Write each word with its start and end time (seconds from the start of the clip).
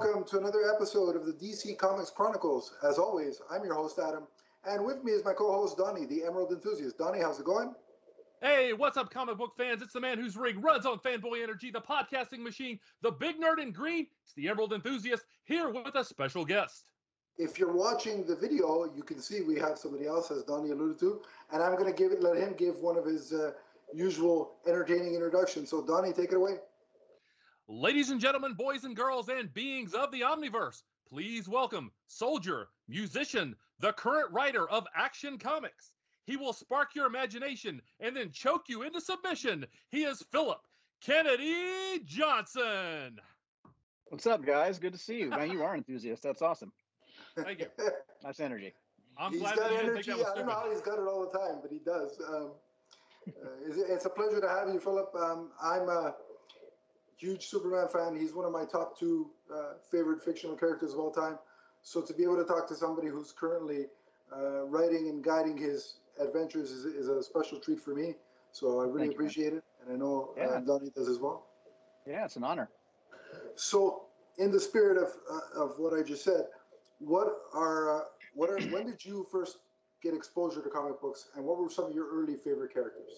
Welcome 0.00 0.24
to 0.28 0.38
another 0.38 0.70
episode 0.72 1.16
of 1.16 1.26
the 1.26 1.32
DC 1.32 1.76
Comics 1.76 2.10
Chronicles. 2.10 2.74
As 2.86 2.96
always, 2.96 3.42
I'm 3.50 3.64
your 3.64 3.74
host, 3.74 3.98
Adam, 3.98 4.22
and 4.64 4.84
with 4.84 5.02
me 5.02 5.12
is 5.12 5.24
my 5.24 5.32
co 5.32 5.52
host, 5.52 5.78
Donnie, 5.78 6.06
the 6.06 6.22
Emerald 6.22 6.52
Enthusiast. 6.52 6.96
Donnie, 6.96 7.20
how's 7.20 7.40
it 7.40 7.44
going? 7.44 7.74
Hey, 8.42 8.72
what's 8.72 8.96
up, 8.96 9.10
comic 9.10 9.36
book 9.36 9.52
fans? 9.54 9.82
It's 9.82 9.92
the 9.92 10.00
man 10.00 10.16
whose 10.16 10.34
rig 10.34 10.64
runs 10.64 10.86
on 10.86 10.98
fanboy 11.00 11.42
energy, 11.42 11.70
the 11.70 11.82
podcasting 11.82 12.38
machine, 12.38 12.80
the 13.02 13.10
big 13.10 13.38
nerd 13.38 13.60
in 13.60 13.70
green. 13.70 14.06
It's 14.24 14.32
the 14.32 14.48
Emerald 14.48 14.72
Enthusiast 14.72 15.26
here 15.44 15.68
with 15.68 15.94
a 15.94 16.02
special 16.02 16.46
guest. 16.46 16.86
If 17.36 17.58
you're 17.58 17.74
watching 17.74 18.24
the 18.24 18.34
video, 18.34 18.90
you 18.96 19.02
can 19.02 19.20
see 19.20 19.42
we 19.42 19.56
have 19.56 19.76
somebody 19.76 20.06
else, 20.06 20.30
as 20.30 20.42
Donnie 20.42 20.70
alluded 20.70 20.98
to, 21.00 21.20
and 21.52 21.62
I'm 21.62 21.74
going 21.76 21.84
to 21.84 21.92
give 21.92 22.12
it, 22.12 22.22
let 22.22 22.38
him 22.38 22.54
give 22.56 22.76
one 22.76 22.96
of 22.96 23.04
his 23.04 23.34
uh, 23.34 23.52
usual 23.92 24.52
entertaining 24.66 25.14
introductions. 25.14 25.68
So, 25.68 25.82
Donnie, 25.82 26.14
take 26.14 26.32
it 26.32 26.36
away. 26.36 26.54
Ladies 27.68 28.08
and 28.08 28.18
gentlemen, 28.18 28.54
boys 28.54 28.84
and 28.84 28.96
girls, 28.96 29.28
and 29.28 29.52
beings 29.52 29.92
of 29.92 30.10
the 30.12 30.22
Omniverse, 30.22 30.80
please 31.06 31.46
welcome 31.46 31.90
soldier, 32.06 32.68
musician, 32.88 33.54
the 33.80 33.92
current 33.92 34.32
writer 34.32 34.66
of 34.70 34.86
Action 34.96 35.36
Comics. 35.36 35.92
He 36.30 36.36
will 36.36 36.52
spark 36.52 36.94
your 36.94 37.06
imagination 37.06 37.82
and 37.98 38.16
then 38.16 38.30
choke 38.30 38.68
you 38.68 38.82
into 38.82 39.00
submission. 39.00 39.66
He 39.88 40.04
is 40.04 40.22
Philip 40.30 40.60
Kennedy 41.00 41.98
Johnson. 42.04 43.18
What's 44.10 44.28
up, 44.28 44.46
guys? 44.46 44.78
Good 44.78 44.92
to 44.92 44.98
see 44.98 45.18
you. 45.18 45.30
Man, 45.30 45.50
you 45.50 45.64
are 45.64 45.72
an 45.72 45.78
enthusiast. 45.88 46.22
That's 46.22 46.40
awesome. 46.40 46.70
Thank 47.36 47.58
you. 47.58 47.66
Nice 48.22 48.38
energy. 48.38 48.72
I'm 49.18 49.32
he's 49.32 49.40
glad 49.40 49.56
got 49.56 49.70
that 49.70 49.82
energy. 49.82 50.12
think 50.12 50.24
I 50.24 50.36
don't 50.36 50.46
know 50.46 50.52
how 50.52 50.70
he's 50.70 50.80
got 50.80 51.00
it 51.00 51.08
all 51.08 51.28
the 51.28 51.36
time, 51.36 51.58
but 51.62 51.72
he 51.72 51.80
does. 51.80 52.16
Um, 52.28 52.52
uh, 53.26 53.48
it's, 53.66 53.76
it's 53.76 54.04
a 54.04 54.10
pleasure 54.10 54.40
to 54.40 54.48
have 54.48 54.68
you, 54.72 54.78
Philip. 54.78 55.12
Um, 55.20 55.48
I'm 55.60 55.88
a 55.88 56.14
huge 57.16 57.46
Superman 57.46 57.88
fan. 57.88 58.14
He's 58.14 58.34
one 58.34 58.44
of 58.46 58.52
my 58.52 58.64
top 58.66 58.96
two 58.96 59.30
uh, 59.52 59.72
favorite 59.90 60.22
fictional 60.22 60.54
characters 60.54 60.92
of 60.92 61.00
all 61.00 61.10
time. 61.10 61.40
So 61.82 62.00
to 62.00 62.14
be 62.14 62.22
able 62.22 62.36
to 62.36 62.44
talk 62.44 62.68
to 62.68 62.76
somebody 62.76 63.08
who's 63.08 63.32
currently 63.32 63.86
uh, 64.32 64.62
writing 64.66 65.08
and 65.08 65.24
guiding 65.24 65.58
his 65.58 65.94
adventures 66.20 66.70
is, 66.70 66.84
is 66.84 67.08
a 67.08 67.22
special 67.22 67.58
treat 67.58 67.80
for 67.80 67.94
me. 67.94 68.14
So 68.52 68.80
I 68.80 68.84
really 68.84 68.98
Thank 68.98 69.12
you, 69.12 69.18
man. 69.18 69.26
appreciate 69.26 69.52
it, 69.54 69.64
and 69.82 69.92
I 69.94 69.96
know 69.96 70.34
uh, 70.36 70.42
Yeah. 70.42 70.60
Donnie 70.60 70.90
does 70.94 71.08
as 71.08 71.18
well. 71.18 71.46
Yeah, 72.06 72.24
it's 72.24 72.36
an 72.36 72.44
honor. 72.44 72.70
So, 73.54 74.06
in 74.38 74.50
the 74.50 74.60
spirit 74.60 74.96
of 74.96 75.08
uh, 75.30 75.62
of 75.62 75.74
what 75.78 75.92
I 75.92 76.02
just 76.02 76.24
said, 76.24 76.46
what 76.98 77.28
are 77.54 78.00
uh, 78.00 78.04
what 78.34 78.50
are 78.50 78.58
when 78.70 78.86
did 78.86 79.04
you 79.04 79.26
first 79.30 79.58
get 80.02 80.14
exposure 80.14 80.62
to 80.62 80.68
comic 80.68 81.00
books, 81.00 81.28
and 81.36 81.44
what 81.44 81.58
were 81.58 81.70
some 81.70 81.86
of 81.86 81.92
your 81.92 82.08
early 82.10 82.36
favorite 82.36 82.72
characters? 82.72 83.10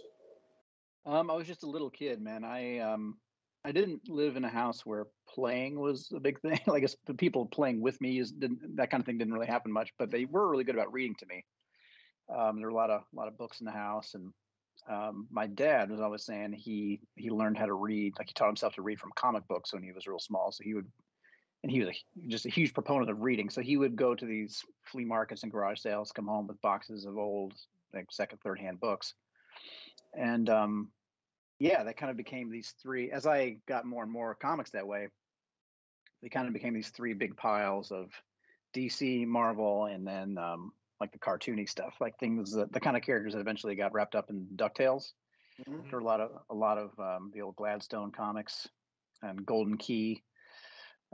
Um, 1.06 1.30
I 1.30 1.34
was 1.34 1.46
just 1.46 1.62
a 1.62 1.68
little 1.68 1.90
kid, 1.90 2.20
man. 2.20 2.44
I 2.44 2.78
um, 2.78 3.16
I 3.64 3.72
didn't 3.72 4.08
live 4.08 4.36
in 4.36 4.44
a 4.44 4.48
house 4.48 4.84
where 4.84 5.06
playing 5.28 5.78
was 5.78 6.10
a 6.14 6.20
big 6.20 6.40
thing. 6.40 6.58
like, 6.66 6.78
I 6.78 6.80
guess 6.80 6.96
the 7.06 7.14
people 7.14 7.46
playing 7.46 7.80
with 7.80 8.00
me 8.00 8.18
is 8.18 8.32
didn't, 8.32 8.76
that 8.76 8.90
kind 8.90 9.00
of 9.00 9.06
thing 9.06 9.18
didn't 9.18 9.32
really 9.32 9.46
happen 9.46 9.72
much. 9.72 9.92
But 9.98 10.10
they 10.10 10.24
were 10.24 10.50
really 10.50 10.64
good 10.64 10.74
about 10.74 10.92
reading 10.92 11.14
to 11.20 11.26
me. 11.26 11.44
Um, 12.28 12.56
there 12.56 12.66
were 12.66 12.72
a 12.72 12.74
lot 12.74 12.90
of 12.90 13.02
a 13.12 13.16
lot 13.16 13.28
of 13.28 13.38
books 13.38 13.60
in 13.60 13.66
the 13.66 13.72
house, 13.72 14.14
and 14.14 14.32
um, 14.88 15.26
my 15.30 15.46
dad 15.46 15.90
was 15.90 16.00
always 16.00 16.24
saying 16.24 16.52
he 16.52 17.00
he 17.16 17.30
learned 17.30 17.58
how 17.58 17.66
to 17.66 17.74
read. 17.74 18.14
Like 18.18 18.28
he 18.28 18.34
taught 18.34 18.48
himself 18.48 18.74
to 18.74 18.82
read 18.82 19.00
from 19.00 19.12
comic 19.14 19.46
books 19.48 19.72
when 19.72 19.82
he 19.82 19.92
was 19.92 20.06
real 20.06 20.18
small. 20.18 20.52
So 20.52 20.64
he 20.64 20.74
would, 20.74 20.86
and 21.62 21.70
he 21.70 21.80
was 21.80 21.90
a, 21.90 22.28
just 22.28 22.46
a 22.46 22.50
huge 22.50 22.74
proponent 22.74 23.10
of 23.10 23.20
reading. 23.20 23.50
So 23.50 23.60
he 23.60 23.76
would 23.76 23.96
go 23.96 24.14
to 24.14 24.26
these 24.26 24.62
flea 24.84 25.04
markets 25.04 25.42
and 25.42 25.52
garage 25.52 25.80
sales, 25.80 26.12
come 26.12 26.26
home 26.26 26.46
with 26.46 26.60
boxes 26.60 27.04
of 27.04 27.16
old 27.16 27.54
like 27.94 28.06
second, 28.10 28.38
third 28.38 28.58
hand 28.58 28.80
books, 28.80 29.14
and 30.16 30.48
um, 30.48 30.88
yeah, 31.58 31.84
that 31.84 31.96
kind 31.96 32.10
of 32.10 32.16
became 32.16 32.50
these 32.50 32.74
three. 32.82 33.10
As 33.10 33.26
I 33.26 33.58
got 33.68 33.84
more 33.84 34.02
and 34.02 34.12
more 34.12 34.34
comics 34.34 34.70
that 34.70 34.86
way, 34.86 35.08
they 36.22 36.28
kind 36.28 36.46
of 36.46 36.52
became 36.52 36.74
these 36.74 36.90
three 36.90 37.14
big 37.14 37.36
piles 37.36 37.90
of 37.90 38.10
DC, 38.74 39.26
Marvel, 39.26 39.86
and 39.86 40.06
then 40.06 40.38
um, 40.38 40.72
like 41.02 41.10
the 41.10 41.18
cartoony 41.18 41.68
stuff, 41.68 41.94
like 42.00 42.16
things 42.18 42.52
that 42.52 42.72
the 42.72 42.78
kind 42.78 42.96
of 42.96 43.02
characters 43.02 43.32
that 43.32 43.40
eventually 43.40 43.74
got 43.74 43.92
wrapped 43.92 44.14
up 44.14 44.30
in 44.30 44.46
Ducktales. 44.54 45.12
Mhm. 45.68 45.82
There 45.90 45.98
were 45.98 45.98
a 45.98 46.04
lot 46.04 46.20
of 46.20 46.30
a 46.48 46.54
lot 46.54 46.78
of 46.78 46.98
um, 47.00 47.32
the 47.34 47.42
old 47.42 47.56
Gladstone 47.56 48.12
comics 48.12 48.68
and 49.20 49.44
Golden 49.44 49.76
Key. 49.76 50.22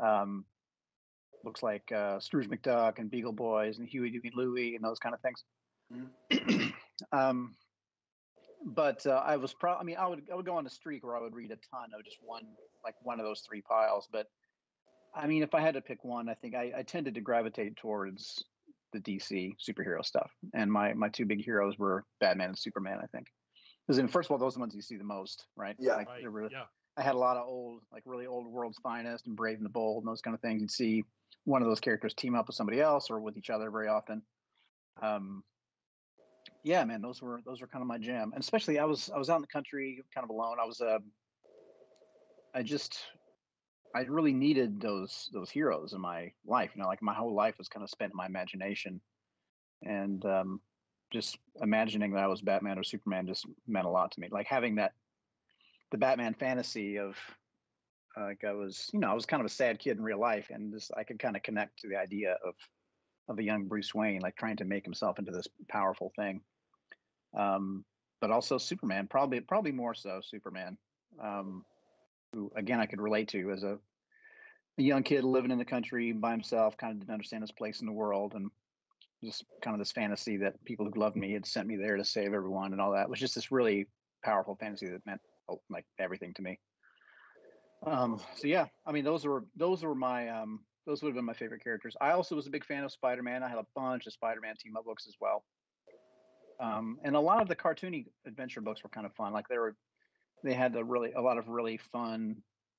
Um, 0.01 0.45
looks 1.43 1.63
like 1.63 1.91
uh, 1.91 2.21
Scrooge 2.21 2.51
McDuck 2.51 2.99
and 2.99 3.11
Beagle 3.11 3.33
Boys 3.33 3.79
and 3.79 3.89
Huey, 3.89 4.11
Dewey, 4.11 4.31
Louie 4.35 4.77
and 4.77 4.85
those 4.85 4.99
kind 4.99 5.15
of 5.15 5.23
things. 5.23 6.73
um, 7.13 7.55
but 8.67 9.07
uh, 9.07 9.23
I 9.25 9.37
was 9.37 9.55
pro. 9.55 9.75
I 9.75 9.85
mean, 9.85 9.97
I 9.99 10.07
would 10.07 10.23
I 10.31 10.35
would 10.35 10.45
go 10.45 10.57
on 10.57 10.67
a 10.67 10.71
streak 10.71 11.03
where 11.03 11.17
I 11.17 11.23
would 11.23 11.35
read 11.35 11.51
a 11.51 11.57
ton 11.75 11.91
of 11.99 12.05
just 12.05 12.19
one 12.23 12.45
like 12.85 12.95
one 13.03 13.19
of 13.21 13.25
those 13.25 13.41
three 13.41 13.63
piles. 13.63 14.07
But 14.13 14.27
I 15.15 15.27
mean, 15.27 15.43
if 15.43 15.55
I 15.55 15.63
had 15.63 15.75
to 15.75 15.81
pick 15.81 16.05
one, 16.05 16.29
I 16.29 16.35
think 16.35 16.55
I, 16.55 16.73
I 16.77 16.83
tended 16.83 17.15
to 17.15 17.23
gravitate 17.23 17.77
towards 17.77 18.45
the 18.93 19.01
DC 19.01 19.55
superhero 19.59 20.05
stuff, 20.05 20.31
and 20.55 20.71
my 20.73 20.95
my 20.95 21.09
two 21.09 21.27
big 21.27 21.43
heroes 21.45 21.79
were 21.79 22.05
Batman 22.21 22.49
and 22.51 22.59
Superman. 22.59 22.99
I 23.03 23.07
think 23.07 23.27
because 23.87 23.99
in 23.99 24.09
first 24.09 24.27
of 24.29 24.33
all, 24.33 24.39
those 24.39 24.55
are 24.55 24.59
the 24.59 24.61
ones 24.61 24.75
you 24.75 24.83
see 24.83 24.97
the 24.97 25.05
most, 25.05 25.47
right? 25.57 25.77
Yeah. 25.79 25.97
Like, 25.97 26.09
Right. 26.09 26.31
were- 26.33 26.51
Yeah. 26.51 26.65
I 26.97 27.03
had 27.03 27.15
a 27.15 27.19
lot 27.19 27.37
of 27.37 27.47
old, 27.47 27.83
like 27.93 28.03
really 28.07 28.27
old 28.27 28.47
World's 28.49 28.79
Finest 28.81 29.27
and 29.29 29.37
Brave 29.37 29.57
and 29.59 29.65
the 29.65 29.71
Bold 29.71 30.03
and 30.03 30.09
those 30.11 30.21
kind 30.21 30.35
of 30.35 30.41
things. 30.41 30.61
You'd 30.61 30.71
see 30.73 31.05
one 31.45 31.63
of 31.63 31.69
those 31.69 31.79
characters 31.81 32.13
team 32.13 32.35
up 32.35 32.49
with 32.49 32.57
somebody 32.57 32.81
else 32.81 33.09
or 33.09 33.21
with 33.21 33.37
each 33.37 33.51
other 33.51 33.71
very 33.71 33.87
often. 33.89 34.21
Um, 35.01 35.45
yeah, 36.65 36.85
man, 36.85 37.01
those 37.01 37.23
were 37.23 37.41
those 37.45 37.61
were 37.61 37.69
kind 37.69 37.83
of 37.83 37.87
my 37.87 37.99
jam. 37.99 38.33
And 38.35 38.43
especially 38.43 38.79
I 38.81 38.85
was 38.85 39.11
I 39.11 39.19
was 39.19 39.31
out 39.31 39.37
in 39.37 39.43
the 39.43 39.47
country, 39.49 40.03
kind 40.13 40.25
of 40.25 40.31
alone. 40.31 40.59
I 40.61 40.65
was 40.65 40.81
uh, 40.81 40.99
I 42.55 42.63
just 42.63 42.99
I 43.99 44.03
really 44.03 44.33
needed 44.33 44.81
those 44.81 45.29
those 45.33 45.51
heroes 45.51 45.93
in 45.93 46.01
my 46.01 46.33
life. 46.47 46.71
You 46.75 46.83
know, 46.83 46.89
like 46.89 47.03
my 47.03 47.15
whole 47.15 47.35
life 47.35 47.59
was 47.59 47.69
kind 47.69 47.83
of 47.83 47.91
spent 47.91 48.13
in 48.13 48.17
my 48.17 48.27
imagination, 48.27 49.01
and 49.83 50.25
um, 50.25 50.61
just 51.13 51.39
imagining 51.61 52.13
that 52.13 52.23
I 52.23 52.29
was 52.29 52.41
Batman 52.41 52.79
or 52.79 52.85
Superman 52.85 53.27
just 53.27 53.45
meant 53.67 53.87
a 53.87 53.91
lot 53.91 54.13
to 54.13 54.21
me. 54.21 54.29
Like 54.31 54.47
having 54.47 54.77
that 54.77 54.93
the 55.91 55.99
Batman 55.99 56.35
fantasy 56.35 56.99
of 56.99 57.17
uh, 58.17 58.25
like 58.25 58.45
I 58.45 58.53
was, 58.53 58.89
you 58.93 59.01
know, 59.01 59.11
I 59.11 59.15
was 59.15 59.27
kind 59.27 59.41
of 59.41 59.47
a 59.47 59.51
sad 59.51 59.81
kid 59.81 59.97
in 59.97 60.03
real 60.05 60.21
life, 60.21 60.47
and 60.51 60.73
just 60.73 60.93
I 60.97 61.03
could 61.03 61.19
kind 61.19 61.35
of 61.35 61.43
connect 61.43 61.81
to 61.81 61.89
the 61.89 61.97
idea 61.97 62.37
of 62.47 62.55
of 63.29 63.39
a 63.41 63.43
young 63.43 63.67
Bruce 63.67 63.95
Wayne, 63.95 64.21
like 64.21 64.37
trying 64.37 64.57
to 64.59 64.65
make 64.65 64.85
himself 64.85 65.19
into 65.19 65.33
this 65.33 65.49
powerful 65.69 66.13
thing. 66.15 66.41
Um, 67.37 67.85
but 68.21 68.31
also 68.31 68.59
Superman, 68.59 69.09
probably 69.09 69.41
probably 69.41 69.73
more 69.73 69.95
so 69.95 70.21
Superman, 70.23 70.79
um, 71.21 71.65
who 72.33 72.53
again 72.55 72.79
I 72.79 72.87
could 72.87 73.01
relate 73.01 73.29
to 73.29 73.51
as 73.51 73.65
a, 73.65 73.79
a 74.79 74.83
young 74.83 75.03
kid 75.03 75.25
living 75.25 75.51
in 75.51 75.59
the 75.59 75.65
country 75.65 76.13
by 76.13 76.31
himself, 76.31 76.77
kind 76.77 76.93
of 76.93 77.01
didn't 77.01 77.13
understand 77.13 77.43
his 77.43 77.53
place 77.53 77.81
in 77.81 77.87
the 77.87 77.93
world, 77.93 78.35
and 78.35 78.51
just 79.23 79.45
kind 79.63 79.75
of 79.75 79.79
this 79.79 79.93
fantasy 79.93 80.37
that 80.37 80.63
people 80.65 80.87
who 80.87 80.99
loved 80.99 81.17
me 81.17 81.33
had 81.33 81.45
sent 81.45 81.67
me 81.67 81.77
there 81.77 81.97
to 81.97 82.05
save 82.05 82.33
everyone 82.33 82.73
and 82.73 82.81
all 82.81 82.93
that 82.93 83.03
it 83.03 83.11
was 83.11 83.19
just 83.19 83.35
this 83.35 83.51
really 83.51 83.89
powerful 84.25 84.57
fantasy 84.61 84.87
that 84.87 85.05
meant 85.07 85.21
oh, 85.51 85.61
like 85.69 85.85
everything 85.99 86.33
to 86.35 86.43
me. 86.43 86.59
Um, 87.87 88.21
so 88.37 88.47
yeah, 88.47 88.67
I 88.87 88.93
mean 88.93 89.05
those 89.05 89.25
were 89.25 89.45
those 89.57 89.83
were 89.83 89.95
my 89.95 90.29
um, 90.29 90.61
those 90.87 91.03
would 91.03 91.11
have 91.11 91.17
been 91.17 91.25
my 91.25 91.35
favorite 91.35 91.63
characters. 91.63 91.97
I 92.01 92.13
also 92.13 92.35
was 92.35 92.47
a 92.47 92.51
big 92.51 92.65
fan 92.65 92.85
of 92.85 92.93
Spider 92.93 93.23
Man. 93.23 93.43
I 93.43 93.49
had 93.49 93.59
a 93.59 93.67
bunch 93.75 94.07
of 94.07 94.13
Spider 94.13 94.41
Man 94.41 94.55
team 94.57 94.77
up 94.77 94.85
books 94.85 95.07
as 95.09 95.15
well. 95.21 95.45
Um, 96.61 96.99
and 97.05 97.15
a 97.15 97.21
lot 97.21 97.41
of 97.41 97.49
the 97.49 97.55
cartoony 97.55 98.07
adventure 98.27 98.61
books 98.61 98.83
were 98.83 98.89
kind 98.89 99.07
of 99.07 99.13
fun. 99.15 99.33
Like 99.33 99.47
they 99.49 99.59
were, 99.59 99.77
they 100.43 100.55
had 100.55 100.75
a 100.75 100.83
really 100.83 101.13
a 101.13 101.21
lot 101.21 101.39
of 101.39 101.49
really 101.49 101.79
fun 101.93 102.37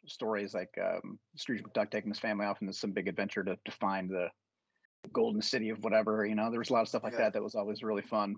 stories, 0.07 0.53
like 0.53 0.73
um, 0.83 1.19
Scrooge 1.35 1.63
McDuck 1.63 1.91
taking 1.91 2.11
his 2.11 2.19
family 2.19 2.45
off 2.45 2.61
into 2.61 2.73
some 2.73 2.91
big 2.91 3.07
adventure 3.07 3.43
to, 3.43 3.57
to 3.65 3.71
find 3.71 4.09
the 4.09 4.27
golden 5.13 5.41
city 5.41 5.69
of 5.69 5.83
whatever. 5.83 6.25
You 6.25 6.35
know, 6.35 6.49
there 6.49 6.59
was 6.59 6.69
a 6.69 6.73
lot 6.73 6.81
of 6.81 6.87
stuff 6.87 7.03
like 7.03 7.13
Yeah. 7.13 7.19
that 7.19 7.33
that 7.33 7.43
was 7.43 7.55
always 7.55 7.83
really 7.83 8.01
fun. 8.01 8.35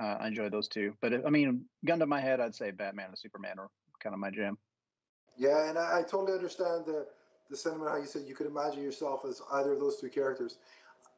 Uh, 0.00 0.16
I 0.20 0.28
enjoyed 0.28 0.52
those 0.52 0.68
too. 0.68 0.94
But 1.00 1.26
I 1.26 1.30
mean, 1.30 1.64
gun 1.84 1.98
to 1.98 2.06
my 2.06 2.20
head, 2.20 2.40
I'd 2.40 2.54
say 2.54 2.70
Batman 2.70 3.08
and 3.08 3.18
Superman 3.18 3.58
are 3.58 3.68
kind 4.00 4.14
of 4.14 4.20
my 4.20 4.30
jam. 4.30 4.56
Yeah, 5.36 5.68
and 5.68 5.78
I, 5.78 6.00
I 6.00 6.02
totally 6.02 6.32
understand 6.32 6.86
the 6.86 7.06
the 7.50 7.56
sentiment 7.56 7.90
how 7.90 7.98
you 7.98 8.06
said 8.06 8.22
you 8.26 8.34
could 8.34 8.46
imagine 8.46 8.82
yourself 8.82 9.24
as 9.28 9.42
either 9.52 9.72
of 9.72 9.80
those 9.80 10.00
two 10.00 10.08
characters. 10.08 10.58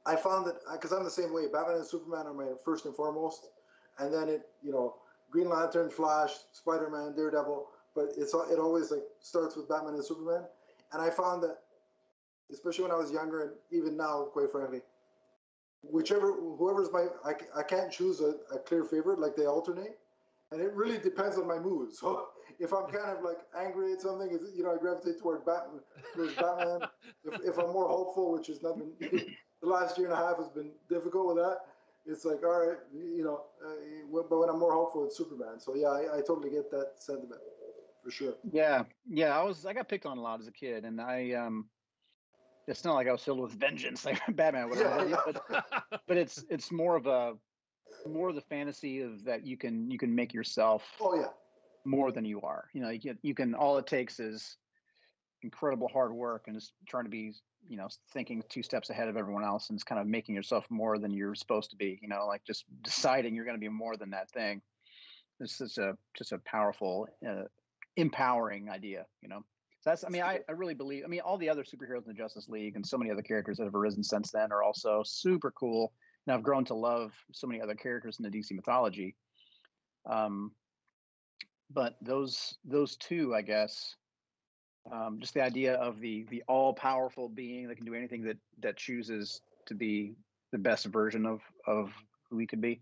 I 0.06 0.16
found 0.16 0.46
that 0.46 0.56
because 0.72 0.92
I'm 0.92 1.04
the 1.04 1.10
same 1.10 1.32
way. 1.32 1.46
Batman 1.52 1.76
and 1.76 1.86
Superman 1.86 2.26
are 2.26 2.34
my 2.34 2.52
first 2.64 2.84
and 2.86 2.94
foremost, 2.94 3.48
and 3.98 4.12
then 4.12 4.28
it 4.28 4.48
you 4.62 4.72
know 4.72 4.96
Green 5.30 5.48
Lantern, 5.48 5.90
Flash, 5.90 6.32
Spider 6.52 6.90
Man, 6.90 7.14
Daredevil. 7.14 7.68
But 7.94 8.06
it's 8.16 8.34
it 8.34 8.58
always 8.58 8.90
like 8.90 9.04
starts 9.20 9.56
with 9.56 9.68
Batman 9.68 9.94
and 9.94 10.04
Superman, 10.04 10.44
and 10.92 11.02
I 11.02 11.10
found 11.10 11.42
that 11.44 11.58
especially 12.52 12.82
when 12.84 12.92
I 12.92 12.96
was 12.96 13.12
younger 13.12 13.42
and 13.42 13.52
even 13.70 13.96
now, 13.96 14.24
quite 14.32 14.50
frankly, 14.50 14.80
whichever 15.82 16.32
whoever's 16.32 16.90
my 16.92 17.06
I, 17.24 17.34
I 17.56 17.62
can't 17.62 17.90
choose 17.90 18.20
a, 18.20 18.34
a 18.54 18.58
clear 18.58 18.84
favorite 18.84 19.18
like 19.18 19.36
they 19.36 19.46
alternate 19.46 19.98
and 20.50 20.60
it 20.60 20.72
really 20.72 20.98
depends 20.98 21.36
on 21.36 21.46
my 21.46 21.58
mood 21.58 21.92
so 21.92 22.28
if 22.58 22.72
I'm 22.72 22.86
kind 22.86 23.16
of 23.16 23.22
like 23.22 23.38
angry 23.58 23.92
at 23.92 24.00
something, 24.00 24.30
you 24.54 24.62
know 24.62 24.74
I 24.74 24.78
gravitate 24.78 25.18
toward 25.18 25.44
Batman. 25.44 25.80
There's 26.16 26.34
Batman. 26.34 26.88
if, 27.24 27.40
if 27.44 27.58
I'm 27.58 27.72
more 27.72 27.88
hopeful, 27.88 28.32
which 28.32 28.46
has 28.46 28.62
not 28.62 28.78
been 28.78 28.92
the 29.00 29.68
last 29.68 29.98
year 29.98 30.08
and 30.08 30.14
a 30.14 30.16
half 30.16 30.36
has 30.36 30.48
been 30.48 30.70
difficult 30.88 31.26
with 31.34 31.36
that. 31.44 31.58
It's 32.06 32.24
like 32.24 32.44
all 32.44 32.66
right, 32.66 32.78
you 32.92 33.24
know, 33.24 33.44
uh, 33.64 34.22
but 34.28 34.38
when 34.38 34.48
I'm 34.48 34.58
more 34.58 34.74
hopeful, 34.74 35.06
it's 35.06 35.16
Superman. 35.16 35.58
So 35.58 35.74
yeah, 35.74 35.88
I, 35.88 36.18
I 36.18 36.20
totally 36.20 36.50
get 36.50 36.70
that 36.70 36.92
sentiment 36.98 37.40
for 38.04 38.10
sure. 38.10 38.34
Yeah, 38.52 38.84
yeah. 39.08 39.36
I 39.36 39.42
was 39.42 39.64
I 39.64 39.72
got 39.72 39.88
picked 39.88 40.06
on 40.06 40.18
a 40.18 40.20
lot 40.20 40.40
as 40.40 40.46
a 40.46 40.52
kid, 40.52 40.84
and 40.84 41.00
I 41.00 41.32
um, 41.32 41.68
it's 42.68 42.84
not 42.84 42.94
like 42.94 43.08
I 43.08 43.12
was 43.12 43.22
filled 43.22 43.40
with 43.40 43.52
vengeance 43.52 44.04
like 44.04 44.20
Batman, 44.36 44.64
or 44.64 44.68
whatever. 44.68 45.08
Yeah. 45.08 45.16
But, 45.24 46.00
but 46.06 46.16
it's 46.16 46.44
it's 46.50 46.70
more 46.70 46.96
of 46.96 47.06
a 47.06 47.32
more 48.06 48.28
of 48.28 48.34
the 48.34 48.42
fantasy 48.42 49.00
of 49.00 49.24
that 49.24 49.46
you 49.46 49.56
can 49.56 49.90
you 49.90 49.98
can 49.98 50.14
make 50.14 50.34
yourself 50.34 50.84
Oh 51.00 51.14
yeah, 51.16 51.28
more 51.84 52.12
than 52.12 52.24
you 52.24 52.40
are. 52.42 52.68
You 52.72 52.82
know, 52.82 52.90
you 52.90 53.00
can, 53.00 53.18
you 53.22 53.34
can 53.34 53.54
all 53.54 53.78
it 53.78 53.86
takes 53.86 54.20
is 54.20 54.56
incredible 55.42 55.88
hard 55.88 56.12
work 56.12 56.44
and 56.46 56.56
just 56.56 56.72
trying 56.88 57.04
to 57.04 57.10
be, 57.10 57.32
you 57.68 57.76
know, 57.76 57.88
thinking 58.12 58.42
two 58.48 58.62
steps 58.62 58.90
ahead 58.90 59.08
of 59.08 59.16
everyone 59.16 59.44
else 59.44 59.68
and 59.68 59.76
it's 59.76 59.84
kind 59.84 60.00
of 60.00 60.06
making 60.06 60.34
yourself 60.34 60.66
more 60.70 60.98
than 60.98 61.12
you're 61.12 61.34
supposed 61.34 61.70
to 61.70 61.76
be, 61.76 61.98
you 62.02 62.08
know, 62.08 62.26
like 62.26 62.42
just 62.44 62.64
deciding 62.82 63.34
you're 63.34 63.44
going 63.44 63.56
to 63.56 63.60
be 63.60 63.68
more 63.68 63.96
than 63.96 64.10
that 64.10 64.30
thing. 64.30 64.62
It's 65.40 65.58
just 65.58 65.78
a 65.78 65.96
just 66.16 66.32
a 66.32 66.38
powerful 66.38 67.08
uh, 67.28 67.44
empowering 67.96 68.70
idea, 68.70 69.06
you 69.22 69.28
know. 69.28 69.44
So 69.80 69.90
that's 69.90 70.04
I 70.04 70.08
mean, 70.08 70.22
I, 70.22 70.40
I 70.48 70.52
really 70.52 70.74
believe 70.74 71.04
I 71.04 71.08
mean 71.08 71.20
all 71.20 71.36
the 71.36 71.48
other 71.48 71.62
superheroes 71.62 72.06
in 72.06 72.08
the 72.08 72.14
Justice 72.14 72.48
League 72.48 72.76
and 72.76 72.86
so 72.86 72.96
many 72.96 73.10
other 73.10 73.22
characters 73.22 73.58
that 73.58 73.64
have 73.64 73.74
arisen 73.74 74.02
since 74.02 74.30
then 74.30 74.52
are 74.52 74.62
also 74.62 75.02
super 75.04 75.50
cool. 75.50 75.92
And 76.26 76.34
I've 76.34 76.42
grown 76.42 76.64
to 76.66 76.74
love 76.74 77.12
so 77.32 77.46
many 77.46 77.60
other 77.60 77.74
characters 77.74 78.18
in 78.18 78.24
the 78.24 78.30
DC 78.30 78.52
mythology. 78.52 79.14
Um, 80.06 80.52
but 81.70 81.96
those 82.00 82.56
those 82.64 82.96
two, 82.96 83.34
I 83.34 83.42
guess, 83.42 83.96
um, 84.90 85.18
just 85.20 85.34
the 85.34 85.42
idea 85.42 85.74
of 85.74 86.00
the 86.00 86.26
the 86.30 86.42
all 86.48 86.72
powerful 86.72 87.28
being 87.28 87.68
that 87.68 87.76
can 87.76 87.86
do 87.86 87.94
anything 87.94 88.22
that 88.24 88.38
that 88.60 88.76
chooses 88.76 89.42
to 89.66 89.74
be 89.74 90.14
the 90.52 90.58
best 90.58 90.86
version 90.86 91.26
of 91.26 91.40
of 91.66 91.92
who 92.30 92.38
he 92.38 92.46
could 92.46 92.60
be, 92.60 92.80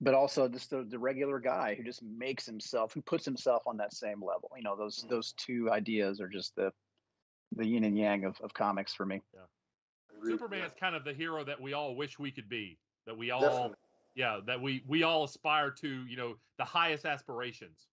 but 0.00 0.14
also 0.14 0.48
just 0.48 0.70
the, 0.70 0.84
the 0.88 0.98
regular 0.98 1.38
guy 1.38 1.74
who 1.74 1.82
just 1.84 2.02
makes 2.02 2.44
himself, 2.44 2.92
who 2.92 3.02
puts 3.02 3.24
himself 3.24 3.62
on 3.66 3.76
that 3.78 3.92
same 3.92 4.22
level. 4.22 4.50
You 4.56 4.62
know, 4.62 4.76
those 4.76 5.00
mm-hmm. 5.00 5.08
those 5.08 5.32
two 5.32 5.70
ideas 5.70 6.20
are 6.20 6.28
just 6.28 6.54
the 6.56 6.72
the 7.56 7.66
yin 7.66 7.84
and 7.84 7.96
yang 7.98 8.24
of, 8.24 8.40
of 8.42 8.52
comics 8.54 8.94
for 8.94 9.06
me. 9.06 9.20
Agreed. 10.16 10.32
Superman's 10.32 10.74
kind 10.78 10.96
of 10.96 11.04
the 11.04 11.12
hero 11.12 11.44
that 11.44 11.60
we 11.60 11.72
all 11.72 11.94
wish 11.94 12.18
we 12.18 12.30
could 12.30 12.48
be. 12.48 12.78
That 13.06 13.16
we 13.16 13.30
all, 13.30 13.40
Definitely. 13.40 13.76
yeah, 14.14 14.40
that 14.46 14.60
we 14.60 14.82
we 14.86 15.02
all 15.02 15.24
aspire 15.24 15.70
to. 15.70 15.88
You 15.88 16.16
know, 16.16 16.34
the 16.58 16.64
highest 16.64 17.04
aspirations. 17.04 17.86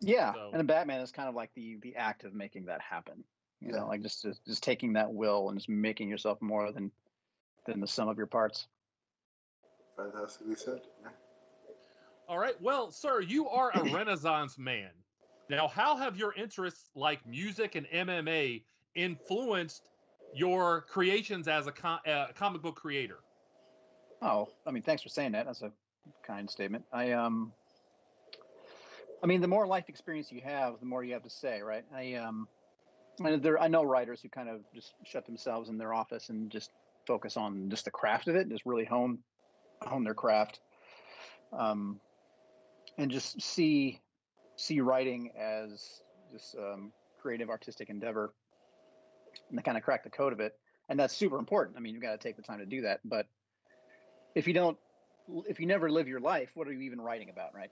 Yeah, 0.00 0.32
So- 0.32 0.50
and 0.54 0.66
Batman 0.66 1.02
is 1.02 1.12
kind 1.12 1.28
of 1.28 1.34
like 1.34 1.50
the 1.54 1.76
the 1.82 1.94
act 1.96 2.24
of 2.24 2.34
making 2.34 2.64
that 2.66 2.80
happen. 2.80 3.22
You 3.60 3.68
Yeah. 3.70 3.80
know, 3.80 3.88
like 3.88 4.02
just 4.02 4.22
just 4.22 4.44
just 4.46 4.62
taking 4.62 4.94
that 4.94 5.12
will 5.12 5.50
and 5.50 5.58
just 5.58 5.68
making 5.68 6.08
yourself 6.08 6.40
more 6.40 6.72
than 6.72 6.90
than 7.66 7.80
the 7.80 7.86
sum 7.86 8.08
of 8.08 8.16
your 8.16 8.26
parts. 8.26 8.66
Fantastically 9.96 10.56
said. 10.56 10.80
Yeah. 11.02 11.10
All 12.28 12.38
right. 12.38 12.60
Well, 12.60 12.90
sir, 12.90 13.20
you 13.20 13.48
are 13.48 13.70
a 13.74 13.84
Renaissance 13.92 14.58
man. 14.58 14.90
Now, 15.48 15.66
how 15.66 15.96
have 15.96 16.16
your 16.16 16.32
interests 16.34 16.90
like 16.94 17.26
music 17.26 17.74
and 17.74 17.86
MMA 17.88 18.62
influenced 18.94 19.90
your 20.32 20.82
creations 20.82 21.48
as 21.48 21.66
a 21.66 21.72
com- 21.72 21.98
uh, 22.06 22.26
comic 22.36 22.62
book 22.62 22.76
creator? 22.76 23.18
Oh, 24.22 24.48
I 24.64 24.70
mean, 24.70 24.82
thanks 24.82 25.02
for 25.02 25.08
saying 25.08 25.32
that. 25.32 25.46
That's 25.46 25.62
a 25.62 25.72
kind 26.24 26.48
statement. 26.48 26.84
I 26.92 27.12
um, 27.12 27.52
I 29.22 29.26
mean, 29.26 29.40
the 29.40 29.48
more 29.48 29.66
life 29.66 29.88
experience 29.88 30.30
you 30.30 30.40
have, 30.42 30.78
the 30.80 30.86
more 30.86 31.02
you 31.02 31.12
have 31.14 31.24
to 31.24 31.30
say, 31.30 31.62
right? 31.62 31.84
I 31.94 32.14
um, 32.14 32.46
I, 33.24 33.36
there 33.36 33.60
I 33.60 33.68
know 33.68 33.82
writers 33.82 34.20
who 34.22 34.28
kind 34.28 34.48
of 34.48 34.60
just 34.74 34.94
shut 35.04 35.26
themselves 35.26 35.68
in 35.68 35.78
their 35.78 35.92
office 35.92 36.28
and 36.28 36.50
just 36.50 36.70
focus 37.06 37.36
on 37.36 37.70
just 37.70 37.86
the 37.86 37.90
craft 37.90 38.28
of 38.28 38.36
it, 38.36 38.42
and 38.42 38.50
just 38.50 38.64
really 38.64 38.84
hone 38.84 39.18
hone 39.86 40.04
their 40.04 40.14
craft, 40.14 40.60
um, 41.52 42.00
and 42.98 43.10
just 43.10 43.40
see 43.40 44.00
see 44.56 44.80
writing 44.80 45.32
as 45.38 46.02
this 46.32 46.54
um, 46.58 46.92
creative 47.20 47.48
artistic 47.48 47.90
endeavor, 47.90 48.32
and 49.48 49.58
they 49.58 49.62
kind 49.62 49.78
of 49.78 49.84
crack 49.84 50.04
the 50.04 50.10
code 50.10 50.32
of 50.32 50.40
it, 50.40 50.58
and 50.88 50.98
that's 50.98 51.16
super 51.16 51.38
important. 51.38 51.76
I 51.76 51.80
mean, 51.80 51.94
you've 51.94 52.02
got 52.02 52.12
to 52.12 52.18
take 52.18 52.36
the 52.36 52.42
time 52.42 52.58
to 52.58 52.66
do 52.66 52.82
that, 52.82 53.00
but 53.04 53.26
if 54.34 54.46
you 54.46 54.54
don't 54.54 54.78
if 55.46 55.60
you 55.60 55.66
never 55.66 55.90
live 55.90 56.08
your 56.08 56.20
life 56.20 56.50
what 56.54 56.66
are 56.66 56.72
you 56.72 56.80
even 56.80 57.00
writing 57.00 57.30
about 57.30 57.54
right? 57.54 57.70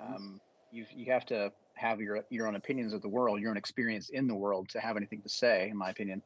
Um, 0.00 0.40
you 0.72 0.84
you 0.94 1.12
have 1.12 1.24
to 1.26 1.52
have 1.74 2.00
your 2.00 2.24
your 2.30 2.46
own 2.46 2.56
opinions 2.56 2.92
of 2.92 3.02
the 3.02 3.08
world 3.08 3.40
your 3.40 3.50
own 3.50 3.56
experience 3.56 4.08
in 4.10 4.26
the 4.26 4.34
world 4.34 4.68
to 4.70 4.80
have 4.80 4.96
anything 4.96 5.22
to 5.22 5.28
say 5.28 5.68
in 5.70 5.76
my 5.76 5.90
opinion. 5.90 6.22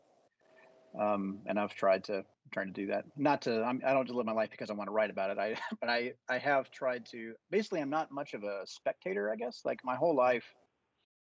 Um, 0.98 1.38
and 1.46 1.58
i've 1.58 1.75
tried 1.75 2.04
to 2.04 2.25
trying 2.50 2.67
to 2.67 2.73
do 2.73 2.87
that 2.87 3.05
not 3.17 3.43
to 3.43 3.62
I'm, 3.62 3.81
i 3.85 3.93
don't 3.93 4.06
just 4.06 4.17
live 4.17 4.26
my 4.26 4.32
life 4.32 4.50
because 4.50 4.70
i 4.70 4.75
want 4.75 4.88
to 4.88 4.93
write 4.93 5.11
about 5.11 5.31
it 5.31 5.38
i 5.38 5.56
but 5.81 5.88
i 5.88 6.12
i 6.29 6.38
have 6.38 6.70
tried 6.70 7.06
to 7.06 7.35
basically 7.50 7.81
i'm 7.81 7.91
not 7.91 8.11
much 8.11 8.35
of 8.35 8.44
a 8.44 8.62
spectator 8.64 9.31
i 9.31 9.37
guess 9.37 9.62
like 9.64 9.79
my 9.85 9.97
whole 9.97 10.14
life 10.14 10.44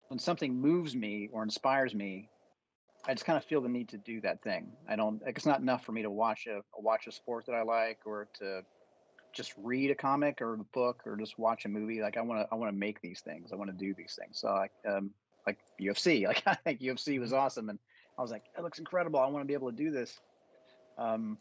when 0.10 0.20
something 0.20 0.60
moves 0.60 0.96
me 0.96 1.30
or 1.32 1.44
inspires 1.44 1.94
me 1.94 2.30
I 3.06 3.14
just 3.14 3.26
kind 3.26 3.38
of 3.38 3.46
feel 3.46 3.62
the 3.62 3.70
need 3.70 3.90
to 3.90 3.98
do 3.98 4.20
that 4.22 4.42
thing. 4.44 4.72
I 4.88 4.96
don't. 4.96 5.22
Like, 5.24 5.38
it's 5.38 5.46
not 5.46 5.62
enough 5.62 5.86
for 5.86 5.94
me 5.94 6.02
to 6.02 6.12
watch 6.12 6.48
a 6.48 6.62
watch 6.80 7.08
a 7.08 7.12
sport 7.12 7.46
that 7.48 7.54
I 7.54 7.64
like, 7.64 8.00
or 8.06 8.28
to 8.40 8.62
just 9.34 9.54
read 9.58 9.92
a 9.92 9.96
comic 9.96 10.42
or 10.42 10.56
a 10.56 10.58
book, 10.74 11.04
or 11.06 11.16
just 11.16 11.40
watch 11.40 11.66
a 11.66 11.70
movie. 11.70 12.02
Like 12.02 12.18
I 12.18 12.22
want 12.22 12.42
to. 12.42 12.48
I 12.52 12.56
want 12.56 12.72
to 12.72 12.78
make 12.78 13.02
these 13.02 13.22
things. 13.22 13.52
I 13.54 13.56
want 13.56 13.72
to 13.72 13.78
do 13.78 13.94
these 13.98 14.18
things. 14.20 14.40
So 14.40 14.50
like, 14.50 14.72
um, 14.88 15.12
like 15.48 15.60
UFC. 15.82 16.24
Like 16.28 16.44
I 16.46 16.56
think 16.56 16.82
UFC 16.82 17.20
was 17.20 17.32
awesome, 17.32 17.70
and 17.70 17.80
I 18.18 18.22
was 18.22 18.32
like, 18.32 18.44
it 18.58 18.64
looks 18.64 18.80
incredible. 18.80 19.20
I 19.20 19.28
want 19.28 19.44
to 19.44 19.48
be 19.48 19.54
able 19.54 19.72
to 19.72 19.78
do 19.78 19.92
this. 19.92 20.20
Um, 21.00 21.38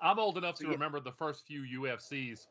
I'm 0.00 0.18
old 0.18 0.38
enough 0.38 0.56
to 0.56 0.64
yeah. 0.64 0.70
remember 0.70 1.00
the 1.00 1.12
first 1.12 1.46
few 1.46 1.62
UFCs 1.80 2.46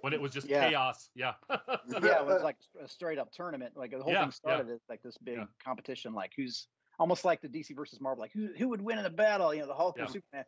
when 0.00 0.12
it 0.12 0.20
was 0.20 0.32
just 0.32 0.48
Yeah. 0.48 0.68
chaos. 0.68 1.10
Yeah. 1.14 1.34
yeah, 1.50 2.20
it 2.20 2.26
was 2.26 2.42
like 2.42 2.56
a 2.82 2.88
straight 2.88 3.18
up 3.18 3.30
tournament. 3.32 3.76
Like 3.76 3.90
the 3.92 4.02
whole 4.02 4.12
Yeah, 4.12 4.20
thing 4.20 4.28
yeah. 4.28 4.30
started 4.30 4.70
as 4.70 4.80
like 4.88 5.02
this 5.02 5.16
big 5.18 5.36
Yeah. 5.36 5.44
competition. 5.62 6.14
Like 6.14 6.32
who's 6.36 6.68
almost 6.98 7.24
like 7.24 7.40
the 7.40 7.48
DC 7.48 7.74
versus 7.76 8.00
Marvel. 8.00 8.22
Like 8.22 8.32
who 8.32 8.48
who 8.58 8.68
would 8.68 8.80
win 8.80 8.98
in 8.98 9.04
a 9.06 9.10
battle? 9.10 9.54
You 9.54 9.60
know, 9.60 9.66
the 9.66 9.74
Hulk 9.74 9.96
Yeah. 9.98 10.04
or 10.04 10.08
Superman. 10.08 10.44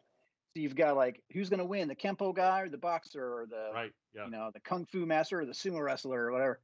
So 0.54 0.60
you've 0.60 0.74
got 0.74 0.96
like 0.96 1.22
who's 1.32 1.50
going 1.50 1.58
to 1.60 1.66
win? 1.66 1.88
The 1.88 1.96
Kempo 1.96 2.34
guy 2.34 2.62
or 2.62 2.68
the 2.68 2.78
boxer 2.78 3.22
or 3.22 3.46
the 3.46 3.70
right. 3.74 3.92
Yeah. 4.14 4.24
you 4.24 4.30
know 4.30 4.50
the 4.52 4.60
kung 4.60 4.86
fu 4.86 5.04
master 5.06 5.40
or 5.40 5.44
the 5.44 5.52
sumo 5.52 5.82
wrestler 5.84 6.24
or 6.24 6.32
whatever. 6.32 6.60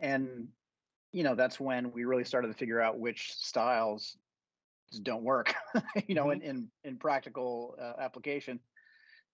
And 0.00 0.48
you 1.12 1.22
know 1.22 1.34
that's 1.34 1.60
when 1.60 1.92
we 1.92 2.04
really 2.04 2.24
started 2.24 2.48
to 2.48 2.54
figure 2.54 2.80
out 2.80 2.98
which 2.98 3.32
styles 3.34 4.16
don't 4.90 5.22
work. 5.22 5.54
you 6.06 6.14
know, 6.14 6.30
in 6.30 6.42
in 6.42 6.68
in 6.84 6.96
practical 6.96 7.76
uh, 7.80 8.00
application. 8.00 8.60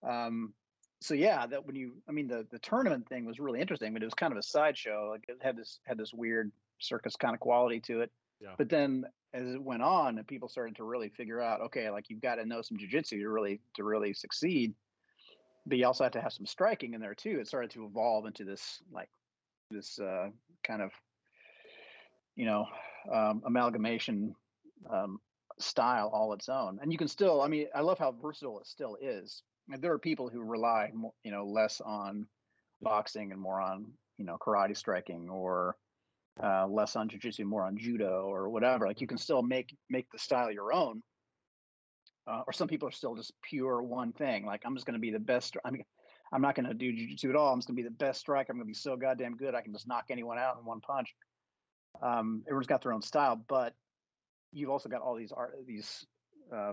Um, 0.06 0.52
so 1.00 1.14
yeah, 1.14 1.46
that 1.46 1.66
when 1.66 1.76
you, 1.76 1.96
I 2.08 2.12
mean, 2.12 2.28
the 2.28 2.46
the 2.50 2.58
tournament 2.58 3.08
thing 3.08 3.24
was 3.24 3.38
really 3.38 3.60
interesting, 3.60 3.92
but 3.92 4.02
it 4.02 4.06
was 4.06 4.14
kind 4.14 4.32
of 4.32 4.38
a 4.38 4.42
sideshow. 4.42 5.10
Like 5.10 5.24
it 5.28 5.36
had 5.40 5.56
this 5.56 5.80
had 5.84 5.98
this 5.98 6.12
weird 6.12 6.50
circus 6.80 7.16
kind 7.16 7.34
of 7.34 7.40
quality 7.40 7.80
to 7.80 8.00
it. 8.00 8.10
Yeah. 8.40 8.54
But 8.58 8.68
then 8.68 9.04
as 9.32 9.46
it 9.48 9.62
went 9.62 9.82
on, 9.82 10.18
and 10.18 10.26
people 10.26 10.48
started 10.48 10.76
to 10.76 10.84
really 10.84 11.08
figure 11.08 11.40
out, 11.40 11.60
okay, 11.60 11.90
like 11.90 12.08
you've 12.08 12.22
got 12.22 12.36
to 12.36 12.46
know 12.46 12.62
some 12.62 12.78
jujitsu 12.78 13.20
to 13.20 13.28
really 13.28 13.60
to 13.74 13.84
really 13.84 14.14
succeed. 14.14 14.74
But 15.66 15.78
you 15.78 15.86
also 15.86 16.04
have 16.04 16.12
to 16.12 16.20
have 16.20 16.32
some 16.32 16.46
striking 16.46 16.94
in 16.94 17.00
there 17.00 17.14
too. 17.14 17.38
It 17.40 17.48
started 17.48 17.70
to 17.72 17.84
evolve 17.84 18.26
into 18.26 18.44
this 18.44 18.82
like 18.92 19.08
this 19.70 19.98
uh, 19.98 20.28
kind 20.66 20.82
of 20.82 20.90
you 22.36 22.46
know 22.46 22.66
um, 23.12 23.42
amalgamation 23.44 24.34
um, 24.90 25.20
style 25.58 26.10
all 26.12 26.32
its 26.32 26.48
own. 26.48 26.78
And 26.82 26.92
you 26.92 26.98
can 26.98 27.08
still, 27.08 27.40
I 27.40 27.48
mean, 27.48 27.66
I 27.74 27.80
love 27.80 27.98
how 27.98 28.12
versatile 28.12 28.60
it 28.60 28.66
still 28.66 28.96
is. 29.00 29.42
And 29.70 29.80
there 29.80 29.92
are 29.92 29.98
people 29.98 30.28
who 30.28 30.42
rely, 30.42 30.90
mo- 30.92 31.14
you 31.24 31.30
know, 31.30 31.46
less 31.46 31.80
on 31.80 32.26
boxing 32.82 33.32
and 33.32 33.40
more 33.40 33.60
on, 33.60 33.86
you 34.18 34.24
know, 34.24 34.36
karate 34.38 34.76
striking 34.76 35.28
or 35.30 35.76
uh, 36.42 36.66
less 36.66 36.96
on 36.96 37.08
jujitsu, 37.08 37.44
more 37.44 37.64
on 37.64 37.78
judo 37.78 38.24
or 38.26 38.48
whatever. 38.50 38.86
Like 38.86 39.00
you 39.00 39.06
can 39.06 39.18
still 39.18 39.42
make 39.42 39.76
make 39.88 40.10
the 40.10 40.18
style 40.18 40.50
your 40.50 40.72
own. 40.72 41.02
Uh, 42.26 42.42
or 42.46 42.52
some 42.52 42.68
people 42.68 42.88
are 42.88 42.92
still 42.92 43.14
just 43.14 43.32
pure 43.42 43.82
one 43.82 44.12
thing. 44.12 44.46
Like 44.46 44.62
I'm 44.64 44.74
just 44.74 44.86
going 44.86 44.94
to 44.94 45.00
be 45.00 45.10
the 45.10 45.18
best. 45.18 45.56
I 45.64 45.70
mean, 45.70 45.84
I'm 46.32 46.42
not 46.42 46.54
going 46.54 46.66
to 46.66 46.74
do 46.74 46.92
jujitsu 46.92 47.30
at 47.30 47.36
all. 47.36 47.52
I'm 47.52 47.58
just 47.58 47.68
going 47.68 47.76
to 47.76 47.82
be 47.82 47.88
the 47.88 47.94
best 47.94 48.20
striker. 48.20 48.50
I'm 48.50 48.58
going 48.58 48.66
to 48.66 48.70
be 48.70 48.74
so 48.74 48.96
goddamn 48.96 49.36
good. 49.36 49.54
I 49.54 49.60
can 49.60 49.72
just 49.72 49.86
knock 49.86 50.06
anyone 50.10 50.38
out 50.38 50.58
in 50.58 50.64
one 50.64 50.80
punch. 50.80 51.14
Um, 52.02 52.42
everyone's 52.46 52.66
got 52.66 52.82
their 52.82 52.92
own 52.92 53.02
style, 53.02 53.36
but 53.48 53.74
you've 54.54 54.70
also 54.70 54.88
got 54.88 55.02
all 55.02 55.14
these 55.16 55.32
art, 55.32 55.56
these 55.66 56.06
uh, 56.54 56.72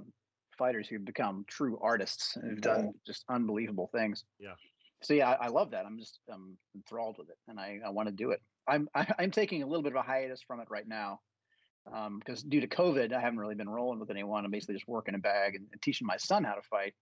fighters 0.57 0.87
who've 0.87 1.03
become 1.03 1.43
true 1.47 1.79
artists 1.81 2.37
and 2.37 2.51
have 2.51 2.61
done 2.61 2.93
just 3.05 3.25
unbelievable 3.29 3.89
things. 3.93 4.23
Yeah. 4.39 4.53
So 5.01 5.13
yeah, 5.13 5.31
I, 5.31 5.45
I 5.45 5.47
love 5.47 5.71
that. 5.71 5.85
I'm 5.85 5.97
just 5.97 6.19
um, 6.31 6.57
enthralled 6.75 7.17
with 7.17 7.29
it, 7.29 7.37
and 7.47 7.59
I, 7.59 7.79
I 7.85 7.89
want 7.89 8.07
to 8.07 8.13
do 8.13 8.31
it. 8.31 8.41
I'm 8.67 8.87
I, 8.95 9.07
I'm 9.19 9.31
taking 9.31 9.63
a 9.63 9.65
little 9.65 9.83
bit 9.83 9.93
of 9.93 9.97
a 9.97 10.03
hiatus 10.03 10.41
from 10.45 10.59
it 10.59 10.67
right 10.69 10.87
now 10.87 11.19
because 12.19 12.43
due 12.43 12.61
to 12.61 12.67
COVID, 12.67 13.11
I 13.11 13.19
haven't 13.19 13.39
really 13.39 13.55
been 13.55 13.69
rolling 13.69 13.99
with 13.99 14.11
anyone. 14.11 14.45
I'm 14.45 14.51
basically 14.51 14.75
just 14.75 14.87
working 14.87 15.15
a 15.15 15.17
bag 15.17 15.55
and, 15.55 15.65
and 15.71 15.81
teaching 15.81 16.05
my 16.05 16.17
son 16.17 16.43
how 16.43 16.53
to 16.53 16.61
fight. 16.61 16.93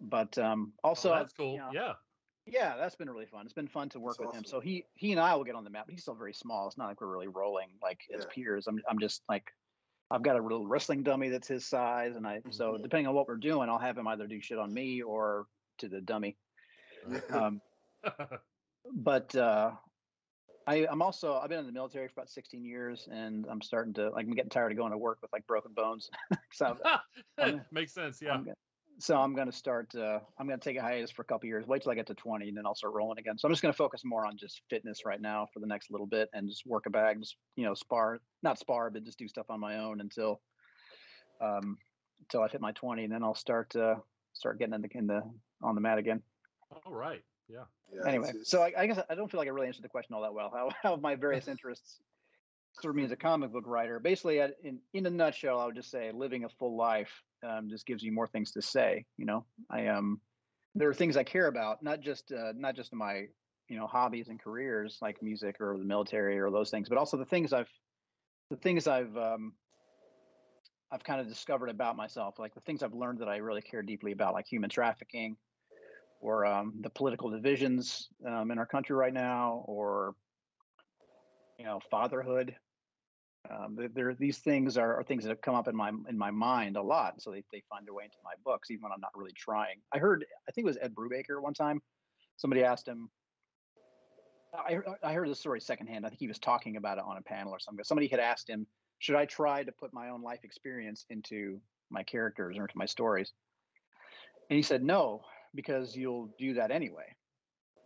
But 0.00 0.36
um, 0.36 0.72
also, 0.82 1.12
oh, 1.12 1.16
that's 1.16 1.32
cool. 1.32 1.52
you 1.52 1.58
know, 1.58 1.70
yeah. 1.72 1.92
Yeah, 2.46 2.74
that's 2.76 2.94
been 2.94 3.08
really 3.08 3.26
fun. 3.26 3.46
It's 3.46 3.54
been 3.54 3.68
fun 3.68 3.88
to 3.90 4.00
work 4.00 4.16
That's 4.18 4.26
with 4.26 4.36
him. 4.36 4.44
So 4.44 4.60
he 4.60 4.84
he 4.94 5.12
and 5.12 5.20
I 5.20 5.34
will 5.34 5.44
get 5.44 5.54
on 5.54 5.64
the 5.64 5.70
map, 5.70 5.86
but 5.86 5.92
he's 5.92 6.02
still 6.02 6.14
very 6.14 6.34
small. 6.34 6.66
It's 6.66 6.76
not 6.76 6.88
like 6.88 7.00
we're 7.00 7.06
really 7.06 7.28
rolling 7.28 7.68
like 7.82 8.00
as 8.14 8.26
peers. 8.26 8.66
I'm 8.66 8.82
I'm 8.88 8.98
just 8.98 9.22
like 9.30 9.44
I've 10.14 10.22
got 10.22 10.36
a 10.36 10.42
little 10.42 10.64
wrestling 10.66 11.02
dummy 11.02 11.28
that's 11.28 11.48
his 11.48 11.66
size, 11.66 12.14
and 12.14 12.24
I 12.24 12.40
so 12.50 12.74
Mhm. 12.74 12.82
depending 12.82 13.08
on 13.08 13.14
what 13.14 13.26
we're 13.26 13.36
doing, 13.36 13.68
I'll 13.68 13.78
have 13.78 13.98
him 13.98 14.06
either 14.06 14.28
do 14.28 14.40
shit 14.40 14.58
on 14.58 14.72
me 14.72 15.02
or 15.02 15.48
to 15.78 15.88
the 15.88 16.00
dummy. 16.00 16.38
Um, 17.30 17.60
but 18.94 19.34
uh, 19.34 19.76
I, 20.66 20.86
I'm 20.86 21.02
also 21.02 21.34
I've 21.34 21.48
been 21.48 21.58
in 21.58 21.66
the 21.66 21.72
military 21.72 22.06
for 22.08 22.12
about 22.12 22.30
16 22.30 22.64
years, 22.64 23.08
and 23.10 23.44
I'm 23.46 23.60
starting 23.60 23.92
to 23.94 24.10
like 24.10 24.26
I'm 24.26 24.34
getting 24.34 24.50
tired 24.50 24.70
of 24.72 24.78
going 24.78 24.92
to 24.92 24.98
work 24.98 25.18
with 25.20 25.32
like 25.32 25.46
broken 25.46 25.72
bones. 25.72 26.10
so 26.52 26.78
I'm- 27.38 27.64
Makes 27.72 27.92
sense. 27.92 28.22
Yeah. 28.22 28.34
I'm, 28.34 28.48
so 28.98 29.16
I'm 29.16 29.34
going 29.34 29.46
to 29.50 29.56
start. 29.56 29.94
Uh, 29.94 30.20
I'm 30.38 30.46
going 30.46 30.58
to 30.58 30.64
take 30.64 30.76
a 30.76 30.82
hiatus 30.82 31.10
for 31.10 31.22
a 31.22 31.24
couple 31.24 31.46
years. 31.48 31.66
Wait 31.66 31.82
till 31.82 31.92
I 31.92 31.94
get 31.94 32.06
to 32.08 32.14
20, 32.14 32.48
and 32.48 32.56
then 32.56 32.66
I'll 32.66 32.74
start 32.74 32.94
rolling 32.94 33.18
again. 33.18 33.36
So 33.38 33.46
I'm 33.48 33.52
just 33.52 33.62
going 33.62 33.72
to 33.72 33.76
focus 33.76 34.02
more 34.04 34.26
on 34.26 34.36
just 34.36 34.62
fitness 34.70 35.04
right 35.04 35.20
now 35.20 35.46
for 35.52 35.60
the 35.60 35.66
next 35.66 35.90
little 35.90 36.06
bit, 36.06 36.28
and 36.32 36.48
just 36.48 36.64
work 36.66 36.86
a 36.86 36.90
bag, 36.90 37.20
just 37.20 37.36
you 37.56 37.64
know, 37.64 37.74
spar, 37.74 38.18
not 38.42 38.58
spar, 38.58 38.90
but 38.90 39.04
just 39.04 39.18
do 39.18 39.28
stuff 39.28 39.46
on 39.50 39.60
my 39.60 39.78
own 39.78 40.00
until, 40.00 40.40
um, 41.40 41.78
until 42.20 42.42
I 42.42 42.48
hit 42.48 42.60
my 42.60 42.72
20, 42.72 43.04
and 43.04 43.12
then 43.12 43.22
I'll 43.22 43.34
start 43.34 43.74
uh, 43.76 43.96
start 44.32 44.58
getting 44.58 44.74
in 44.74 44.82
the 44.82 44.88
in 44.98 45.06
the 45.06 45.22
on 45.62 45.74
the 45.74 45.80
mat 45.80 45.98
again. 45.98 46.22
All 46.70 46.92
right. 46.92 47.22
Yeah. 47.48 47.64
Yeah, 47.92 48.08
anyway, 48.08 48.28
it's- 48.30 48.48
so 48.48 48.62
I, 48.62 48.72
I 48.76 48.86
guess 48.86 48.98
I 49.10 49.14
don't 49.14 49.30
feel 49.30 49.38
like 49.38 49.48
I 49.48 49.50
really 49.50 49.66
answered 49.68 49.84
the 49.84 49.88
question 49.88 50.14
all 50.14 50.22
that 50.22 50.32
well. 50.34 50.50
How 50.52 50.70
how 50.82 50.96
my 50.96 51.14
various 51.14 51.48
interests 51.48 52.00
serve 52.80 52.96
me 52.96 53.04
as 53.04 53.12
a 53.12 53.16
comic 53.16 53.52
book 53.52 53.64
writer. 53.66 53.98
Basically, 54.00 54.38
in 54.38 54.78
in 54.92 55.06
a 55.06 55.10
nutshell, 55.10 55.60
I 55.60 55.66
would 55.66 55.74
just 55.74 55.90
say 55.90 56.10
living 56.12 56.44
a 56.44 56.48
full 56.48 56.76
life 56.76 57.22
um, 57.46 57.68
just 57.68 57.86
gives 57.86 58.02
you 58.02 58.12
more 58.12 58.26
things 58.26 58.52
to 58.52 58.62
say. 58.62 59.04
You 59.16 59.26
know, 59.26 59.44
I 59.70 59.86
um, 59.88 60.20
there 60.74 60.88
are 60.88 60.94
things 60.94 61.16
I 61.16 61.24
care 61.24 61.46
about, 61.46 61.82
not 61.82 62.00
just 62.00 62.32
uh, 62.32 62.52
not 62.56 62.76
just 62.76 62.92
my 62.92 63.26
you 63.68 63.78
know 63.78 63.86
hobbies 63.86 64.28
and 64.28 64.40
careers 64.40 64.98
like 65.00 65.22
music 65.22 65.60
or 65.60 65.76
the 65.78 65.84
military 65.84 66.38
or 66.38 66.50
those 66.50 66.70
things, 66.70 66.88
but 66.88 66.98
also 66.98 67.16
the 67.16 67.24
things 67.24 67.52
I've 67.52 67.70
the 68.50 68.56
things 68.56 68.86
I've 68.86 69.16
um, 69.16 69.54
I've 70.90 71.04
kind 71.04 71.20
of 71.20 71.28
discovered 71.28 71.70
about 71.70 71.96
myself, 71.96 72.38
like 72.38 72.54
the 72.54 72.60
things 72.60 72.82
I've 72.82 72.94
learned 72.94 73.20
that 73.20 73.28
I 73.28 73.36
really 73.36 73.62
care 73.62 73.82
deeply 73.82 74.12
about, 74.12 74.34
like 74.34 74.46
human 74.46 74.70
trafficking, 74.70 75.36
or 76.20 76.46
um, 76.46 76.74
the 76.80 76.90
political 76.90 77.30
divisions 77.30 78.08
um, 78.26 78.50
in 78.50 78.58
our 78.58 78.66
country 78.66 78.94
right 78.94 79.12
now, 79.12 79.64
or 79.66 80.14
you 81.58 81.64
know, 81.64 81.80
fatherhood. 81.90 82.54
Um, 83.50 83.76
there, 83.94 84.14
these 84.14 84.38
things 84.38 84.78
are, 84.78 84.98
are 84.98 85.02
things 85.02 85.22
that 85.24 85.28
have 85.28 85.42
come 85.42 85.54
up 85.54 85.68
in 85.68 85.76
my 85.76 85.90
in 86.08 86.16
my 86.16 86.30
mind 86.30 86.76
a 86.76 86.82
lot, 86.82 87.20
so 87.20 87.30
they, 87.30 87.44
they 87.52 87.62
find 87.68 87.86
their 87.86 87.92
way 87.92 88.04
into 88.04 88.16
my 88.24 88.32
books, 88.44 88.70
even 88.70 88.84
when 88.84 88.92
I'm 88.92 89.00
not 89.00 89.10
really 89.14 89.34
trying. 89.36 89.80
I 89.92 89.98
heard, 89.98 90.24
I 90.48 90.52
think 90.52 90.64
it 90.64 90.68
was 90.68 90.78
Ed 90.80 90.94
Brubaker 90.94 91.42
one 91.42 91.52
time. 91.52 91.82
Somebody 92.36 92.64
asked 92.64 92.88
him. 92.88 93.10
I 94.54 94.78
I 95.02 95.12
heard 95.12 95.28
this 95.28 95.40
story 95.40 95.60
secondhand. 95.60 96.06
I 96.06 96.08
think 96.08 96.20
he 96.20 96.28
was 96.28 96.38
talking 96.38 96.76
about 96.76 96.98
it 96.98 97.04
on 97.04 97.18
a 97.18 97.22
panel 97.22 97.52
or 97.52 97.58
something. 97.58 97.84
Somebody 97.84 98.08
had 98.08 98.20
asked 98.20 98.48
him, 98.48 98.66
"Should 99.00 99.16
I 99.16 99.26
try 99.26 99.62
to 99.62 99.72
put 99.72 99.92
my 99.92 100.08
own 100.08 100.22
life 100.22 100.40
experience 100.42 101.04
into 101.10 101.60
my 101.90 102.02
characters 102.02 102.56
or 102.56 102.62
into 102.62 102.78
my 102.78 102.86
stories?" 102.86 103.32
And 104.48 104.56
he 104.56 104.62
said, 104.62 104.82
"No, 104.82 105.22
because 105.54 105.96
you'll 105.96 106.30
do 106.38 106.54
that 106.54 106.70
anyway. 106.70 107.14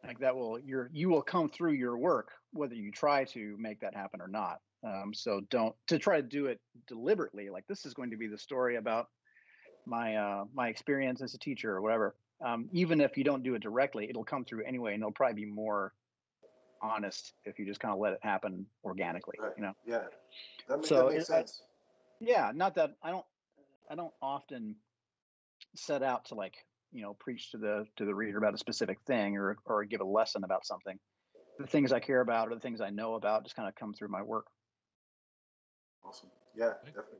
Like 0.04 0.20
that 0.20 0.36
will 0.36 0.58
you're 0.58 0.90
you 0.92 1.08
will 1.08 1.22
come 1.22 1.48
through 1.48 1.72
your 1.72 1.98
work 1.98 2.30
whether 2.52 2.74
you 2.74 2.90
try 2.90 3.24
to 3.24 3.56
make 3.58 3.80
that 3.80 3.94
happen 3.94 4.20
or 4.20 4.28
not. 4.28 4.58
Um, 4.87 5.12
so 5.12 5.40
don't 5.50 5.75
to 5.88 5.99
try 5.99 6.16
to 6.16 6.26
do 6.26 6.47
it 6.47 6.61
deliberately. 6.87 7.50
Like 7.50 7.66
this 7.68 7.85
is 7.85 7.94
going 7.94 8.11
to 8.11 8.16
be 8.16 8.28
the 8.28 8.38
story 8.38 8.76
about 8.76 9.08
my 9.87 10.16
uh, 10.16 10.44
my 10.54 10.68
experience 10.68 11.23
as 11.23 11.35
a 11.35 11.38
teacher 11.38 11.73
or 11.73 11.80
whatever. 11.80 12.14
Um, 12.44 12.68
even 12.73 13.00
if 13.00 13.16
you 13.16 13.25
don't 13.25 13.42
do 13.42 13.54
it 13.54 13.62
directly, 13.62 14.08
it'll 14.08 14.25
come 14.25 14.44
through 14.44 14.64
anyway, 14.64 14.94
and 14.94 15.02
it'll 15.02 15.12
probably 15.12 15.44
be 15.44 15.50
more 15.50 15.92
honest 16.80 17.32
if 17.44 17.58
you 17.58 17.66
just 17.66 17.80
kind 17.80 17.92
of 17.92 17.99
let 17.99 18.12
it 18.12 18.20
happen 18.23 18.64
organically. 18.85 19.35
Right. 19.40 19.52
You 19.56 19.64
know. 19.64 19.73
yeah, 19.85 20.02
that, 20.68 20.87
So 20.87 21.08
that 21.08 21.14
makes 21.14 21.30
it- 21.30 21.35
I- 21.35 21.64
yeah 22.20 22.50
not 22.52 22.75
that 22.75 22.90
i 23.00 23.11
don't 23.12 23.25
i 23.88 23.94
don't 23.94 24.12
often 24.20 24.75
set 25.76 26.02
out 26.02 26.25
to 26.25 26.35
like 26.35 26.54
you 26.92 27.00
know 27.00 27.14
preach 27.14 27.52
to 27.52 27.58
the 27.58 27.87
to 27.97 28.04
the 28.04 28.12
reader 28.12 28.38
about 28.38 28.54
a 28.54 28.58
specific 28.58 28.99
thing 29.06 29.37
or 29.37 29.56
or 29.66 29.85
give 29.85 30.00
a 30.00 30.04
lesson 30.04 30.42
about 30.42 30.66
something 30.66 30.99
the 31.61 31.66
things 31.68 31.92
i 31.92 32.00
care 32.00 32.20
about 32.20 32.49
or 32.49 32.54
the 32.54 32.61
things 32.61 32.80
i 32.80 32.90
know 32.90 33.14
about 33.14 33.44
just 33.44 33.54
kind 33.54 33.68
of 33.68 33.75
come 33.76 33.94
through 33.94 34.08
my 34.08 34.20
work 34.20 34.47
Awesome. 36.08 36.30
Yeah, 36.56 36.64
Okay. 36.82 36.86
definitely. 36.86 37.18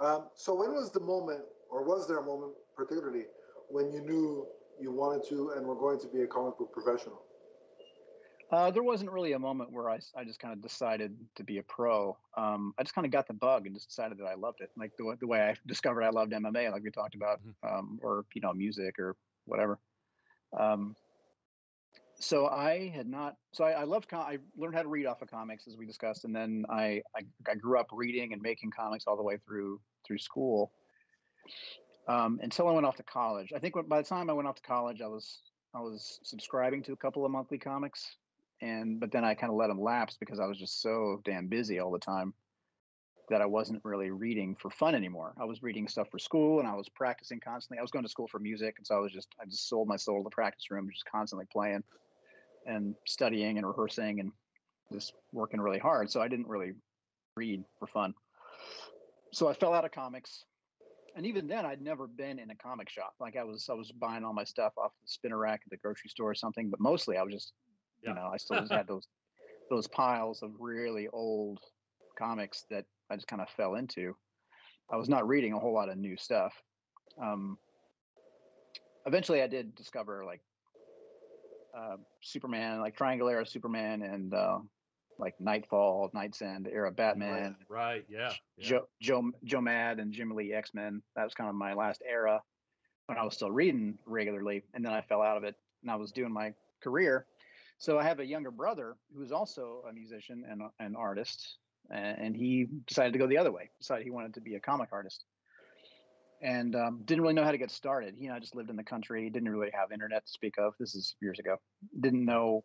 Um, 0.00 0.28
so 0.34 0.54
when 0.54 0.72
was 0.72 0.90
the 0.90 1.00
moment, 1.00 1.44
or 1.70 1.84
was 1.84 2.08
there 2.08 2.18
a 2.18 2.24
moment 2.24 2.52
particularly, 2.76 3.24
when 3.68 3.92
you 3.92 4.00
knew 4.00 4.46
you 4.80 4.92
wanted 4.92 5.28
to 5.28 5.50
and 5.56 5.66
were 5.66 5.74
going 5.74 6.00
to 6.00 6.08
be 6.08 6.22
a 6.22 6.26
comic 6.26 6.58
book 6.58 6.72
professional? 6.72 7.22
uh, 8.50 8.70
there 8.70 8.82
wasn't 8.82 9.10
really 9.10 9.32
a 9.32 9.38
moment 9.38 9.70
where 9.70 9.90
I, 9.90 9.98
I 10.16 10.24
just 10.24 10.40
kind 10.40 10.54
of 10.54 10.62
decided 10.62 11.14
to 11.36 11.44
be 11.44 11.58
a 11.58 11.62
pro. 11.62 12.16
Um, 12.36 12.72
I 12.78 12.82
just 12.82 12.94
kind 12.94 13.04
of 13.04 13.12
got 13.12 13.28
the 13.28 13.34
bug 13.34 13.66
and 13.66 13.74
just 13.74 13.88
decided 13.88 14.18
that 14.18 14.24
I 14.24 14.34
loved 14.34 14.60
it. 14.60 14.70
Like 14.76 14.96
the, 14.96 15.16
the 15.20 15.26
way 15.26 15.40
I 15.40 15.54
discovered 15.66 16.02
I 16.02 16.10
loved 16.10 16.32
MMA, 16.32 16.72
like 16.72 16.82
we 16.82 16.90
talked 16.90 17.14
about, 17.14 17.40
um, 17.62 17.98
or, 18.02 18.24
you 18.34 18.40
know, 18.40 18.54
music 18.54 18.98
or 18.98 19.16
whatever. 19.44 19.78
Um, 20.58 20.96
so 22.20 22.46
I 22.46 22.88
had 22.94 23.08
not, 23.08 23.36
so 23.52 23.64
I, 23.64 23.72
I 23.72 23.84
loved, 23.84 24.08
com- 24.08 24.20
I 24.20 24.38
learned 24.56 24.74
how 24.74 24.82
to 24.82 24.88
read 24.88 25.06
off 25.06 25.22
of 25.22 25.30
comics 25.30 25.66
as 25.66 25.76
we 25.76 25.86
discussed. 25.86 26.24
And 26.24 26.34
then 26.34 26.64
I, 26.68 27.02
I, 27.16 27.22
I 27.48 27.54
grew 27.54 27.78
up 27.78 27.88
reading 27.92 28.32
and 28.32 28.42
making 28.42 28.70
comics 28.70 29.04
all 29.06 29.16
the 29.16 29.22
way 29.22 29.38
through, 29.46 29.80
through 30.06 30.18
school. 30.18 30.72
Um, 32.08 32.40
until 32.42 32.68
I 32.68 32.72
went 32.72 32.86
off 32.86 32.96
to 32.96 33.02
college. 33.02 33.52
I 33.54 33.58
think 33.58 33.74
by 33.86 34.00
the 34.00 34.08
time 34.08 34.30
I 34.30 34.32
went 34.32 34.48
off 34.48 34.56
to 34.56 34.62
college, 34.62 35.02
I 35.02 35.06
was, 35.06 35.40
I 35.74 35.80
was 35.80 36.18
subscribing 36.22 36.82
to 36.84 36.92
a 36.92 36.96
couple 36.96 37.24
of 37.26 37.30
monthly 37.30 37.58
comics 37.58 38.16
and 38.60 38.98
but 38.98 39.12
then 39.12 39.24
I 39.24 39.34
kind 39.34 39.50
of 39.50 39.56
let 39.56 39.68
them 39.68 39.80
lapse 39.80 40.16
because 40.18 40.40
I 40.40 40.46
was 40.46 40.58
just 40.58 40.82
so 40.82 41.20
damn 41.24 41.46
busy 41.46 41.78
all 41.78 41.90
the 41.90 41.98
time 41.98 42.34
that 43.30 43.42
I 43.42 43.46
wasn't 43.46 43.84
really 43.84 44.10
reading 44.10 44.56
for 44.58 44.70
fun 44.70 44.94
anymore. 44.94 45.34
I 45.38 45.44
was 45.44 45.62
reading 45.62 45.86
stuff 45.86 46.08
for 46.10 46.18
school 46.18 46.60
and 46.60 46.68
I 46.68 46.74
was 46.74 46.88
practicing 46.88 47.40
constantly. 47.40 47.78
I 47.78 47.82
was 47.82 47.90
going 47.90 48.04
to 48.04 48.10
school 48.10 48.26
for 48.26 48.38
music, 48.38 48.76
and 48.78 48.86
so 48.86 48.96
I 48.96 49.00
was 49.00 49.12
just 49.12 49.28
I 49.40 49.44
just 49.44 49.68
sold 49.68 49.86
my 49.86 49.96
soul 49.96 50.18
to 50.18 50.24
the 50.24 50.30
practice 50.30 50.70
room, 50.70 50.88
just 50.90 51.04
constantly 51.04 51.46
playing 51.52 51.84
and 52.66 52.94
studying 53.06 53.58
and 53.58 53.66
rehearsing 53.66 54.20
and 54.20 54.32
just 54.92 55.12
working 55.32 55.60
really 55.60 55.78
hard. 55.78 56.10
So 56.10 56.20
I 56.20 56.28
didn't 56.28 56.48
really 56.48 56.72
read 57.36 57.64
for 57.78 57.86
fun. 57.86 58.14
So 59.32 59.48
I 59.48 59.54
fell 59.54 59.74
out 59.74 59.84
of 59.84 59.92
comics. 59.92 60.44
And 61.16 61.26
even 61.26 61.46
then, 61.48 61.66
I'd 61.66 61.82
never 61.82 62.06
been 62.06 62.38
in 62.38 62.50
a 62.50 62.54
comic 62.54 62.88
shop. 62.88 63.14
Like 63.18 63.36
I 63.36 63.42
was, 63.42 63.68
I 63.68 63.74
was 63.74 63.90
buying 63.92 64.24
all 64.24 64.32
my 64.32 64.44
stuff 64.44 64.72
off 64.78 64.92
the 65.02 65.08
spinner 65.08 65.38
rack 65.38 65.60
at 65.64 65.70
the 65.70 65.76
grocery 65.78 66.10
store 66.10 66.30
or 66.30 66.34
something. 66.34 66.70
But 66.70 66.80
mostly, 66.80 67.16
I 67.16 67.22
was 67.22 67.34
just 67.34 67.52
Yeah. 68.02 68.10
you 68.10 68.14
know, 68.16 68.30
I 68.32 68.36
still 68.38 68.60
just 68.60 68.72
had 68.72 68.86
those 68.86 69.06
those 69.70 69.86
piles 69.88 70.42
of 70.42 70.52
really 70.58 71.08
old 71.12 71.58
comics 72.18 72.64
that 72.70 72.84
I 73.10 73.16
just 73.16 73.26
kind 73.28 73.42
of 73.42 73.48
fell 73.50 73.74
into. 73.74 74.14
I 74.90 74.96
was 74.96 75.08
not 75.08 75.28
reading 75.28 75.52
a 75.52 75.58
whole 75.58 75.74
lot 75.74 75.90
of 75.90 75.98
new 75.98 76.16
stuff. 76.16 76.54
Um, 77.20 77.58
eventually, 79.06 79.42
I 79.42 79.46
did 79.46 79.74
discover 79.74 80.24
like 80.24 80.40
uh, 81.78 81.96
Superman, 82.20 82.80
like 82.80 82.96
Triangle 82.96 83.28
era 83.28 83.46
Superman, 83.46 84.02
and 84.02 84.34
uh, 84.34 84.58
like 85.18 85.40
Knightfall, 85.40 86.10
Night's 86.14 86.42
End 86.42 86.68
era 86.72 86.90
Batman, 86.90 87.56
Right. 87.68 88.04
Yeah. 88.08 88.32
yeah. 88.56 88.64
Joe 88.68 88.88
Joe 89.00 89.30
Joe 89.44 89.60
Mad 89.60 89.98
and 90.00 90.12
Jim 90.12 90.34
Lee 90.34 90.52
X 90.52 90.74
Men. 90.74 91.02
That 91.16 91.24
was 91.24 91.34
kind 91.34 91.48
of 91.48 91.56
my 91.56 91.74
last 91.74 92.02
era 92.08 92.42
when 93.06 93.18
I 93.18 93.24
was 93.24 93.34
still 93.34 93.50
reading 93.50 93.98
regularly, 94.06 94.64
and 94.74 94.84
then 94.84 94.92
I 94.92 95.00
fell 95.02 95.22
out 95.22 95.36
of 95.36 95.44
it, 95.44 95.54
and 95.82 95.90
I 95.90 95.96
was 95.96 96.12
doing 96.12 96.32
my 96.32 96.52
career. 96.82 97.26
So 97.78 97.98
I 97.98 98.02
have 98.04 98.18
a 98.20 98.26
younger 98.26 98.50
brother 98.50 98.96
who's 99.16 99.32
also 99.32 99.84
a 99.88 99.92
musician 99.92 100.44
and 100.48 100.62
an 100.80 100.96
artist, 100.96 101.58
and 101.90 102.36
he 102.36 102.66
decided 102.86 103.12
to 103.12 103.18
go 103.18 103.26
the 103.26 103.38
other 103.38 103.52
way. 103.52 103.70
Decided 103.80 104.04
he 104.04 104.10
wanted 104.10 104.34
to 104.34 104.40
be 104.40 104.56
a 104.56 104.60
comic 104.60 104.88
artist, 104.92 105.24
and 106.42 106.74
um, 106.76 107.02
didn't 107.04 107.22
really 107.22 107.34
know 107.34 107.44
how 107.44 107.50
to 107.50 107.58
get 107.58 107.70
started. 107.70 108.14
He 108.16 108.26
and 108.26 108.34
I 108.34 108.38
just 108.38 108.54
lived 108.54 108.70
in 108.70 108.76
the 108.76 108.84
country. 108.84 109.28
Didn't 109.30 109.48
really 109.48 109.70
have 109.74 109.92
internet 109.92 110.24
to 110.26 110.32
speak 110.32 110.54
of. 110.58 110.74
This 110.78 110.94
is 110.94 111.14
years 111.20 111.38
ago. 111.38 111.56
Didn't 112.00 112.24
know 112.24 112.64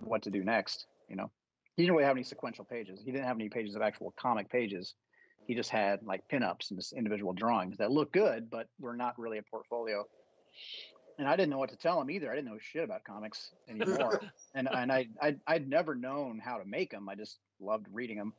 what 0.00 0.22
to 0.22 0.30
do 0.30 0.44
next. 0.44 0.86
You 1.08 1.16
know, 1.16 1.30
he 1.76 1.82
didn't 1.82 1.94
really 1.94 2.06
have 2.06 2.16
any 2.16 2.24
sequential 2.24 2.64
pages. 2.64 3.00
He 3.04 3.12
didn't 3.12 3.26
have 3.26 3.36
any 3.36 3.48
pages 3.48 3.74
of 3.74 3.82
actual 3.82 4.14
comic 4.20 4.50
pages. 4.50 4.94
He 5.46 5.54
just 5.54 5.70
had 5.70 6.00
like 6.02 6.22
pinups 6.32 6.70
and 6.70 6.78
just 6.78 6.92
individual 6.92 7.32
drawings 7.32 7.76
that 7.78 7.90
look 7.90 8.12
good, 8.12 8.50
but 8.50 8.66
were 8.78 8.96
not 8.96 9.18
really 9.18 9.38
a 9.38 9.42
portfolio. 9.42 10.04
And 11.18 11.28
I 11.28 11.36
didn't 11.36 11.50
know 11.50 11.58
what 11.58 11.70
to 11.70 11.76
tell 11.76 12.00
him 12.00 12.10
either. 12.10 12.30
I 12.30 12.34
didn't 12.34 12.48
know 12.48 12.58
shit 12.60 12.84
about 12.84 13.04
comics 13.04 13.50
anymore. 13.68 14.20
and 14.54 14.68
and 14.72 14.90
I 14.90 15.06
I'd, 15.20 15.40
I'd 15.46 15.68
never 15.68 15.94
known 15.94 16.40
how 16.42 16.58
to 16.58 16.64
make 16.64 16.90
them. 16.90 17.08
I 17.08 17.14
just 17.14 17.38
loved 17.60 17.86
reading 17.92 18.18
them. 18.18 18.32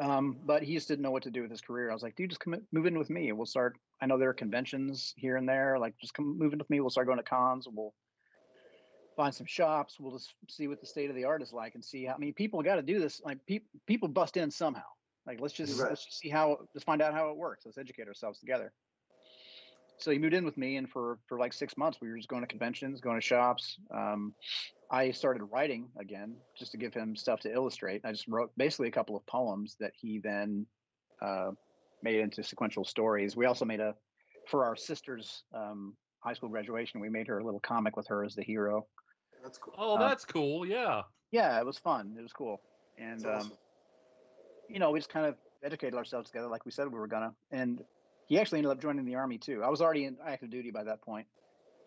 Um, 0.00 0.38
but 0.46 0.62
he 0.62 0.74
just 0.74 0.88
didn't 0.88 1.02
know 1.02 1.10
what 1.10 1.24
to 1.24 1.30
do 1.30 1.42
with 1.42 1.50
his 1.50 1.60
career. 1.60 1.90
I 1.90 1.92
was 1.94 2.02
like, 2.02 2.16
dude, 2.16 2.30
just 2.30 2.40
come 2.40 2.56
move 2.72 2.86
in 2.86 2.98
with 2.98 3.10
me. 3.10 3.30
We'll 3.32 3.44
start. 3.44 3.76
I 4.00 4.06
know 4.06 4.16
there 4.18 4.30
are 4.30 4.34
conventions 4.34 5.12
here 5.16 5.36
and 5.36 5.46
there. 5.46 5.78
Like, 5.78 5.94
just 6.00 6.14
come 6.14 6.38
move 6.38 6.54
in 6.54 6.58
with 6.58 6.70
me. 6.70 6.80
We'll 6.80 6.88
start 6.88 7.06
going 7.06 7.18
to 7.18 7.22
cons. 7.22 7.68
We'll 7.70 7.92
find 9.14 9.34
some 9.34 9.46
shops. 9.46 9.98
We'll 10.00 10.16
just 10.16 10.32
see 10.48 10.68
what 10.68 10.80
the 10.80 10.86
state 10.86 11.10
of 11.10 11.16
the 11.16 11.24
art 11.24 11.42
is 11.42 11.52
like 11.52 11.74
and 11.74 11.84
see 11.84 12.06
how. 12.06 12.14
I 12.14 12.18
mean, 12.18 12.32
people 12.32 12.62
got 12.62 12.76
to 12.76 12.82
do 12.82 12.98
this. 12.98 13.20
Like, 13.22 13.38
pe- 13.46 13.60
people 13.86 14.08
bust 14.08 14.38
in 14.38 14.50
somehow. 14.50 14.88
Like, 15.26 15.38
let's 15.38 15.52
just 15.52 15.78
Right. 15.78 15.90
let's 15.90 16.06
just 16.06 16.18
see 16.18 16.30
how. 16.30 16.56
Let's 16.74 16.84
find 16.84 17.02
out 17.02 17.12
how 17.12 17.28
it 17.28 17.36
works. 17.36 17.66
Let's 17.66 17.76
educate 17.76 18.08
ourselves 18.08 18.40
together. 18.40 18.72
so 19.98 20.10
he 20.10 20.18
moved 20.18 20.32
in 20.32 20.46
with 20.46 20.56
me, 20.56 20.76
and 20.78 20.88
for 20.88 21.18
for 21.28 21.38
like 21.38 21.52
six 21.52 21.76
months, 21.76 21.98
we 22.00 22.08
were 22.08 22.16
just 22.16 22.28
going 22.28 22.40
to 22.40 22.46
conventions, 22.48 23.02
going 23.02 23.20
to 23.20 23.26
shops. 23.26 23.78
Um, 23.92 24.34
I 24.90 25.12
started 25.12 25.44
writing 25.44 25.88
again 25.98 26.34
just 26.58 26.72
to 26.72 26.78
give 26.78 26.92
him 26.92 27.14
stuff 27.14 27.40
to 27.40 27.52
illustrate. 27.52 28.02
I 28.04 28.10
just 28.12 28.26
wrote 28.28 28.50
basically 28.56 28.88
a 28.88 28.92
couple 28.92 29.16
of 29.16 29.24
poems 29.26 29.76
that 29.78 29.92
he 29.94 30.18
then 30.18 30.66
uh, 31.22 31.50
made 32.02 32.20
into 32.20 32.42
sequential 32.42 32.84
stories. 32.84 33.36
We 33.36 33.46
also 33.46 33.64
made 33.64 33.80
a 33.80 33.94
for 34.48 34.64
our 34.64 34.74
sister's 34.74 35.44
um, 35.54 35.94
high 36.20 36.32
school 36.32 36.48
graduation. 36.48 37.00
We 37.00 37.08
made 37.08 37.28
her 37.28 37.38
a 37.38 37.44
little 37.44 37.60
comic 37.60 37.96
with 37.96 38.08
her 38.08 38.24
as 38.24 38.34
the 38.34 38.42
hero. 38.42 38.86
That's 39.42 39.58
cool. 39.58 39.74
Oh, 39.78 39.94
Um, 39.94 40.00
that's 40.00 40.24
cool. 40.24 40.66
Yeah. 40.66 41.02
Yeah, 41.30 41.58
it 41.60 41.64
was 41.64 41.78
fun. 41.78 42.16
It 42.18 42.22
was 42.22 42.32
cool, 42.32 42.60
and 42.98 43.20
That's 43.20 43.44
um, 43.44 43.52
you 44.68 44.80
know, 44.80 44.90
we 44.90 44.98
just 44.98 45.10
kind 45.10 45.26
of 45.26 45.36
educated 45.62 45.94
ourselves 45.94 46.30
together, 46.30 46.48
like 46.48 46.64
we 46.64 46.72
said 46.72 46.88
we 46.88 46.98
were 46.98 47.06
gonna. 47.06 47.32
And 47.52 47.84
he 48.26 48.38
actually 48.38 48.58
ended 48.58 48.72
up 48.72 48.80
joining 48.80 49.04
the 49.04 49.14
army 49.14 49.38
too. 49.38 49.62
I 49.62 49.68
was 49.68 49.80
already 49.80 50.06
in 50.06 50.16
active 50.26 50.50
duty 50.50 50.72
by 50.72 50.82
that 50.84 51.00
point, 51.02 51.28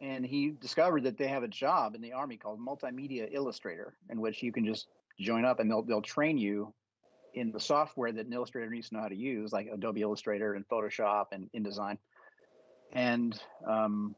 and 0.04 0.26
he 0.26 0.50
discovered 0.60 1.04
that 1.04 1.18
they 1.18 1.28
have 1.28 1.44
a 1.44 1.48
job 1.48 1.96
in 1.96 2.02
the 2.02 2.12
army 2.12 2.36
called 2.36 2.60
multimedia 2.60 3.30
illustrator, 3.32 3.94
in 4.10 4.20
which 4.20 4.44
you 4.44 4.52
can 4.52 4.66
just 4.66 4.88
join 5.20 5.46
up 5.46 5.60
and 5.62 5.72
they'll 5.72 5.82
they'll 5.82 6.02
train 6.02 6.38
you 6.38 6.74
in 7.36 7.52
the 7.52 7.60
software 7.60 8.12
that 8.12 8.26
an 8.26 8.34
illustrator 8.34 8.70
needs 8.70 8.90
to 8.90 8.96
know 8.96 9.02
how 9.02 9.08
to 9.08 9.16
use, 9.16 9.54
like 9.54 9.68
Adobe 9.74 10.02
Illustrator 10.02 10.56
and 10.56 10.68
Photoshop 10.68 11.28
and 11.32 11.50
InDesign. 11.56 11.98
And 12.92 13.40
um, 13.66 14.14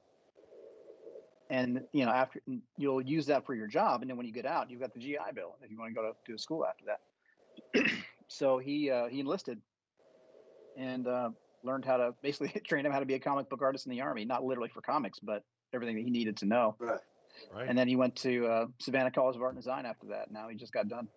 and 1.51 1.81
you 1.93 2.03
know 2.03 2.11
after 2.11 2.41
you'll 2.77 3.01
use 3.01 3.27
that 3.27 3.45
for 3.45 3.53
your 3.53 3.67
job, 3.67 4.01
and 4.01 4.09
then 4.09 4.17
when 4.17 4.25
you 4.25 4.33
get 4.33 4.47
out, 4.47 4.71
you've 4.71 4.81
got 4.81 4.91
the 4.91 4.99
GI 4.99 5.17
Bill 5.35 5.55
if 5.61 5.69
you 5.69 5.77
want 5.77 5.91
to 5.91 6.01
go 6.01 6.11
to, 6.11 6.31
to 6.31 6.37
school 6.39 6.65
after 6.65 6.85
that. 6.85 7.91
so 8.27 8.57
he 8.57 8.89
uh, 8.89 9.05
he 9.05 9.19
enlisted 9.19 9.61
and 10.77 11.07
uh, 11.07 11.29
learned 11.63 11.85
how 11.85 11.97
to 11.97 12.15
basically 12.23 12.59
train 12.67 12.87
him 12.87 12.91
how 12.91 12.99
to 12.99 13.05
be 13.05 13.13
a 13.13 13.19
comic 13.19 13.47
book 13.51 13.61
artist 13.61 13.85
in 13.85 13.91
the 13.91 14.01
army, 14.01 14.25
not 14.25 14.43
literally 14.43 14.69
for 14.73 14.81
comics, 14.81 15.19
but 15.19 15.43
everything 15.75 15.95
that 15.95 16.03
he 16.03 16.09
needed 16.09 16.37
to 16.37 16.45
know. 16.45 16.75
Right. 16.79 16.99
Right. 17.53 17.67
And 17.67 17.77
then 17.77 17.87
he 17.87 17.95
went 17.95 18.15
to 18.17 18.47
uh, 18.47 18.65
Savannah 18.79 19.11
College 19.11 19.35
of 19.35 19.41
Art 19.41 19.53
and 19.53 19.61
Design 19.61 19.85
after 19.85 20.07
that. 20.07 20.31
Now 20.31 20.47
he 20.47 20.55
just 20.55 20.71
got 20.73 20.87
done. 20.87 21.07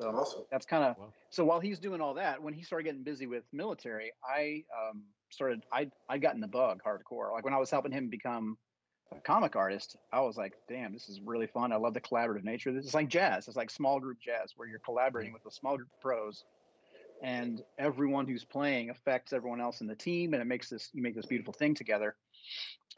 So 0.00 0.08
Awesome. 0.10 0.42
that's 0.50 0.66
kind 0.66 0.84
of 0.84 0.98
Wow. 0.98 1.12
so 1.30 1.44
while 1.44 1.60
he's 1.60 1.78
doing 1.78 2.00
all 2.00 2.14
that, 2.14 2.42
when 2.42 2.54
he 2.54 2.62
started 2.62 2.84
getting 2.84 3.04
busy 3.04 3.26
with 3.26 3.44
military, 3.52 4.12
I 4.26 4.64
um, 4.76 5.04
started 5.30 5.64
I 5.72 5.90
I 6.08 6.18
got 6.18 6.34
in 6.34 6.40
the 6.40 6.48
bug 6.48 6.80
hardcore. 6.84 7.30
Like 7.32 7.44
when 7.44 7.54
I 7.54 7.58
was 7.58 7.70
helping 7.70 7.92
him 7.92 8.08
become 8.08 8.58
a 9.12 9.20
comic 9.20 9.54
artist, 9.54 9.96
I 10.12 10.20
was 10.20 10.36
like, 10.36 10.54
damn, 10.68 10.92
this 10.92 11.08
is 11.08 11.20
really 11.20 11.46
fun. 11.46 11.70
I 11.72 11.76
love 11.76 11.94
the 11.94 12.00
collaborative 12.00 12.42
nature. 12.44 12.70
of 12.70 12.76
This 12.76 12.86
is 12.86 12.94
like 12.94 13.08
jazz. 13.08 13.46
It's 13.46 13.56
like 13.56 13.70
small 13.70 14.00
group 14.00 14.18
jazz 14.20 14.54
where 14.56 14.66
you're 14.66 14.80
collaborating 14.80 15.32
with 15.32 15.44
a 15.46 15.50
small 15.52 15.76
group 15.76 15.88
of 15.94 16.00
pros, 16.00 16.44
and 17.22 17.62
everyone 17.78 18.26
who's 18.26 18.44
playing 18.44 18.90
affects 18.90 19.32
everyone 19.32 19.60
else 19.60 19.80
in 19.80 19.86
the 19.86 19.94
team, 19.94 20.34
and 20.34 20.42
it 20.42 20.46
makes 20.46 20.68
this 20.68 20.90
you 20.92 21.02
make 21.02 21.14
this 21.14 21.26
beautiful 21.26 21.52
thing 21.52 21.74
together. 21.74 22.16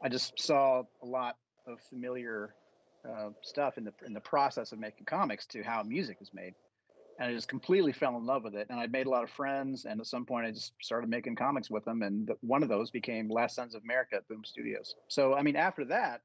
I 0.01 0.09
just 0.09 0.39
saw 0.39 0.83
a 1.01 1.05
lot 1.05 1.37
of 1.67 1.79
familiar 1.89 2.55
uh, 3.07 3.29
stuff 3.41 3.77
in 3.77 3.83
the 3.85 3.93
in 4.05 4.13
the 4.13 4.19
process 4.19 4.71
of 4.71 4.79
making 4.79 5.05
comics 5.05 5.45
to 5.47 5.63
how 5.63 5.83
music 5.83 6.17
is 6.21 6.31
made 6.33 6.55
and 7.17 7.29
I 7.29 7.33
just 7.33 7.47
completely 7.47 7.93
fell 7.93 8.17
in 8.17 8.25
love 8.25 8.43
with 8.43 8.55
it. 8.55 8.67
And 8.69 8.79
I 8.79 8.87
made 8.87 9.07
a 9.07 9.09
lot 9.09 9.23
of 9.23 9.29
friends, 9.29 9.85
and 9.85 9.99
at 9.99 10.07
some 10.07 10.25
point, 10.25 10.45
I 10.45 10.51
just 10.51 10.73
started 10.81 11.09
making 11.09 11.35
comics 11.35 11.69
with 11.69 11.85
them. 11.85 12.01
And 12.01 12.27
the, 12.27 12.35
one 12.41 12.61
of 12.61 12.69
those 12.69 12.91
became 12.91 13.29
Last 13.29 13.55
Sons 13.55 13.73
of 13.73 13.83
America 13.83 14.15
at 14.15 14.27
Boom 14.27 14.43
Studios. 14.43 14.95
So, 15.07 15.33
I 15.33 15.41
mean, 15.41 15.55
after 15.55 15.85
that, 15.85 16.21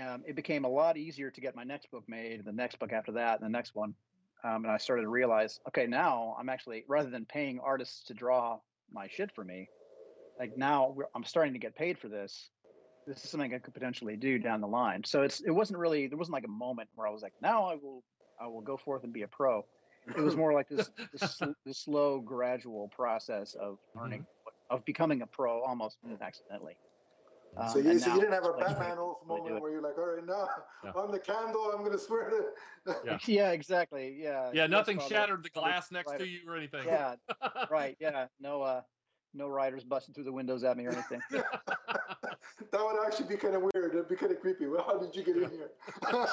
um, 0.00 0.22
it 0.26 0.34
became 0.34 0.64
a 0.64 0.68
lot 0.68 0.96
easier 0.96 1.30
to 1.30 1.40
get 1.40 1.54
my 1.54 1.64
next 1.64 1.90
book 1.90 2.04
made, 2.08 2.38
and 2.38 2.44
the 2.44 2.52
next 2.52 2.78
book 2.78 2.92
after 2.92 3.12
that, 3.12 3.40
and 3.40 3.44
the 3.44 3.52
next 3.52 3.74
one. 3.74 3.94
Um, 4.44 4.64
and 4.64 4.70
I 4.70 4.76
started 4.78 5.02
to 5.02 5.08
realize, 5.08 5.60
okay, 5.68 5.86
now 5.86 6.36
I'm 6.38 6.48
actually 6.48 6.84
rather 6.88 7.10
than 7.10 7.24
paying 7.24 7.58
artists 7.60 8.04
to 8.04 8.14
draw 8.14 8.58
my 8.92 9.08
shit 9.08 9.32
for 9.34 9.44
me, 9.44 9.68
like 10.38 10.56
now 10.56 10.92
we're, 10.94 11.06
I'm 11.14 11.24
starting 11.24 11.52
to 11.54 11.58
get 11.58 11.74
paid 11.74 11.98
for 11.98 12.08
this. 12.08 12.50
This 13.06 13.24
is 13.24 13.30
something 13.30 13.54
I 13.54 13.58
could 13.58 13.74
potentially 13.74 14.16
do 14.16 14.38
down 14.38 14.60
the 14.60 14.66
line. 14.66 15.02
So 15.04 15.22
it's 15.22 15.40
it 15.40 15.50
wasn't 15.50 15.78
really 15.78 16.06
there 16.06 16.18
wasn't 16.18 16.34
like 16.34 16.44
a 16.44 16.48
moment 16.48 16.88
where 16.94 17.06
I 17.06 17.10
was 17.10 17.22
like, 17.22 17.34
now 17.40 17.66
I 17.66 17.74
will 17.74 18.02
I 18.40 18.46
will 18.46 18.60
go 18.60 18.76
forth 18.76 19.04
and 19.04 19.12
be 19.12 19.22
a 19.22 19.28
pro. 19.28 19.64
It 20.08 20.20
was 20.20 20.36
more 20.36 20.52
like 20.52 20.68
this 20.68 20.90
this, 21.12 21.40
this 21.64 21.78
slow, 21.78 22.20
gradual 22.20 22.88
process 22.94 23.54
of 23.54 23.78
learning, 23.94 24.26
of 24.70 24.84
becoming 24.84 25.22
a 25.22 25.26
pro 25.26 25.62
almost 25.62 25.98
accidentally. 26.20 26.76
Um, 27.56 27.70
so 27.70 27.78
you, 27.78 27.90
and 27.90 28.00
so 28.00 28.14
you 28.14 28.20
didn't 28.20 28.32
have 28.34 28.44
a 28.44 28.52
Batman 28.52 28.98
Wolf 28.98 29.18
really 29.26 29.40
do 29.40 29.44
moment 29.44 29.62
where 29.62 29.72
you're 29.72 29.80
like, 29.80 29.96
all 29.98 30.14
right, 30.14 30.24
now 30.24 30.48
Yeah. 30.84 30.90
on 30.90 31.10
the 31.10 31.18
candle, 31.18 31.72
I'm 31.74 31.82
gonna 31.84 31.98
swear 31.98 32.30
to. 32.30 32.44
Yeah. 33.04 33.18
yeah, 33.26 33.50
exactly. 33.50 34.16
Yeah. 34.20 34.50
yeah. 34.52 34.66
Nothing 34.66 35.00
shattered 35.08 35.42
the 35.42 35.48
glass 35.50 35.90
next 35.90 36.10
writer- 36.12 36.24
to 36.24 36.30
you 36.30 36.40
or 36.48 36.56
anything. 36.56 36.84
Yeah, 36.86 37.16
right. 37.70 37.96
Yeah. 37.98 38.26
No, 38.40 38.62
uh, 38.62 38.82
no 39.34 39.48
riders 39.48 39.84
busting 39.84 40.14
through 40.14 40.24
the 40.24 40.32
windows 40.32 40.64
at 40.64 40.76
me 40.76 40.86
or 40.86 40.92
anything. 40.92 41.20
that 41.30 41.44
would 42.72 43.06
actually 43.06 43.26
be 43.28 43.36
kind 43.36 43.54
of 43.54 43.62
weird. 43.62 43.94
It'd 43.94 44.08
be 44.08 44.16
kind 44.16 44.32
of 44.32 44.40
creepy. 44.40 44.66
Well, 44.66 44.84
how 44.84 44.98
did 44.98 45.14
you 45.16 45.22
get 45.24 45.36
in 45.36 45.50
here? 45.50 45.70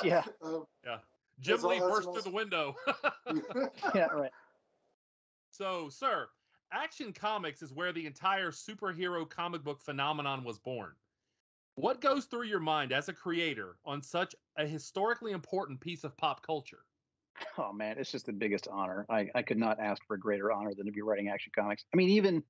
Yeah. 0.03 0.23
Um, 0.43 0.65
Jim 1.39 1.61
Lee 1.63 1.79
burst 1.79 2.07
awesome. 2.07 2.13
through 2.13 2.31
the 2.31 2.35
window. 2.35 2.75
yeah. 3.95 4.05
Right. 4.07 4.31
so, 5.49 5.89
sir, 5.89 6.27
Action 6.71 7.13
Comics 7.13 7.61
is 7.61 7.73
where 7.73 7.91
the 7.91 8.05
entire 8.05 8.51
superhero 8.51 9.27
comic 9.29 9.63
book 9.63 9.81
phenomenon 9.81 10.43
was 10.43 10.59
born. 10.59 10.91
What 11.75 12.01
goes 12.01 12.25
through 12.25 12.43
your 12.43 12.59
mind 12.59 12.91
as 12.91 13.09
a 13.09 13.13
creator 13.13 13.77
on 13.83 14.01
such 14.01 14.35
a 14.57 14.65
historically 14.65 15.31
important 15.31 15.81
piece 15.81 16.03
of 16.03 16.15
pop 16.17 16.45
culture? 16.45 16.85
Oh 17.57 17.73
man, 17.73 17.97
it's 17.97 18.11
just 18.11 18.27
the 18.27 18.33
biggest 18.33 18.67
honor. 18.71 19.05
I, 19.09 19.29
I 19.33 19.41
could 19.41 19.57
not 19.57 19.79
ask 19.79 20.05
for 20.05 20.13
a 20.13 20.19
greater 20.19 20.51
honor 20.51 20.73
than 20.75 20.85
to 20.85 20.91
be 20.91 21.01
writing 21.01 21.29
action 21.29 21.51
comics. 21.55 21.83
I 21.91 21.97
mean, 21.97 22.09
even 22.09 22.43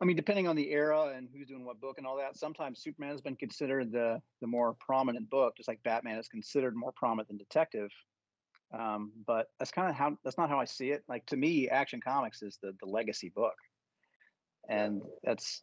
I 0.00 0.04
mean, 0.04 0.16
depending 0.16 0.48
on 0.48 0.56
the 0.56 0.70
era 0.70 1.12
and 1.16 1.28
who's 1.32 1.48
doing 1.48 1.64
what 1.64 1.80
book 1.80 1.98
and 1.98 2.06
all 2.06 2.16
that, 2.16 2.36
sometimes 2.36 2.82
Superman 2.82 3.10
has 3.10 3.20
been 3.20 3.36
considered 3.36 3.90
the 3.90 4.22
the 4.40 4.46
more 4.46 4.74
prominent 4.74 5.28
book, 5.28 5.56
just 5.56 5.68
like 5.68 5.82
Batman 5.82 6.18
is 6.18 6.28
considered 6.28 6.76
more 6.76 6.92
prominent 6.92 7.28
than 7.28 7.38
Detective. 7.38 7.90
Um, 8.72 9.12
but 9.26 9.48
that's 9.58 9.70
kind 9.70 9.90
of 9.90 9.96
how 9.96 10.16
that's 10.24 10.38
not 10.38 10.48
how 10.48 10.60
I 10.60 10.64
see 10.64 10.90
it. 10.90 11.02
Like 11.08 11.26
to 11.26 11.36
me, 11.36 11.68
Action 11.68 12.00
Comics 12.00 12.42
is 12.42 12.58
the 12.62 12.72
the 12.80 12.86
legacy 12.86 13.30
book, 13.34 13.56
and 14.68 15.02
that's. 15.24 15.62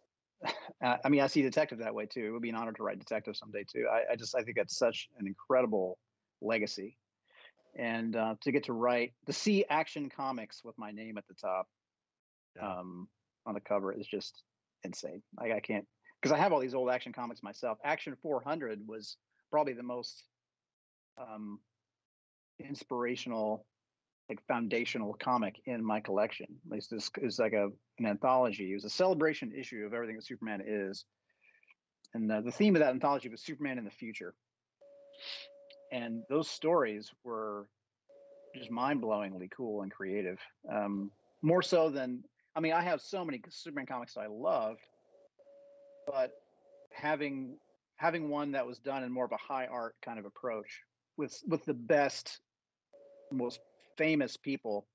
I 0.81 0.97
I 1.03 1.09
mean, 1.09 1.21
I 1.21 1.27
see 1.27 1.41
Detective 1.41 1.79
that 1.79 1.93
way 1.93 2.05
too. 2.05 2.25
It 2.27 2.31
would 2.31 2.41
be 2.41 2.49
an 2.49 2.55
honor 2.55 2.73
to 2.73 2.83
write 2.83 2.99
Detective 2.99 3.35
someday 3.35 3.63
too. 3.63 3.87
I, 3.91 4.13
I 4.13 4.15
just 4.15 4.35
I 4.35 4.41
think 4.43 4.57
that's 4.57 4.77
such 4.77 5.09
an 5.19 5.27
incredible 5.27 5.97
legacy 6.41 6.97
and 7.77 8.15
uh, 8.15 8.35
to 8.41 8.51
get 8.51 8.63
to 8.65 8.73
write 8.73 9.13
to 9.25 9.33
see 9.33 9.65
action 9.69 10.09
comics 10.09 10.63
with 10.63 10.77
my 10.77 10.91
name 10.91 11.17
at 11.17 11.27
the 11.27 11.33
top 11.33 11.67
Yeah. 12.55 12.79
um, 12.79 13.07
on 13.45 13.53
the 13.53 13.59
cover 13.61 13.91
is 13.93 14.07
just 14.07 14.43
insane 14.83 15.21
like 15.37 15.51
i 15.51 15.59
can't 15.59 15.85
because 16.21 16.33
i 16.33 16.37
have 16.37 16.53
all 16.53 16.59
these 16.59 16.73
old 16.73 16.89
action 16.89 17.11
comics 17.13 17.43
myself 17.43 17.77
action 17.83 18.15
400 18.21 18.79
was 18.87 19.17
probably 19.51 19.73
the 19.73 19.83
most 19.83 20.23
um, 21.17 21.59
inspirational 22.59 23.65
like 24.29 24.45
foundational 24.47 25.15
comic 25.19 25.59
in 25.65 25.83
my 25.83 25.99
collection. 25.99 26.47
At 26.65 26.71
least 26.71 26.91
this 26.91 27.09
is 27.21 27.39
like 27.39 27.53
a 27.53 27.69
an 27.97 28.05
anthology. 28.05 28.71
It 28.71 28.75
was 28.75 28.85
a 28.85 28.89
celebration 28.89 29.51
issue 29.57 29.85
of 29.85 29.93
everything 29.93 30.15
that 30.15 30.25
superman 30.25 30.61
is. 30.65 31.05
And 32.13 32.31
uh, 32.31 32.41
the 32.41 32.51
theme 32.51 32.75
of 32.75 32.81
that 32.81 32.91
anthology 32.91 33.29
was 33.29 33.41
superman 33.41 33.77
in 33.77 33.85
the 33.85 33.91
future. 33.91 34.33
And 35.91 36.23
those 36.29 36.49
stories 36.49 37.11
were 37.23 37.67
just 38.55 38.71
mind-blowingly 38.71 39.49
cool 39.51 39.81
and 39.81 39.91
creative 39.91 40.39
um, 40.71 41.11
more 41.41 41.61
so 41.61 41.89
than 41.89 42.23
i 42.55 42.59
mean 42.59 42.73
i 42.73 42.81
have 42.81 43.01
so 43.01 43.23
many 43.23 43.41
superman 43.49 43.85
comics 43.85 44.17
i 44.17 44.27
loved, 44.27 44.81
but 46.07 46.31
having 46.91 47.57
having 47.95 48.29
one 48.29 48.51
that 48.51 48.65
was 48.65 48.79
done 48.79 49.03
in 49.03 49.11
more 49.11 49.25
of 49.25 49.31
a 49.31 49.37
high 49.37 49.67
art 49.67 49.95
kind 50.03 50.19
of 50.19 50.25
approach 50.25 50.81
with 51.17 51.39
with 51.47 51.63
the 51.65 51.73
best 51.73 52.39
most 53.31 53.59
famous 53.99 54.37
people 54.37 54.87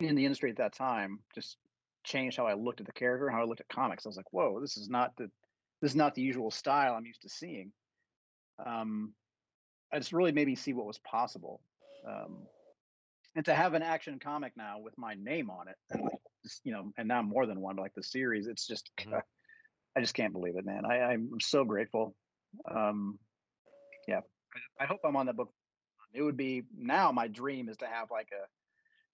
in 0.00 0.14
the 0.14 0.24
industry 0.26 0.50
at 0.50 0.56
that 0.58 0.74
time 0.74 1.20
just 1.34 1.56
changed 2.04 2.36
how 2.36 2.46
i 2.46 2.54
looked 2.54 2.80
at 2.80 2.86
the 2.86 2.92
character 2.92 3.26
and 3.26 3.34
how 3.34 3.42
i 3.42 3.46
looked 3.46 3.60
at 3.60 3.68
comics 3.68 4.04
i 4.04 4.08
was 4.08 4.16
like 4.16 4.32
whoa 4.32 4.60
this 4.60 4.76
is 4.76 4.88
not 4.88 5.12
the 5.16 5.30
this 5.80 5.92
is 5.92 5.96
not 5.96 6.14
the 6.14 6.22
usual 6.22 6.50
style 6.50 6.94
i'm 6.94 7.06
used 7.06 7.22
to 7.22 7.28
seeing 7.28 7.72
um 8.66 9.14
it's 9.92 10.12
really 10.12 10.32
made 10.32 10.46
me 10.46 10.54
see 10.54 10.72
what 10.72 10.86
was 10.86 10.98
possible. 10.98 11.60
Um, 12.08 12.46
and 13.36 13.44
to 13.44 13.54
have 13.54 13.74
an 13.74 13.82
action 13.82 14.18
comic 14.18 14.52
now 14.56 14.78
with 14.80 14.96
my 14.98 15.14
name 15.14 15.50
on 15.50 15.68
it, 15.68 15.76
and 15.90 16.02
like, 16.02 16.20
just, 16.44 16.60
you 16.64 16.72
know, 16.72 16.92
and 16.96 17.08
now 17.08 17.22
more 17.22 17.46
than 17.46 17.60
one, 17.60 17.76
like 17.76 17.94
the 17.94 18.02
series, 18.02 18.46
it's 18.46 18.66
just, 18.66 18.90
Mhm. 19.00 19.22
I 19.96 20.00
just 20.00 20.14
can't 20.14 20.32
believe 20.32 20.56
it, 20.56 20.64
man. 20.64 20.84
I, 20.84 21.00
I'm 21.00 21.40
so 21.40 21.64
grateful. 21.64 22.14
Um, 22.70 23.18
yeah, 24.06 24.20
I, 24.78 24.84
I 24.84 24.86
hope 24.86 25.00
I'm 25.04 25.16
on 25.16 25.26
that 25.26 25.36
book. 25.36 25.52
It 26.12 26.22
would 26.22 26.36
be 26.36 26.64
now. 26.76 27.12
My 27.12 27.28
dream 27.28 27.68
is 27.68 27.76
to 27.78 27.86
have 27.86 28.10
like 28.10 28.28
a, 28.32 28.46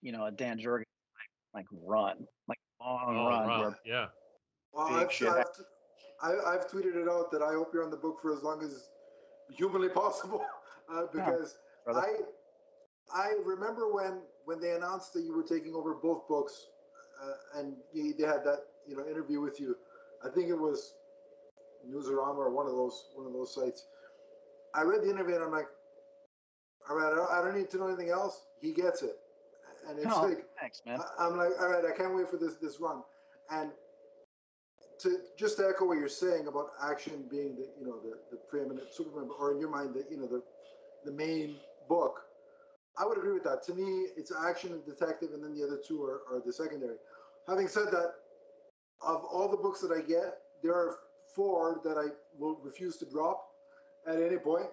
you 0.01 0.11
know, 0.11 0.25
a 0.25 0.31
Dan 0.31 0.57
Jurgens 0.57 0.85
like, 1.53 1.53
like 1.53 1.65
run, 1.71 2.25
like 2.47 2.57
long 2.79 3.05
Oh, 3.07 3.27
run. 3.27 3.47
right. 3.47 3.59
Where, 3.59 3.79
Yeah. 3.85 4.07
Well, 4.73 4.87
I've, 4.87 5.11
shit. 5.11 5.29
I've, 5.29 5.45
I, 6.21 6.31
I've 6.53 6.67
tweeted 6.67 6.95
it 6.95 7.07
out 7.09 7.31
that 7.31 7.41
I 7.41 7.53
hope 7.53 7.71
you're 7.73 7.83
on 7.83 7.91
the 7.91 7.97
book 7.97 8.19
for 8.21 8.35
as 8.35 8.43
long 8.43 8.63
as 8.63 8.89
humanly 9.49 9.89
possible, 9.89 10.45
uh, 10.91 11.03
because 11.13 11.57
brother. 11.85 12.01
I 12.01 12.15
I 13.13 13.33
remember 13.45 13.93
when 13.93 14.21
when 14.45 14.59
they 14.59 14.71
announced 14.71 15.13
that 15.13 15.23
you 15.23 15.35
were 15.35 15.43
taking 15.43 15.73
over 15.73 15.93
both 15.93 16.27
books, 16.27 16.67
uh, 17.23 17.59
and 17.59 17.75
you, 17.93 18.13
they 18.17 18.25
had 18.25 18.43
that 18.43 18.59
you 18.87 18.97
know 18.97 19.05
interview 19.07 19.41
with 19.41 19.59
you. 19.59 19.75
I 20.25 20.29
think 20.29 20.49
it 20.49 20.57
was 20.57 20.93
Newsarama 21.87 22.37
or 22.37 22.51
one 22.51 22.65
of 22.65 22.73
those 22.73 23.09
one 23.15 23.27
of 23.27 23.33
those 23.33 23.53
sites. 23.53 23.87
I 24.73 24.81
read 24.81 25.01
the 25.01 25.09
interview 25.09 25.35
and 25.35 25.43
I'm 25.43 25.51
like, 25.51 25.67
all 26.89 26.95
right, 26.95 27.11
I 27.11 27.15
don't, 27.15 27.31
I 27.31 27.41
don't 27.41 27.57
need 27.57 27.69
to 27.71 27.77
know 27.77 27.87
anything 27.87 28.09
else. 28.09 28.45
He 28.61 28.71
gets 28.73 29.01
it, 29.03 29.15
and 29.87 29.97
it's 29.97 30.07
like 30.23 30.45
thanks, 30.59 30.81
man. 30.85 30.99
I- 31.01 31.25
I'm 31.25 31.37
like, 31.37 31.51
all 31.59 31.69
right, 31.69 31.83
I 31.85 31.95
can't 31.95 32.15
wait 32.15 32.29
for 32.29 32.37
this 32.37 32.55
this 32.55 32.79
run. 32.79 33.03
And 33.49 33.71
to 34.99 35.17
just 35.37 35.57
to 35.57 35.67
echo 35.67 35.85
what 35.85 35.97
you're 35.97 36.07
saying 36.09 36.47
about 36.47 36.71
action 36.83 37.25
being 37.29 37.55
the 37.55 37.67
you 37.79 37.85
know 37.85 37.99
the, 37.99 38.17
the 38.31 38.37
preeminent 38.49 38.93
Superman, 38.93 39.29
or 39.39 39.51
in 39.53 39.59
your 39.59 39.69
mind 39.69 39.93
the 39.93 40.05
you 40.09 40.17
know 40.17 40.27
the 40.27 40.41
the 41.05 41.11
main 41.11 41.55
book, 41.87 42.21
I 42.97 43.05
would 43.05 43.17
agree 43.17 43.33
with 43.33 43.43
that. 43.43 43.63
To 43.63 43.73
me, 43.73 44.07
it's 44.17 44.31
action 44.47 44.73
and 44.73 44.85
detective, 44.85 45.29
and 45.33 45.43
then 45.43 45.53
the 45.53 45.63
other 45.65 45.79
two 45.87 46.03
are, 46.03 46.21
are 46.31 46.41
the 46.45 46.51
secondary. 46.51 46.95
Having 47.47 47.67
said 47.69 47.87
that, 47.91 48.13
of 49.01 49.23
all 49.25 49.47
the 49.49 49.57
books 49.57 49.79
that 49.81 49.91
I 49.91 50.01
get, 50.01 50.39
there 50.63 50.73
are 50.73 50.97
four 51.35 51.79
that 51.83 51.97
I 51.97 52.07
will 52.37 52.59
refuse 52.63 52.97
to 52.97 53.05
drop 53.05 53.45
at 54.07 54.19
any 54.21 54.37
point, 54.37 54.65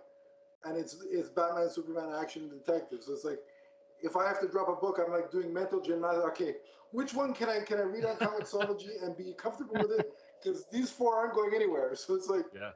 and 0.64 0.76
it's 0.76 0.96
it's 1.10 1.28
Batman, 1.28 1.68
Superman, 1.70 2.10
action, 2.20 2.42
and 2.42 2.50
detective. 2.52 3.02
So 3.02 3.12
it's 3.12 3.24
like 3.24 3.38
if 4.02 4.16
I 4.16 4.26
have 4.26 4.40
to 4.40 4.48
drop 4.48 4.68
a 4.68 4.74
book, 4.74 4.98
I'm 5.04 5.12
like 5.12 5.30
doing 5.30 5.52
mental 5.52 5.80
gymnastics. 5.80 6.24
Okay, 6.26 6.54
which 6.92 7.14
one 7.14 7.34
can 7.34 7.48
I 7.48 7.60
can 7.60 7.78
I 7.78 7.82
read 7.82 8.04
on 8.04 8.16
Comixology 8.16 9.02
and 9.02 9.16
be 9.16 9.34
comfortable 9.34 9.76
with 9.78 9.92
it? 9.98 10.12
Because 10.42 10.64
these 10.70 10.90
four 10.90 11.16
aren't 11.16 11.34
going 11.34 11.52
anywhere. 11.54 11.94
So 11.96 12.14
it's 12.14 12.28
like 12.28 12.46
Yeah. 12.54 12.72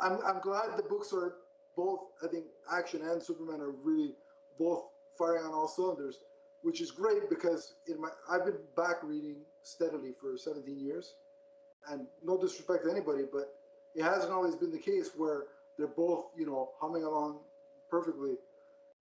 I'm 0.00 0.18
I'm 0.24 0.40
glad 0.40 0.76
the 0.76 0.82
books 0.82 1.12
are 1.12 1.36
both. 1.76 2.00
I 2.22 2.28
think 2.28 2.46
action 2.72 3.02
and 3.02 3.22
Superman 3.22 3.60
are 3.60 3.70
really 3.70 4.14
both 4.58 4.84
firing 5.16 5.44
on 5.44 5.52
all 5.52 5.68
cylinders, 5.68 6.18
which 6.62 6.80
is 6.80 6.90
great 6.90 7.28
because 7.28 7.74
in 7.86 8.00
my 8.00 8.08
I've 8.30 8.44
been 8.44 8.58
back 8.76 9.02
reading 9.02 9.36
steadily 9.62 10.12
for 10.12 10.36
17 10.36 10.78
years, 10.78 11.14
and 11.90 12.06
no 12.22 12.38
disrespect 12.38 12.84
to 12.84 12.90
anybody, 12.90 13.24
but 13.30 13.54
it 13.94 14.02
hasn't 14.02 14.32
always 14.32 14.54
been 14.54 14.70
the 14.70 14.78
case 14.78 15.10
where 15.16 15.44
they're 15.78 15.88
both 15.88 16.26
you 16.36 16.46
know 16.46 16.70
humming 16.80 17.04
along 17.04 17.40
perfectly. 17.90 18.34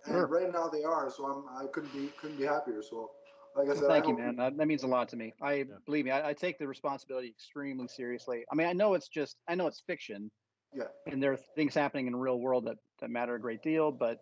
And 0.07 0.15
Sure. 0.15 0.27
right 0.27 0.53
now 0.53 0.69
they 0.69 0.83
are, 0.83 1.11
so 1.11 1.25
I'm 1.27 1.65
I 1.65 1.69
couldn't 1.69 1.93
be 1.93 2.09
couldn't 2.21 2.39
be 2.39 2.45
happier. 2.45 2.83
So 2.83 3.11
like 3.55 3.69
I 3.69 3.75
Well, 3.75 3.83
said, 3.83 3.91
thank 3.91 4.07
I 4.07 4.09
you, 4.09 4.17
man. 4.17 4.37
That, 4.37 4.57
that 4.57 4.67
means 4.67 4.83
a 4.83 4.89
lot 4.89 5.09
to 5.11 5.17
me. 5.17 5.33
I 5.41 5.65
believe 5.87 6.05
me. 6.05 6.11
I, 6.11 6.31
I 6.31 6.33
take 6.33 6.59
the 6.59 6.67
responsibility 6.67 7.29
extremely 7.29 7.87
seriously. 7.89 8.45
I 8.51 8.55
mean, 8.55 8.67
I 8.67 8.73
know 8.73 8.95
it's 8.95 9.09
just, 9.09 9.37
I 9.49 9.55
know 9.55 9.67
it's 9.67 9.83
fiction, 9.87 10.31
Yeah, 10.75 10.85
and 11.07 11.23
there 11.23 11.33
are 11.33 11.39
things 11.55 11.75
happening 11.75 12.07
in 12.07 12.13
the 12.13 12.19
real 12.19 12.41
world 12.41 12.67
that 12.67 12.77
that 13.01 13.11
matter 13.11 13.35
a 13.35 13.41
great 13.41 13.63
deal. 13.63 13.93
But 13.93 14.19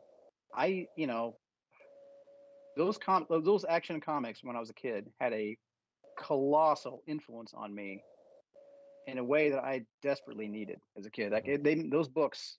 I, 0.54 0.86
you 0.96 1.06
know, 1.06 1.36
those 2.76 2.98
com 2.98 3.26
those 3.30 3.64
action 3.68 4.00
comics 4.00 4.42
when 4.42 4.56
I 4.56 4.60
was 4.60 4.70
a 4.70 4.74
kid 4.74 5.06
had 5.20 5.32
a 5.32 5.56
colossal 6.18 7.02
influence 7.06 7.52
on 7.54 7.74
me 7.74 8.02
in 9.06 9.18
a 9.18 9.24
way 9.24 9.50
that 9.50 9.62
I 9.64 9.82
desperately 10.02 10.48
needed 10.48 10.80
as 10.96 11.06
a 11.06 11.10
kid. 11.10 11.32
Like 11.32 11.48
it, 11.48 11.64
they, 11.64 11.74
those 11.74 12.08
books. 12.08 12.58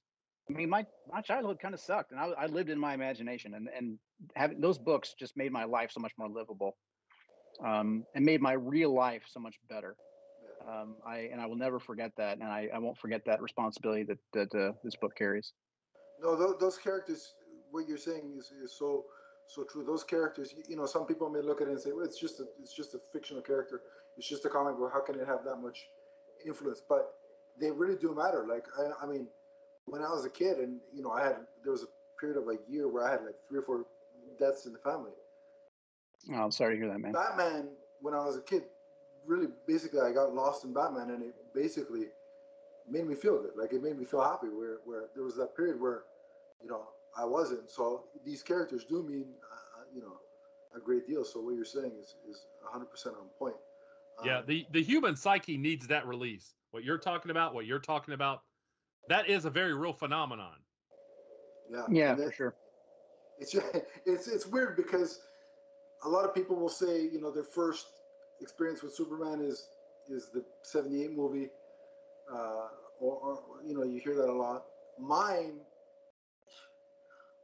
I 0.50 0.54
mean, 0.54 0.70
my 0.70 0.86
my 1.12 1.22
childhood 1.22 1.60
kind 1.60 1.74
of 1.74 1.80
sucked, 1.80 2.12
and 2.12 2.20
I, 2.20 2.26
I 2.38 2.46
lived 2.48 2.70
in 2.70 2.80
my 2.80 2.94
imagination, 2.94 3.54
and 3.54 3.70
and 3.76 3.98
having 4.36 4.60
those 4.60 4.78
books 4.78 5.14
just 5.18 5.38
made 5.38 5.52
my 5.52 5.64
life 5.64 5.92
so 5.92 6.00
much 6.00 6.14
more 6.18 6.28
livable, 6.30 6.76
um, 7.66 8.06
and 8.16 8.26
made 8.26 8.42
my 8.42 8.54
real 8.54 8.94
life 8.94 9.24
so 9.28 9.40
much 9.40 9.56
better. 9.70 9.96
Um, 10.68 10.96
I 11.06 11.30
and 11.32 11.40
I 11.40 11.46
will 11.46 11.56
never 11.56 11.80
forget 11.80 12.12
that, 12.18 12.38
and 12.40 12.48
I, 12.48 12.70
I 12.74 12.80
won't 12.80 12.98
forget 12.98 13.22
that 13.26 13.42
responsibility 13.42 14.04
that 14.04 14.18
that 14.34 14.56
uh, 14.60 14.74
this 14.84 14.96
book 14.96 15.16
carries. 15.16 15.54
no, 16.22 16.36
those, 16.36 16.56
those 16.60 16.78
characters. 16.78 17.34
What 17.72 17.88
you're 17.88 17.98
saying 17.98 18.34
is, 18.38 18.52
is 18.62 18.78
so 18.78 19.06
so 19.48 19.64
true. 19.64 19.84
Those 19.86 20.04
characters, 20.04 20.54
you, 20.56 20.64
you 20.68 20.76
know, 20.76 20.86
some 20.86 21.06
people 21.06 21.30
may 21.30 21.42
look 21.42 21.62
at 21.62 21.68
it 21.68 21.72
and 21.72 21.80
say, 21.80 21.92
well, 21.94 22.06
it's 22.06 22.20
just 22.20 22.40
a 22.40 22.46
it's 22.62 22.74
just 22.74 22.94
a 22.96 23.00
fictional 23.14 23.42
character. 23.42 23.82
It's 24.18 24.28
just 24.28 24.46
a 24.46 24.50
comic 24.50 24.78
book. 24.78 24.92
How 24.94 25.02
can 25.02 25.16
it 25.16 25.26
have 25.26 25.46
that 25.46 25.58
much 25.58 25.80
influence? 26.46 26.82
But 26.88 27.14
they 27.60 27.72
really 27.72 27.96
do 27.96 28.14
matter. 28.16 28.46
Like 28.48 28.66
I, 28.80 29.06
I 29.06 29.08
mean, 29.08 29.28
when 29.86 30.02
I 30.02 30.10
was 30.10 30.26
a 30.26 30.30
kid, 30.30 30.58
and 30.58 30.80
you 30.94 31.02
know, 31.04 31.12
I 31.12 31.24
had 31.24 31.36
there 31.64 31.72
was 31.72 31.84
a 31.84 32.20
period 32.20 32.38
of 32.38 32.48
a 32.48 32.58
year 32.72 32.88
where 32.88 33.08
I 33.08 33.12
had 33.12 33.24
like 33.24 33.36
three 33.50 33.60
or 33.60 33.64
four 33.64 33.86
deaths 34.40 34.66
in 34.66 34.74
the 34.74 34.80
family. 34.80 35.12
Oh, 36.32 36.36
I'm 36.36 36.52
sorry 36.52 36.76
to 36.76 36.82
hear 36.82 36.92
that, 36.92 37.00
man. 37.00 37.14
Batman, 37.14 37.70
when 38.02 38.14
I 38.14 38.24
was 38.24 38.38
a 38.38 38.42
kid, 38.42 38.64
really 39.26 39.48
basically 39.68 40.02
I 40.02 40.12
got 40.12 40.34
lost 40.34 40.66
in 40.66 40.74
Batman, 40.74 41.10
and 41.12 41.24
it 41.24 41.36
basically 41.54 42.06
made 42.90 43.08
me 43.08 43.16
feel 43.16 43.42
good. 43.42 43.52
Like 43.58 43.74
it 43.74 43.82
made 43.82 43.98
me 43.98 44.06
feel 44.06 44.22
happy. 44.22 44.48
Where 44.48 44.78
where 44.86 45.06
there 45.16 45.24
was 45.24 45.36
that 45.38 45.56
period 45.56 45.80
where, 45.80 46.04
you 46.62 46.70
know, 46.70 46.88
I 47.18 47.26
wasn't. 47.26 47.70
So 47.70 48.06
these 48.26 48.44
characters 48.44 48.86
do 48.86 49.04
mean, 49.04 49.26
uh, 49.52 49.84
you 49.94 50.02
know, 50.02 50.14
a 50.76 50.80
great 50.80 51.08
deal. 51.08 51.24
So 51.26 51.42
what 51.42 51.56
you're 51.56 51.66
saying 51.66 51.92
is 52.00 52.16
is 52.30 52.46
100 52.62 52.86
percent 52.86 53.16
on 53.20 53.28
point. 53.40 53.56
Yeah, 54.26 54.38
Um, 54.40 54.44
the 54.48 54.66
the 54.72 54.84
human 54.84 55.16
psyche 55.16 55.58
needs 55.58 55.88
that 55.88 56.06
release. 56.08 56.54
What 56.72 56.84
you're 56.84 56.98
talking 56.98 57.32
about, 57.32 57.54
what 57.54 57.66
you're 57.66 57.80
talking 57.80 58.14
about, 58.14 58.44
that 59.10 59.30
is 59.30 59.46
a 59.46 59.50
very 59.50 59.74
real 59.74 59.94
phenomenon. 59.94 60.56
yeah, 61.70 61.86
Yeah, 61.90 62.12
and 62.14 62.24
for 62.24 62.32
sure. 62.32 62.56
It's 63.40 63.56
it's 64.06 64.28
it's 64.28 64.48
weird 64.48 64.76
because 64.76 65.20
a 66.04 66.10
lot 66.10 66.26
of 66.26 66.34
people 66.34 66.56
will 66.56 66.70
say, 66.70 67.04
you 67.04 67.20
know, 67.22 67.32
their 67.32 67.44
first 67.44 67.88
experience 68.42 68.84
with 68.84 68.94
Superman 68.94 69.42
is 69.42 69.68
is 70.10 70.30
the 70.34 70.44
'78 70.64 71.16
movie, 71.16 71.50
uh, 72.32 72.68
or, 73.00 73.16
or 73.18 73.40
you 73.66 73.74
know, 73.74 73.84
you 73.84 74.00
hear 74.00 74.16
that 74.16 74.30
a 74.30 74.34
lot. 74.34 74.66
Mine, 75.00 75.62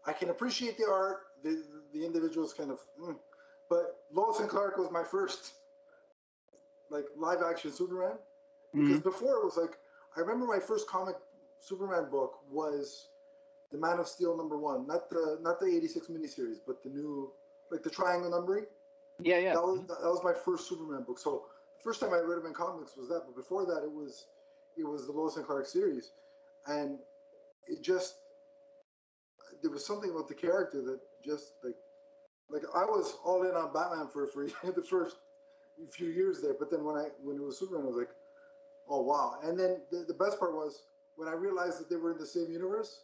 I 0.05 0.13
can 0.13 0.29
appreciate 0.29 0.77
the 0.77 0.87
art, 0.89 1.17
the 1.43 1.63
the 1.93 2.05
individuals 2.05 2.53
kind 2.53 2.71
of, 2.71 2.79
mm, 3.01 3.17
but 3.69 3.95
Lois 4.11 4.39
and 4.39 4.49
Clark 4.49 4.77
was 4.77 4.89
my 4.91 5.03
first 5.03 5.53
like 6.89 7.05
live 7.15 7.41
action 7.41 7.71
Superman 7.71 8.17
because 8.73 8.99
Mhm. 8.99 9.03
before 9.03 9.37
it 9.37 9.45
was 9.45 9.57
like 9.57 9.79
I 10.15 10.21
remember 10.21 10.45
my 10.45 10.59
first 10.59 10.87
comic 10.87 11.15
Superman 11.59 12.09
book 12.09 12.39
was 12.49 13.09
the 13.71 13.77
Man 13.77 13.99
of 13.99 14.07
Steel 14.07 14.35
number 14.37 14.57
one, 14.57 14.87
not 14.87 15.09
the 15.09 15.39
not 15.41 15.59
the 15.59 15.67
'86 15.67 16.07
miniseries, 16.07 16.59
but 16.65 16.81
the 16.83 16.89
new 16.89 17.33
like 17.71 17.83
the 17.83 17.89
triangle 17.89 18.29
numbering. 18.29 18.65
Yeah, 19.19 19.39
yeah. 19.39 19.53
That 19.53 19.61
was 19.61 19.87
that 19.87 20.09
was 20.09 20.23
my 20.23 20.33
first 20.33 20.67
Superman 20.67 21.03
book. 21.03 21.19
So 21.19 21.45
the 21.77 21.83
first 21.83 21.99
time 21.99 22.13
I 22.13 22.19
read 22.19 22.39
him 22.39 22.45
in 22.45 22.53
comics 22.53 22.95
was 22.95 23.09
that, 23.09 23.23
but 23.25 23.35
before 23.35 23.65
that 23.65 23.83
it 23.83 23.91
was 23.91 24.27
it 24.77 24.83
was 24.85 25.05
the 25.07 25.13
Lois 25.13 25.37
and 25.37 25.45
Clark 25.45 25.65
series, 25.67 26.11
and 26.67 26.99
it 27.67 27.81
just 27.81 28.15
there 29.61 29.71
was 29.71 29.85
something 29.85 30.11
about 30.11 30.27
the 30.27 30.35
character 30.35 30.81
that 30.83 30.99
just 31.23 31.53
like 31.63 31.75
like 32.49 32.63
I 32.75 32.85
was 32.85 33.15
all 33.23 33.43
in 33.43 33.55
on 33.55 33.73
Batman 33.73 34.07
for 34.07 34.27
for 34.27 34.45
the 34.71 34.83
first 34.83 35.17
few 35.91 36.09
years 36.09 36.41
there, 36.41 36.55
but 36.57 36.69
then 36.71 36.83
when 36.83 36.95
I 36.97 37.07
when 37.21 37.37
it 37.37 37.43
was 37.43 37.59
Superman, 37.59 37.83
I 37.85 37.87
was 37.87 37.97
like, 37.97 38.09
oh 38.87 39.01
wow! 39.01 39.39
And 39.43 39.59
then 39.59 39.81
the, 39.91 40.05
the 40.07 40.13
best 40.13 40.39
part 40.39 40.53
was 40.53 40.83
when 41.15 41.27
I 41.27 41.33
realized 41.33 41.79
that 41.79 41.89
they 41.89 41.95
were 41.97 42.11
in 42.11 42.17
the 42.17 42.25
same 42.25 42.51
universe. 42.51 43.01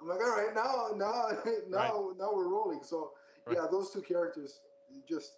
I'm 0.00 0.08
like, 0.08 0.20
all 0.20 0.36
right, 0.36 0.54
now 0.54 0.90
now 0.96 1.28
now 1.68 2.10
now 2.18 2.30
we're 2.34 2.48
rolling. 2.48 2.82
So 2.82 3.12
Right. 3.46 3.56
yeah, 3.56 3.66
those 3.70 3.90
two 3.90 4.02
characters 4.02 4.60
just 5.08 5.34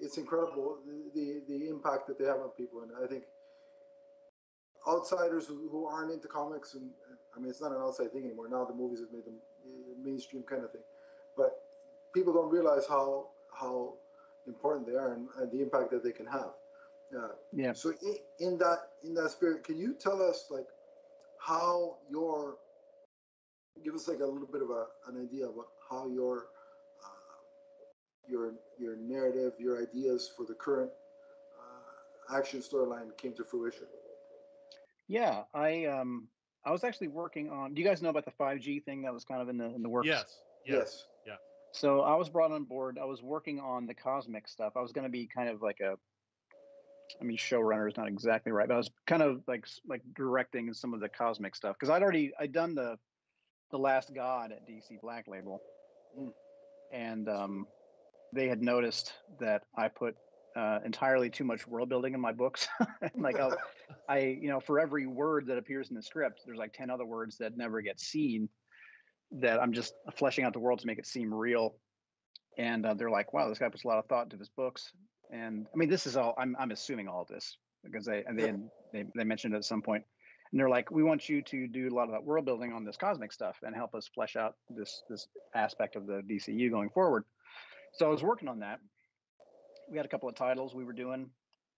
it's 0.00 0.16
incredible 0.16 0.78
the, 0.86 1.10
the 1.14 1.42
the 1.48 1.68
impact 1.68 2.06
that 2.06 2.18
they 2.18 2.24
have 2.24 2.40
on 2.40 2.50
people, 2.56 2.82
and 2.82 2.92
I 3.02 3.06
think 3.06 3.24
outsiders 4.88 5.46
who, 5.46 5.68
who 5.70 5.86
aren't 5.86 6.12
into 6.12 6.28
comics 6.28 6.74
and 6.74 6.90
I 7.36 7.40
mean 7.40 7.50
it's 7.50 7.60
not 7.60 7.72
an 7.72 7.78
outside 7.82 8.12
thing 8.12 8.24
anymore. 8.24 8.48
Now 8.48 8.64
the 8.64 8.74
movies 8.74 9.00
have 9.00 9.12
made 9.12 9.24
them 9.24 9.38
uh, 9.64 9.94
mainstream 10.02 10.42
kind 10.44 10.64
of 10.64 10.72
thing, 10.72 10.82
but 11.36 11.50
people 12.14 12.32
don't 12.32 12.50
realize 12.50 12.86
how 12.88 13.28
how 13.52 13.94
important 14.48 14.86
they 14.86 14.94
are 14.94 15.12
and, 15.14 15.28
and 15.38 15.50
the 15.52 15.62
impact 15.62 15.90
that 15.92 16.02
they 16.02 16.12
can 16.12 16.26
have. 16.26 16.52
Uh, 17.16 17.28
Yeah. 17.52 17.72
so 17.72 17.92
in, 18.02 18.16
in 18.40 18.58
that 18.58 18.78
in 19.02 19.14
that 19.14 19.30
spirit, 19.30 19.64
can 19.64 19.78
you 19.78 19.94
tell 19.94 20.20
us 20.22 20.46
like 20.50 20.66
how 21.38 21.98
your 22.10 22.58
give 23.84 23.94
us 23.94 24.08
like 24.08 24.20
a 24.20 24.26
little 24.26 24.48
bit 24.48 24.62
of 24.62 24.70
a, 24.70 24.86
an 25.08 25.22
idea 25.22 25.46
about 25.46 25.68
how 25.88 26.08
your 26.08 26.46
uh, 27.04 27.38
your 28.28 28.54
your 28.78 28.96
narrative, 28.96 29.52
your 29.58 29.80
ideas 29.80 30.30
for 30.36 30.44
the 30.44 30.54
current 30.54 30.90
uh, 31.60 32.36
action 32.36 32.60
storyline 32.60 33.16
came 33.16 33.32
to 33.34 33.44
fruition? 33.44 33.86
Yeah, 35.06 35.44
I 35.54 35.86
um 35.86 36.28
I 36.64 36.70
was 36.70 36.84
actually 36.84 37.08
working 37.08 37.50
on. 37.50 37.72
Do 37.72 37.80
you 37.80 37.88
guys 37.88 38.02
know 38.02 38.10
about 38.10 38.26
the 38.26 38.32
5G 38.32 38.84
thing 38.84 39.02
that 39.02 39.14
was 39.14 39.24
kind 39.24 39.40
of 39.40 39.48
in 39.48 39.56
the 39.56 39.74
in 39.74 39.82
the 39.82 39.88
works? 39.88 40.08
Yes. 40.08 40.40
Yes. 40.66 41.06
So 41.78 42.00
I 42.00 42.16
was 42.16 42.28
brought 42.28 42.50
on 42.50 42.64
board. 42.64 42.98
I 43.00 43.04
was 43.04 43.22
working 43.22 43.60
on 43.60 43.86
the 43.86 43.94
cosmic 43.94 44.48
stuff. 44.48 44.72
I 44.76 44.80
was 44.80 44.90
going 44.90 45.04
to 45.04 45.10
be 45.10 45.28
kind 45.32 45.48
of 45.48 45.62
like 45.62 45.78
a, 45.78 45.94
I 47.20 47.24
mean, 47.24 47.36
showrunner 47.36 47.88
is 47.88 47.96
not 47.96 48.08
exactly 48.08 48.50
right, 48.50 48.66
but 48.66 48.74
I 48.74 48.78
was 48.78 48.90
kind 49.06 49.22
of 49.22 49.42
like 49.46 49.64
like 49.86 50.02
directing 50.16 50.74
some 50.74 50.92
of 50.92 50.98
the 50.98 51.08
cosmic 51.08 51.54
stuff 51.54 51.76
because 51.78 51.88
I'd 51.88 52.02
already 52.02 52.32
I'd 52.38 52.52
done 52.52 52.74
the, 52.74 52.98
the 53.70 53.78
Last 53.78 54.12
God 54.12 54.50
at 54.50 54.68
DC 54.68 55.00
Black 55.00 55.28
Label, 55.28 55.62
Mm. 56.18 56.32
and 56.92 57.28
um, 57.28 57.66
they 58.34 58.48
had 58.48 58.60
noticed 58.60 59.12
that 59.38 59.62
I 59.76 59.86
put 59.88 60.16
uh, 60.56 60.80
entirely 60.84 61.30
too 61.30 61.44
much 61.44 61.68
world 61.68 61.88
building 61.88 62.12
in 62.14 62.20
my 62.20 62.32
books. 62.32 62.66
like 63.14 63.38
I'll, 63.38 63.56
I, 64.08 64.36
you 64.40 64.48
know, 64.48 64.58
for 64.58 64.80
every 64.80 65.06
word 65.06 65.46
that 65.46 65.58
appears 65.58 65.90
in 65.90 65.96
the 65.96 66.02
script, 66.02 66.40
there's 66.44 66.58
like 66.58 66.72
ten 66.72 66.90
other 66.90 67.04
words 67.04 67.38
that 67.38 67.56
never 67.56 67.80
get 67.82 68.00
seen. 68.00 68.48
That 69.32 69.60
I'm 69.60 69.72
just 69.72 69.94
fleshing 70.16 70.44
out 70.44 70.52
the 70.52 70.58
world 70.58 70.78
to 70.80 70.86
make 70.86 70.98
it 70.98 71.06
seem 71.06 71.32
real. 71.32 71.76
And 72.56 72.84
uh, 72.84 72.94
they're 72.94 73.10
like, 73.10 73.32
"Wow, 73.32 73.48
this 73.48 73.58
guy 73.58 73.68
puts 73.68 73.84
a 73.84 73.88
lot 73.88 73.98
of 73.98 74.06
thought 74.06 74.24
into 74.24 74.38
his 74.38 74.48
books." 74.48 74.92
And 75.30 75.66
I 75.72 75.76
mean, 75.76 75.88
this 75.88 76.06
is 76.06 76.16
all 76.16 76.34
I'm 76.38 76.56
I'm 76.58 76.70
assuming 76.70 77.08
all 77.08 77.26
this 77.28 77.56
because 77.84 78.06
they 78.06 78.24
and 78.26 78.38
they, 78.38 78.46
had, 78.46 78.70
they 78.92 79.04
they 79.14 79.24
mentioned 79.24 79.54
it 79.54 79.58
at 79.58 79.64
some 79.64 79.82
point, 79.82 80.04
and 80.50 80.58
they're 80.58 80.68
like, 80.68 80.90
we 80.90 81.02
want 81.02 81.28
you 81.28 81.42
to 81.42 81.66
do 81.68 81.88
a 81.88 81.94
lot 81.94 82.04
of 82.04 82.12
that 82.12 82.24
world 82.24 82.44
building 82.46 82.72
on 82.72 82.84
this 82.84 82.96
cosmic 82.96 83.32
stuff 83.32 83.56
and 83.62 83.74
help 83.74 83.94
us 83.94 84.08
flesh 84.14 84.36
out 84.36 84.54
this 84.70 85.02
this 85.08 85.28
aspect 85.54 85.96
of 85.96 86.06
the 86.06 86.22
DCU 86.28 86.70
going 86.70 86.90
forward. 86.90 87.24
So 87.94 88.06
I 88.06 88.08
was 88.08 88.22
working 88.22 88.48
on 88.48 88.60
that. 88.60 88.80
We 89.90 89.96
had 89.96 90.06
a 90.06 90.08
couple 90.08 90.28
of 90.28 90.34
titles 90.34 90.74
we 90.74 90.84
were 90.84 90.92
doing, 90.92 91.30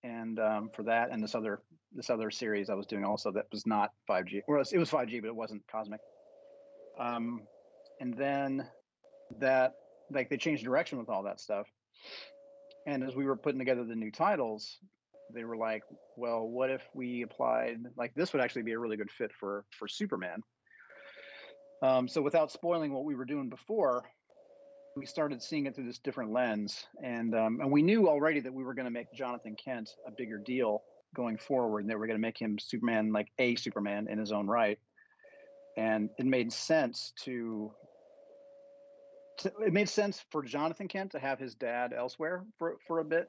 and 0.05 0.39
um, 0.39 0.71
for 0.75 0.85
that 0.85 1.11
and 1.11 1.23
this 1.23 1.35
other 1.35 1.61
this 1.93 2.11
other 2.11 2.31
series 2.31 2.71
I 2.71 2.75
was 2.75 2.87
doing 2.87 3.05
also 3.05 3.33
that 3.33 3.47
was 3.51 3.67
not 3.67 3.91
5G. 4.09 4.43
Well, 4.47 4.63
it 4.73 4.79
was 4.79 4.91
5G, 4.91 5.21
but 5.21 5.29
it 5.29 5.37
wasn't 5.37 5.63
cosmic. 5.71 6.01
Um, 6.99 7.43
and 8.01 8.15
then 8.17 8.67
that 9.39 9.75
like 10.11 10.29
they 10.29 10.37
changed 10.37 10.65
direction 10.65 10.99
with 10.99 11.09
all 11.09 11.23
that 11.25 11.41
stuff. 11.41 11.67
And 12.87 13.05
as 13.05 13.15
we 13.15 13.25
were 13.25 13.37
putting 13.37 13.59
together 13.59 13.85
the 13.85 13.95
new 13.95 14.11
titles, 14.11 14.79
they 15.33 15.45
were 15.45 15.57
like, 15.57 15.83
"Well, 16.17 16.49
what 16.49 16.71
if 16.71 16.83
we 16.95 17.23
applied 17.23 17.79
like 17.97 18.15
this 18.15 18.33
would 18.33 18.43
actually 18.43 18.63
be 18.63 18.73
a 18.73 18.79
really 18.79 18.97
good 18.97 19.11
fit 19.11 19.31
for 19.39 19.65
for 19.79 19.87
Superman." 19.87 20.43
Um, 21.83 22.09
so 22.09 22.21
without 22.21 22.51
spoiling 22.51 22.93
what 22.93 23.05
we 23.05 23.15
were 23.15 23.25
doing 23.25 23.49
before, 23.49 24.05
we 24.97 25.07
started 25.07 25.43
seeing 25.43 25.67
it 25.67 25.75
through 25.75 25.87
this 25.87 25.99
different 25.99 26.33
lens, 26.33 26.85
and 27.03 27.35
um, 27.35 27.61
and 27.61 27.71
we 27.71 27.83
knew 27.83 28.09
already 28.09 28.41
that 28.41 28.53
we 28.53 28.65
were 28.65 28.75
going 28.75 28.87
to 28.87 28.91
make 28.91 29.13
Jonathan 29.15 29.57
Kent 29.63 29.91
a 30.07 30.11
bigger 30.11 30.39
deal 30.39 30.83
going 31.15 31.39
forward, 31.39 31.81
and 31.81 31.91
that 31.91 31.99
we're 31.99 32.07
going 32.07 32.19
to 32.19 32.23
make 32.23 32.39
him 32.39 32.59
Superman, 32.59 33.13
like 33.13 33.29
a 33.39 33.55
Superman 33.57 34.09
in 34.11 34.19
his 34.19 34.33
own 34.33 34.47
right. 34.47 34.79
And 35.77 36.11
it 36.19 36.27
made 36.27 36.53
sense 36.53 37.13
to, 37.25 37.73
to 39.39 39.53
it 39.65 39.73
made 39.73 39.89
sense 39.89 40.25
for 40.31 40.43
Jonathan 40.43 40.89
Kent 40.89 41.13
to 41.13 41.19
have 41.19 41.39
his 41.39 41.55
dad 41.55 41.93
elsewhere 41.97 42.45
for 42.59 42.77
for 42.87 42.99
a 42.99 43.05
bit, 43.05 43.29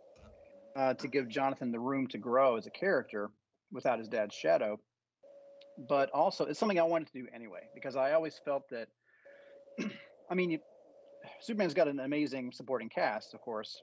uh, 0.75 0.93
to 0.95 1.07
give 1.07 1.27
Jonathan 1.29 1.71
the 1.71 1.79
room 1.79 2.07
to 2.07 2.17
grow 2.17 2.57
as 2.57 2.65
a 2.65 2.71
character 2.71 3.29
without 3.71 3.99
his 3.99 4.07
dad's 4.07 4.35
shadow. 4.35 4.79
But 5.87 6.09
also, 6.11 6.45
it's 6.45 6.59
something 6.59 6.79
I 6.79 6.83
wanted 6.83 7.07
to 7.13 7.21
do 7.21 7.27
anyway 7.33 7.61
because 7.73 7.95
I 7.95 8.13
always 8.13 8.39
felt 8.43 8.63
that. 8.69 8.87
I 10.29 10.33
mean, 10.33 10.51
you, 10.51 10.59
Superman's 11.41 11.73
got 11.73 11.87
an 11.87 11.99
amazing 11.99 12.51
supporting 12.51 12.89
cast, 12.89 13.33
of 13.33 13.41
course. 13.41 13.81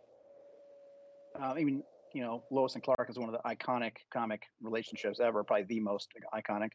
Uh, 1.41 1.47
I 1.47 1.65
mean, 1.65 1.83
you 2.15 2.23
know, 2.23 2.43
Lois 2.51 2.75
and 2.75 2.83
Clark 2.83 3.09
is 3.09 3.19
one 3.19 3.29
of 3.29 3.35
the 3.35 3.49
iconic 3.49 3.93
comic 4.13 4.43
relationships 4.63 5.21
ever, 5.21 5.45
probably 5.45 5.65
the 5.65 5.81
most 5.81 6.09
iconic. 6.35 6.71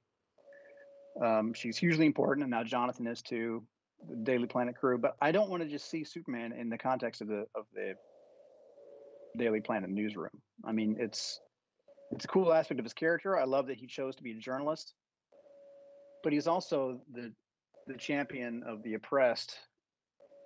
Um, 1.22 1.54
she's 1.54 1.78
hugely 1.78 2.06
important, 2.06 2.44
and 2.44 2.52
now 2.52 2.64
Jonathan 2.64 3.08
is 3.08 3.22
too, 3.22 3.64
the 4.10 4.16
Daily 4.16 4.48
Planet 4.48 4.76
crew. 4.76 4.98
But 4.98 5.16
I 5.22 5.32
don't 5.32 5.50
want 5.50 5.64
to 5.64 5.70
just 5.70 5.90
see 5.90 6.04
Superman 6.04 6.54
in 6.54 6.70
the 6.70 6.78
context 6.78 7.22
of 7.22 7.28
the 7.28 7.46
of 7.56 7.66
the 7.74 7.94
Daily 9.38 9.62
Planet 9.62 9.90
newsroom. 9.90 10.42
I 10.66 10.72
mean, 10.72 10.98
it's 11.00 11.40
it's 12.12 12.26
a 12.26 12.28
cool 12.28 12.54
aspect 12.54 12.80
of 12.80 12.86
his 12.86 12.94
character. 12.94 13.38
I 13.38 13.44
love 13.44 13.68
that 13.68 13.78
he 13.78 13.88
chose 13.88 14.16
to 14.16 14.24
be 14.24 14.32
a 14.32 14.36
journalist, 14.40 14.94
but 16.24 16.34
he's 16.34 16.48
also 16.48 17.02
the 17.12 17.32
the 17.88 17.96
champion 17.96 18.64
of 18.64 18.82
the 18.84 18.94
oppressed 18.94 19.58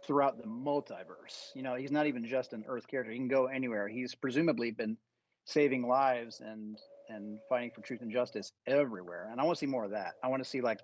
throughout 0.06 0.38
the 0.38 0.48
multiverse. 0.48 1.54
You 1.54 1.64
know, 1.64 1.76
he's 1.76 1.92
not 1.92 2.08
even 2.08 2.26
just 2.26 2.54
an 2.54 2.64
Earth 2.68 2.88
character. 2.88 3.12
He 3.12 3.18
can 3.18 3.28
go 3.28 3.48
anywhere. 3.48 3.88
He's 3.88 4.16
presumably 4.16 4.72
been 4.72 4.98
saving 5.46 5.88
lives 5.88 6.42
and 6.42 6.78
and 7.10 7.40
fighting 7.50 7.72
for 7.72 7.82
truth 7.82 8.02
and 8.02 8.12
justice 8.12 8.52
everywhere. 8.66 9.30
And 9.32 9.40
I 9.40 9.44
want 9.44 9.58
to 9.58 9.60
see 9.60 9.70
more 9.70 9.86
of 9.86 9.92
that. 9.92 10.16
I 10.22 10.28
want 10.28 10.44
to 10.44 10.50
see 10.50 10.62
like 10.62 10.80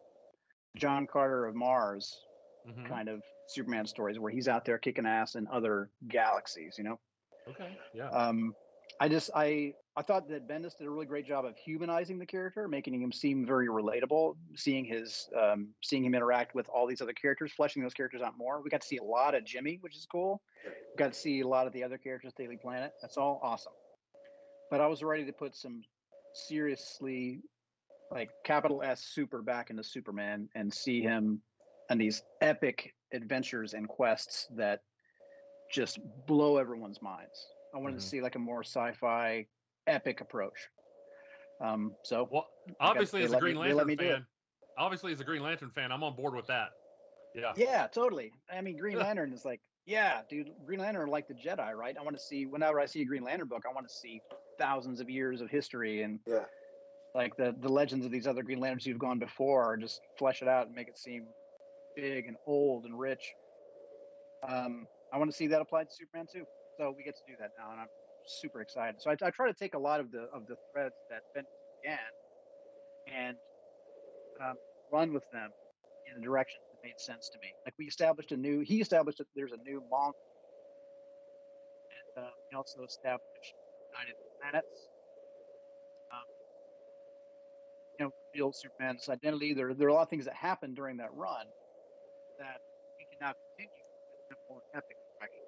John 0.75 1.07
Carter 1.07 1.45
of 1.45 1.55
Mars 1.55 2.25
Mhm. 2.65 2.87
kind 2.87 3.09
of 3.09 3.21
Superman 3.47 3.85
stories 3.85 4.19
where 4.19 4.31
he's 4.31 4.47
out 4.47 4.63
there 4.63 4.77
kicking 4.77 5.05
ass 5.05 5.35
in 5.35 5.47
other 5.47 5.89
galaxies, 6.07 6.77
you 6.77 6.85
know? 6.85 6.99
Okay. 7.49 7.77
Yeah. 7.93 8.09
Um, 8.09 8.55
I 8.99 9.09
just 9.09 9.31
I 9.35 9.73
I 9.95 10.01
thought 10.01 10.27
that 10.29 10.47
Bendis 10.47 10.77
did 10.77 10.87
a 10.87 10.89
really 10.89 11.05
great 11.05 11.25
job 11.25 11.45
of 11.45 11.57
humanizing 11.57 12.17
the 12.17 12.25
character, 12.25 12.67
making 12.67 12.99
him 13.01 13.11
seem 13.11 13.45
very 13.45 13.67
relatable. 13.67 14.37
Seeing 14.55 14.85
his 14.85 15.29
um, 15.35 15.75
seeing 15.83 16.05
him 16.05 16.15
interact 16.15 16.55
with 16.55 16.69
all 16.69 16.87
these 16.87 17.01
other 17.01 17.13
characters, 17.13 17.51
fleshing 17.51 17.83
those 17.83 17.93
characters 17.93 18.21
out 18.21 18.37
more. 18.37 18.61
We 18.61 18.69
got 18.69 18.81
to 18.81 18.87
see 18.87 18.97
a 18.97 19.03
lot 19.03 19.35
of 19.35 19.43
Jimmy, 19.43 19.77
which 19.81 19.95
is 19.95 20.05
cool. 20.05 20.41
We 20.65 20.97
got 20.97 21.11
to 21.11 21.19
see 21.19 21.41
a 21.41 21.47
lot 21.47 21.67
of 21.67 21.73
the 21.73 21.83
other 21.83 21.97
characters, 21.97 22.33
Daily 22.33 22.57
Planet. 22.57 22.93
That's 23.01 23.17
all 23.17 23.39
awesome. 23.43 23.73
But 24.71 24.79
I 24.79 24.87
was 24.87 25.03
ready 25.03 25.25
to 25.25 25.33
put 25.33 25.55
some 25.55 25.83
seriously 26.33 27.41
like 28.11 28.29
capital 28.43 28.81
S 28.83 29.03
super 29.03 29.41
back 29.41 29.69
into 29.69 29.83
Superman 29.83 30.47
and 30.55 30.71
see 30.73 31.01
him 31.01 31.41
on 31.89 31.97
these 31.97 32.23
epic 32.41 32.93
adventures 33.11 33.73
and 33.73 33.87
quests 33.87 34.47
that 34.55 34.81
just 35.71 35.99
blow 36.27 36.57
everyone's 36.57 37.01
minds. 37.01 37.47
I 37.73 37.77
wanted 37.79 37.95
Mhm. 37.97 38.01
to 38.01 38.05
see 38.07 38.21
like 38.21 38.35
a 38.35 38.39
more 38.39 38.61
sci-fi 38.63 39.47
epic 39.87 40.21
approach. 40.21 40.69
Um, 41.59 41.95
so 42.03 42.27
Well, 42.31 42.47
obviously, 42.79 43.23
as 43.23 43.31
a 43.31 43.33
let 43.33 43.43
me- 43.43 43.53
Green 43.53 43.57
Lantern 43.61 43.87
me 43.87 43.95
do 43.95 44.05
it. 44.05 44.13
fan, 44.13 44.27
obviously 44.77 45.11
as 45.11 45.19
a 45.19 45.23
Green 45.23 45.41
Lantern 45.41 45.71
fan, 45.71 45.91
I'm 45.91 46.03
on 46.03 46.15
board 46.15 46.35
with 46.35 46.47
that. 46.47 46.69
Yeah. 47.35 47.53
yeah, 47.55 47.87
totally. 47.87 48.31
I 48.51 48.61
mean, 48.61 48.77
Green 48.77 48.97
Lantern 49.17 49.33
is 49.33 49.43
like, 49.43 49.59
yeah, 49.85 50.21
dude, 50.29 50.51
Green 50.65 50.79
Lantern 50.79 51.03
are 51.03 51.07
like 51.07 51.27
the 51.27 51.33
Jedi, 51.33 51.73
right? 51.73 51.97
I 51.97 52.01
want 52.03 52.15
to 52.15 52.21
see 52.21 52.45
whenever 52.45 52.79
I 52.79 52.85
see 52.85 53.01
a 53.01 53.05
Green 53.05 53.23
Lantern 53.23 53.47
book, 53.47 53.63
I 53.67 53.73
want 53.73 53.87
to 53.87 53.93
see 53.93 54.21
thousands 54.57 54.99
of 54.99 55.09
years 55.09 55.41
of 55.41 55.49
history 55.49 56.03
and 56.03 56.19
Yeah. 56.25 56.45
like 57.13 57.35
the 57.35 57.55
the 57.59 57.69
legends 57.69 58.05
of 58.05 58.11
these 58.11 58.27
other 58.27 58.43
Green 58.43 58.59
Lanterns 58.59 58.85
who've 58.85 58.97
gone 58.99 59.19
before, 59.19 59.77
just 59.77 60.01
flesh 60.17 60.41
it 60.41 60.47
out 60.47 60.67
and 60.67 60.75
make 60.75 60.87
it 60.87 60.97
seem 60.97 61.27
big 61.95 62.27
and 62.27 62.37
old 62.45 62.85
and 62.85 62.99
rich. 62.99 63.33
Um, 64.47 64.87
I 65.11 65.17
want 65.17 65.29
to 65.29 65.37
see 65.37 65.47
that 65.47 65.61
applied 65.61 65.89
to 65.89 65.95
Superman 65.95 66.27
too. 66.31 66.45
So 66.77 66.93
we 66.95 67.03
get 67.03 67.15
to 67.15 67.21
do 67.27 67.33
that 67.39 67.51
now, 67.57 67.71
and 67.71 67.81
I'm 67.81 67.87
super 68.25 68.61
excited. 68.61 69.01
So 69.01 69.11
I, 69.11 69.13
I 69.13 69.29
try 69.29 69.47
to 69.47 69.53
take 69.53 69.75
a 69.75 69.79
lot 69.79 69.99
of 69.99 70.11
the 70.11 70.23
of 70.33 70.47
the 70.47 70.55
threads 70.71 70.95
that 71.09 71.21
Ben 71.35 71.43
began 71.81 71.99
and 73.07 73.37
um, 74.41 74.55
run 74.91 75.13
with 75.13 75.23
them 75.31 75.51
in 76.09 76.21
a 76.21 76.25
direction 76.25 76.59
that 76.71 76.87
made 76.87 76.99
sense 76.99 77.29
to 77.29 77.37
me. 77.39 77.53
Like 77.65 77.75
we 77.77 77.85
established 77.85 78.31
a 78.31 78.37
new, 78.37 78.61
he 78.61 78.81
established 78.81 79.19
that 79.19 79.27
there's 79.35 79.51
a 79.51 79.57
new 79.57 79.83
Monk, 79.89 80.15
and 82.17 82.25
uh, 82.25 82.29
he 82.49 82.55
also 82.55 82.83
established 82.83 83.53
United 83.93 84.15
Planets. 84.41 84.89
Um, 86.11 86.25
you 87.99 88.05
know, 88.05 88.11
revealed 88.33 88.55
Superman's 88.55 89.09
identity. 89.09 89.53
There, 89.53 89.73
there 89.73 89.87
are 89.87 89.91
a 89.91 89.93
lot 89.93 90.03
of 90.03 90.09
things 90.09 90.25
that 90.25 90.35
happened 90.35 90.75
during 90.75 90.97
that 90.97 91.13
run 91.13 91.45
that 92.39 92.59
we 92.97 93.05
can 93.05 93.17
now 93.21 93.33
continue 93.55 93.85
in 94.29 94.35
a 94.35 94.39
more 94.49 94.61
epic 94.75 94.97
direction. 95.19 95.45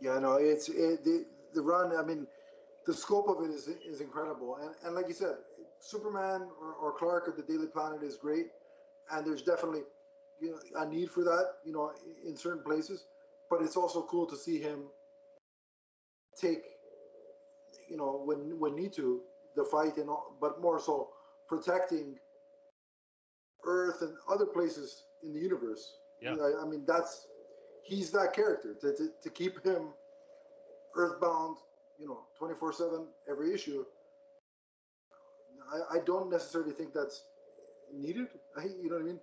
Yeah, 0.00 0.18
no, 0.18 0.34
it's 0.34 0.68
it, 0.68 1.04
the 1.04 1.26
the 1.54 1.62
run. 1.62 1.96
I 1.96 2.02
mean, 2.02 2.26
the 2.86 2.94
scope 2.94 3.28
of 3.28 3.44
it 3.44 3.50
is 3.50 3.68
is 3.68 4.00
incredible, 4.00 4.56
and 4.60 4.74
and 4.84 4.94
like 4.94 5.08
you 5.08 5.14
said, 5.14 5.36
Superman 5.80 6.48
or, 6.60 6.74
or 6.74 6.92
Clark 6.92 7.28
of 7.28 7.36
the 7.36 7.42
Daily 7.42 7.68
Planet 7.68 8.02
is 8.02 8.16
great, 8.16 8.46
and 9.12 9.26
there's 9.26 9.42
definitely 9.42 9.82
you 10.40 10.50
know 10.52 10.80
a 10.80 10.86
need 10.86 11.10
for 11.10 11.22
that, 11.24 11.54
you 11.64 11.72
know, 11.72 11.92
in 12.26 12.36
certain 12.36 12.64
places. 12.64 13.06
But 13.52 13.60
it's 13.60 13.76
also 13.76 14.00
cool 14.04 14.24
to 14.28 14.36
see 14.36 14.58
him 14.58 14.84
take, 16.40 16.62
you 17.90 17.98
know, 17.98 18.22
when 18.24 18.58
when 18.58 18.74
need 18.74 18.94
to 18.94 19.20
the 19.56 19.64
fight 19.66 19.98
and 19.98 20.08
all, 20.08 20.38
but 20.40 20.62
more 20.62 20.80
so 20.80 21.10
protecting 21.50 22.18
Earth 23.66 24.00
and 24.00 24.14
other 24.26 24.46
places 24.46 25.04
in 25.22 25.34
the 25.34 25.38
universe. 25.38 25.98
Yeah. 26.22 26.36
I, 26.36 26.62
I 26.62 26.64
mean, 26.64 26.84
that's 26.86 27.26
he's 27.84 28.10
that 28.12 28.32
character 28.32 28.74
to, 28.80 28.96
to, 28.96 29.08
to 29.22 29.28
keep 29.30 29.62
him 29.62 29.88
earthbound, 30.96 31.58
you 31.98 32.06
know, 32.06 32.20
24 32.38 32.72
7 32.72 33.06
every 33.30 33.52
issue. 33.52 33.84
I, 35.74 35.98
I 35.98 36.04
don't 36.06 36.30
necessarily 36.30 36.72
think 36.72 36.94
that's 36.94 37.22
needed. 37.92 38.28
I, 38.56 38.62
you 38.82 38.88
know 38.88 38.94
what 38.96 39.02
I 39.02 39.08
mean? 39.08 39.20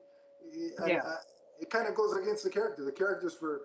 And 0.77 0.87
Yeah. 0.87 1.01
I- 1.03 1.25
it 1.61 1.69
kind 1.69 1.87
of 1.89 1.93
goes 1.95 2.15
against 2.15 2.45
the 2.45 2.49
character. 2.49 2.85
The 2.85 2.91
character's 2.93 3.33
for, 3.33 3.61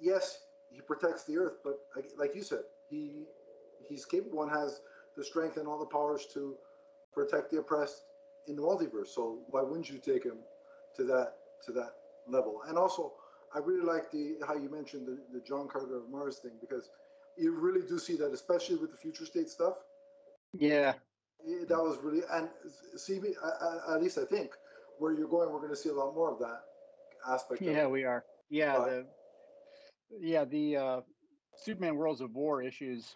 yes, 0.00 0.38
he 0.70 0.80
protects 0.80 1.24
the 1.24 1.36
earth, 1.36 1.58
but 1.64 1.78
like, 2.18 2.34
you 2.34 2.42
said, 2.42 2.60
he 2.88 3.24
he's 3.88 4.04
capable 4.04 4.42
and 4.42 4.50
has 4.52 4.80
the 5.16 5.24
strength 5.24 5.56
and 5.56 5.66
all 5.66 5.78
the 5.78 5.86
powers 5.86 6.26
to 6.34 6.54
protect 7.12 7.50
the 7.50 7.58
oppressed 7.58 8.02
in 8.46 8.56
the 8.56 8.62
multiverse. 8.62 9.08
So 9.08 9.40
why 9.48 9.62
wouldn't 9.62 9.90
you 9.90 9.98
take 9.98 10.24
him 10.24 10.38
to 10.96 11.04
that 11.04 11.34
to 11.66 11.72
that 11.72 11.90
level? 12.28 12.60
And 12.68 12.78
also, 12.78 13.12
I 13.54 13.58
really 13.58 13.82
like 13.84 14.10
the 14.10 14.36
how 14.46 14.54
you 14.54 14.70
mentioned 14.70 15.06
the, 15.06 15.18
the 15.32 15.40
John 15.44 15.68
Carter 15.68 15.96
of 15.96 16.08
Mars 16.10 16.38
thing 16.38 16.52
because 16.60 16.88
you 17.36 17.52
really 17.58 17.86
do 17.86 17.98
see 17.98 18.16
that, 18.16 18.32
especially 18.32 18.76
with 18.76 18.90
the 18.90 18.96
future 18.96 19.24
state 19.26 19.48
stuff. 19.48 19.74
Yeah, 20.52 20.94
That 21.68 21.78
was 21.78 21.98
really 22.02 22.22
and 22.32 22.48
see 22.96 23.20
me 23.20 23.30
at, 23.88 24.00
least 24.02 24.18
I 24.18 24.24
think 24.24 24.50
where 24.98 25.12
you're 25.12 25.28
going, 25.28 25.50
we're 25.50 25.58
going 25.60 25.70
to 25.70 25.76
see 25.76 25.88
a 25.88 25.94
lot 25.94 26.14
more 26.14 26.30
of 26.32 26.38
that 26.40 26.60
aspect. 27.28 27.62
yeah, 27.62 27.70
of 27.70 27.76
it. 27.86 27.90
we 27.90 28.04
are. 28.04 28.24
Yeah, 28.50 28.76
But- 28.76 28.86
the 28.90 29.06
yeah 30.18 30.44
the 30.44 30.76
uh, 30.76 31.00
Superman 31.56 31.96
Worlds 31.96 32.20
of 32.20 32.34
War 32.34 32.62
issues. 32.62 33.14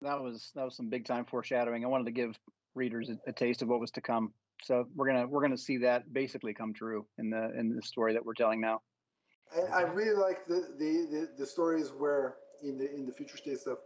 That 0.00 0.20
was 0.20 0.50
that 0.54 0.64
was 0.64 0.76
some 0.76 0.88
big 0.88 1.04
time 1.04 1.24
foreshadowing. 1.24 1.84
I 1.84 1.88
wanted 1.88 2.04
to 2.06 2.12
give 2.12 2.38
readers 2.74 3.10
a, 3.10 3.18
a 3.28 3.32
taste 3.32 3.62
of 3.62 3.68
what 3.68 3.80
was 3.80 3.90
to 3.92 4.00
come. 4.00 4.32
So 4.62 4.86
we're 4.94 5.06
gonna 5.06 5.26
we're 5.26 5.42
gonna 5.42 5.58
see 5.58 5.78
that 5.78 6.12
basically 6.12 6.54
come 6.54 6.72
true 6.72 7.06
in 7.18 7.30
the 7.30 7.52
in 7.58 7.74
the 7.74 7.82
story 7.82 8.12
that 8.14 8.24
we're 8.24 8.34
telling 8.34 8.60
now. 8.60 8.80
And 9.56 9.72
I 9.72 9.82
really 9.82 10.16
like 10.16 10.46
the, 10.46 10.68
the, 10.78 11.06
the, 11.10 11.28
the 11.38 11.46
stories 11.46 11.90
where 11.90 12.36
in 12.62 12.78
the 12.78 12.92
in 12.94 13.04
the 13.06 13.12
future 13.12 13.36
state 13.36 13.58
stuff, 13.58 13.78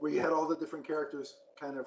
where 0.00 0.10
you 0.10 0.20
had 0.20 0.32
all 0.32 0.48
the 0.48 0.56
different 0.56 0.86
characters 0.86 1.36
kind 1.60 1.78
of 1.78 1.86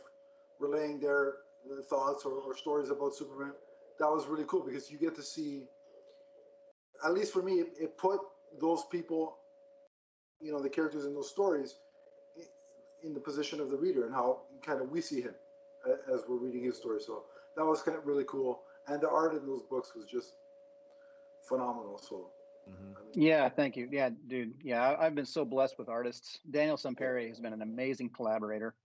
relaying 0.59 0.99
their, 0.99 1.35
their 1.67 1.81
thoughts 1.81 2.25
or, 2.25 2.33
or 2.33 2.55
stories 2.55 2.89
about 2.89 3.13
Superman. 3.13 3.53
That 3.99 4.09
was 4.09 4.27
really 4.27 4.45
cool 4.47 4.63
because 4.65 4.89
you 4.89 4.97
get 4.97 5.15
to 5.15 5.23
see, 5.23 5.63
at 7.05 7.13
least 7.13 7.33
for 7.33 7.41
me, 7.41 7.55
it, 7.55 7.67
it 7.79 7.97
put 7.97 8.19
those 8.61 8.83
people, 8.91 9.37
you 10.41 10.51
know, 10.51 10.61
the 10.61 10.69
characters 10.69 11.05
in 11.05 11.13
those 11.13 11.29
stories, 11.29 11.79
in 13.03 13.13
the 13.13 13.19
position 13.19 13.59
of 13.61 13.69
the 13.69 13.77
reader 13.77 14.05
and 14.05 14.13
how 14.13 14.41
kind 14.61 14.81
of 14.81 14.89
we 14.89 14.99
see 15.01 15.21
him 15.21 15.33
as 16.13 16.23
we're 16.27 16.35
reading 16.37 16.63
his 16.63 16.75
story. 16.77 16.99
So 16.99 17.23
that 17.55 17.65
was 17.65 17.81
kind 17.81 17.97
of 17.97 18.05
really 18.05 18.25
cool, 18.27 18.61
and 18.87 19.01
the 19.01 19.09
art 19.09 19.33
in 19.33 19.45
those 19.45 19.63
books 19.63 19.93
was 19.95 20.05
just 20.05 20.35
phenomenal. 21.47 21.97
So 21.97 22.31
Mhm. 22.67 22.97
I 22.97 23.01
mean, 23.01 23.11
Yeah, 23.13 23.49
thank 23.49 23.75
you. 23.77 23.87
Yeah, 23.91 24.09
dude. 24.27 24.53
Yeah, 24.61 24.87
I- 24.87 25.05
I've 25.05 25.15
been 25.15 25.25
so 25.25 25.43
blessed 25.43 25.79
with 25.79 25.89
artists. 25.89 26.39
Daniel 26.51 26.77
Sampere 26.77 27.27
has 27.27 27.39
been 27.39 27.53
an 27.53 27.61
amazing 27.63 28.11
collaborator. 28.11 28.75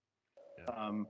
Yeah. 0.57 0.65
Um, 0.67 1.09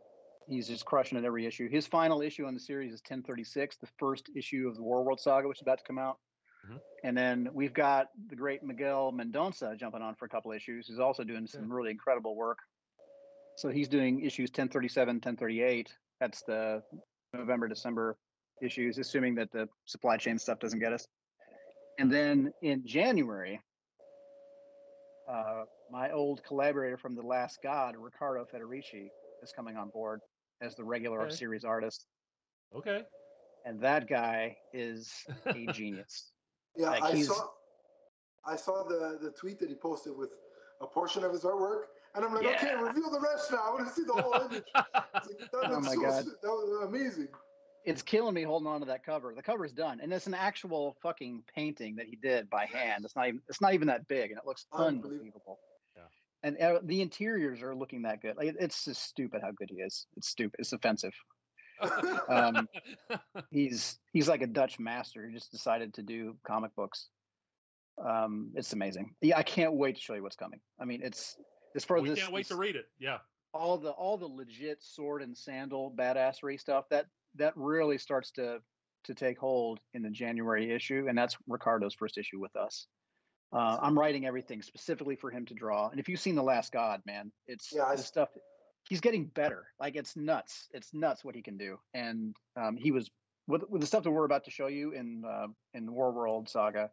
he's 0.49 0.67
just 0.67 0.85
crushing 0.85 1.17
it 1.17 1.25
every 1.25 1.47
issue. 1.47 1.69
His 1.69 1.87
final 1.87 2.21
issue 2.23 2.47
on 2.47 2.55
the 2.55 2.59
series 2.61 2.93
is 2.93 3.01
1036, 3.01 3.77
the 3.77 3.87
first 3.87 4.31
issue 4.35 4.67
of 4.67 4.77
the 4.77 4.83
War 4.83 5.05
World 5.05 5.21
Saga, 5.21 5.47
which 5.47 5.59
is 5.59 5.63
about 5.63 5.79
to 5.79 5.85
come 5.85 5.99
out. 5.99 6.19
Mhm. 6.65 6.81
And 7.03 7.17
then 7.17 7.49
we've 7.53 7.75
got 7.75 8.09
the 8.29 8.37
great 8.37 8.63
Miguel 8.63 9.13
Mendonça 9.13 9.77
jumping 9.77 10.03
on 10.03 10.15
for 10.15 10.25
a 10.25 10.29
couple 10.29 10.53
issues. 10.53 10.87
He's 10.87 10.99
also 10.99 11.25
doing 11.25 11.47
some 11.47 11.71
really 11.73 11.91
incredible 11.91 12.35
work. 12.37 12.59
So 13.57 13.69
he's 13.69 13.89
doing 13.89 14.21
issues 14.21 14.51
1037, 14.51 15.21
1038. 15.21 15.93
That's 16.21 16.43
the 16.43 16.83
November, 17.33 17.69
December 17.69 18.17
issues, 18.63 18.99
assuming 18.99 19.35
that 19.37 19.51
the 19.53 19.69
supply 19.85 20.17
chain 20.17 20.39
stuff 20.39 20.59
doesn't 20.59 20.79
get 20.81 20.93
us. 20.93 21.07
And 21.99 22.11
then 22.11 22.53
in 22.63 22.87
January, 22.87 23.61
uh, 25.29 25.65
my 25.91 26.11
old 26.11 26.43
collaborator 26.43 26.97
from 26.97 27.15
The 27.15 27.23
Last 27.23 27.61
God, 27.63 27.97
Riccardo 27.97 28.47
Federici, 28.47 29.09
is 29.43 29.53
coming 29.53 29.77
on 29.77 29.91
board 29.91 30.21
as 30.61 30.75
the 30.75 30.85
regular 30.85 31.23
Okay. 31.23 31.35
series 31.35 31.65
artist. 31.65 32.07
Okay. 32.75 33.05
And 33.65 33.81
that 33.81 34.07
guy 34.09 34.57
is 34.73 35.25
a 35.47 35.67
genius. 35.73 36.33
Yeah, 36.77 36.91
Like, 36.91 37.03
I 37.03 37.23
saw 37.23 37.47
I 38.47 38.57
saw 38.57 38.85
the 38.85 39.19
the 39.21 39.31
tweet 39.31 39.59
that 39.61 39.69
he 39.69 39.75
posted 39.75 40.17
with 40.17 40.31
a 40.81 40.87
portion 40.87 41.25
of 41.25 41.33
his 41.33 41.45
artwork, 41.45 41.83
and 42.15 42.25
I'm 42.25 42.35
like, 42.35 42.45
okay, 42.47 42.75
reveal 42.75 43.11
the 43.11 43.21
rest 43.21 43.51
now. 43.53 43.63
I 43.65 43.71
want 43.75 43.89
to 43.89 43.95
see 43.95 44.05
the 44.05 44.13
whole 44.13 44.35
image. 44.51 44.65
It's 44.75 44.75
like, 44.75 45.51
that 45.53 45.71
Oh 45.71 45.81
my 45.81 45.95
so 45.95 46.01
God. 46.01 46.25
That 46.43 46.49
was 46.49 46.89
amazing. 46.89 47.29
It's 47.85 48.01
killing 48.03 48.35
me 48.35 48.43
holding 48.43 48.67
on 48.67 48.81
to 48.81 48.87
that 48.87 49.05
cover. 49.05 49.35
The 49.37 49.43
cover's 49.43 49.73
done, 49.73 50.01
and 50.03 50.13
it's 50.13 50.27
an 50.27 50.35
actual 50.35 50.97
fucking 51.03 51.43
painting 51.55 51.97
that 51.97 52.07
he 52.07 52.17
did 52.17 52.49
by 52.49 52.65
hand. 52.67 53.05
It's 53.05 53.15
not 53.15 53.29
even 53.29 53.41
it's 53.49 53.61
not 53.61 53.75
even 53.75 53.89
that 53.89 54.09
big, 54.09 54.31
and 54.31 54.39
it 54.39 54.47
looks 54.47 54.67
Unbelievable. 54.73 55.11
unbelievable. 55.11 55.59
Yeah. 55.97 56.03
And 56.43 56.59
uh, 56.59 56.81
the 56.83 57.01
interiors 57.03 57.63
are 57.63 57.75
looking 57.75 58.03
that 58.03 58.21
good. 58.23 58.37
Like, 58.37 58.55
it's 58.59 58.85
just 58.85 59.03
stupid 59.03 59.41
how 59.43 59.51
good 59.53 59.69
he 59.71 59.77
is. 59.77 60.07
It's 60.17 60.29
stupid. 60.29 60.57
It's 60.61 60.73
offensive. 60.73 61.15
Um, 62.29 62.69
he's 63.51 63.99
he's 64.13 64.29
like 64.29 64.43
a 64.43 64.47
Dutch 64.47 64.79
master 64.79 65.25
who 65.27 65.33
just 65.33 65.51
decided 65.51 65.95
to 65.95 66.03
do 66.03 66.37
comic 66.47 66.75
books. 66.77 67.09
Um, 68.05 68.51
it's 68.55 68.73
amazing. 68.73 69.15
Yeah, 69.21 69.39
I 69.39 69.43
can't 69.43 69.75
wait 69.75 69.97
to 69.97 70.01
show 70.01 70.15
you 70.15 70.23
what's 70.23 70.37
coming. 70.37 70.61
I 70.81 70.85
mean, 70.85 71.01
it's 71.03 71.37
as 71.77 71.85
far 71.85 71.99
as 71.99 72.03
we 72.03 72.09
this, 72.11 72.19
can't 72.19 72.33
wait 72.33 72.47
to 72.49 72.57
read 72.57 72.77
it. 72.77 72.87
Yeah. 72.99 73.19
all 73.53 73.79
the 73.79 73.91
all 73.91 74.17
the 74.19 74.27
legit 74.27 74.83
sword 74.83 75.23
and 75.23 75.37
sandal 75.37 75.95
badassery 75.97 76.59
stuff 76.59 76.87
that 76.91 77.07
that 77.37 77.53
really 77.57 77.99
starts 77.99 78.31
to 78.33 78.59
to 79.05 79.15
take 79.15 79.39
hold 79.39 79.81
in 79.93 80.03
the 80.03 80.11
January 80.11 80.73
issue, 80.73 81.07
and 81.09 81.17
that's 81.17 81.37
Riccardo's 81.47 81.95
first 81.95 82.17
issue 82.19 82.41
with 82.41 82.57
us. 82.57 82.87
Uh, 83.53 83.79
I'm 83.81 83.97
writing 83.97 84.27
everything 84.27 84.63
specifically 84.63 85.15
for 85.15 85.31
him 85.31 85.45
to 85.47 85.55
draw, 85.55 85.89
and 85.91 86.01
if 86.01 86.09
you've 86.09 86.19
seen 86.21 86.35
The 86.35 86.43
Last 86.43 86.73
God, 86.73 87.01
man, 87.07 87.31
it's 87.47 87.71
Yeah, 87.73 87.85
the 87.87 87.93
s- 88.01 88.07
stuff. 88.07 88.31
He's 88.89 89.01
getting 89.01 89.27
better. 89.27 89.67
Like 89.81 89.97
it's 89.97 90.17
nuts. 90.17 90.69
It's 90.73 90.93
nuts 90.93 91.25
what 91.25 91.35
he 91.35 91.43
can 91.43 91.57
do, 91.57 91.79
and 91.95 92.37
um, 92.57 92.77
he 92.77 92.91
was 92.91 93.11
with, 93.47 93.63
with 93.69 93.81
the 93.81 93.87
stuff 93.87 94.05
that 94.05 94.11
we're 94.11 94.25
about 94.25 94.45
to 94.45 94.51
show 94.51 94.67
you 94.67 94.93
in 94.93 95.25
uh, 95.25 95.47
in 95.73 95.93
War 95.93 96.13
World 96.13 96.49
Saga. 96.49 96.91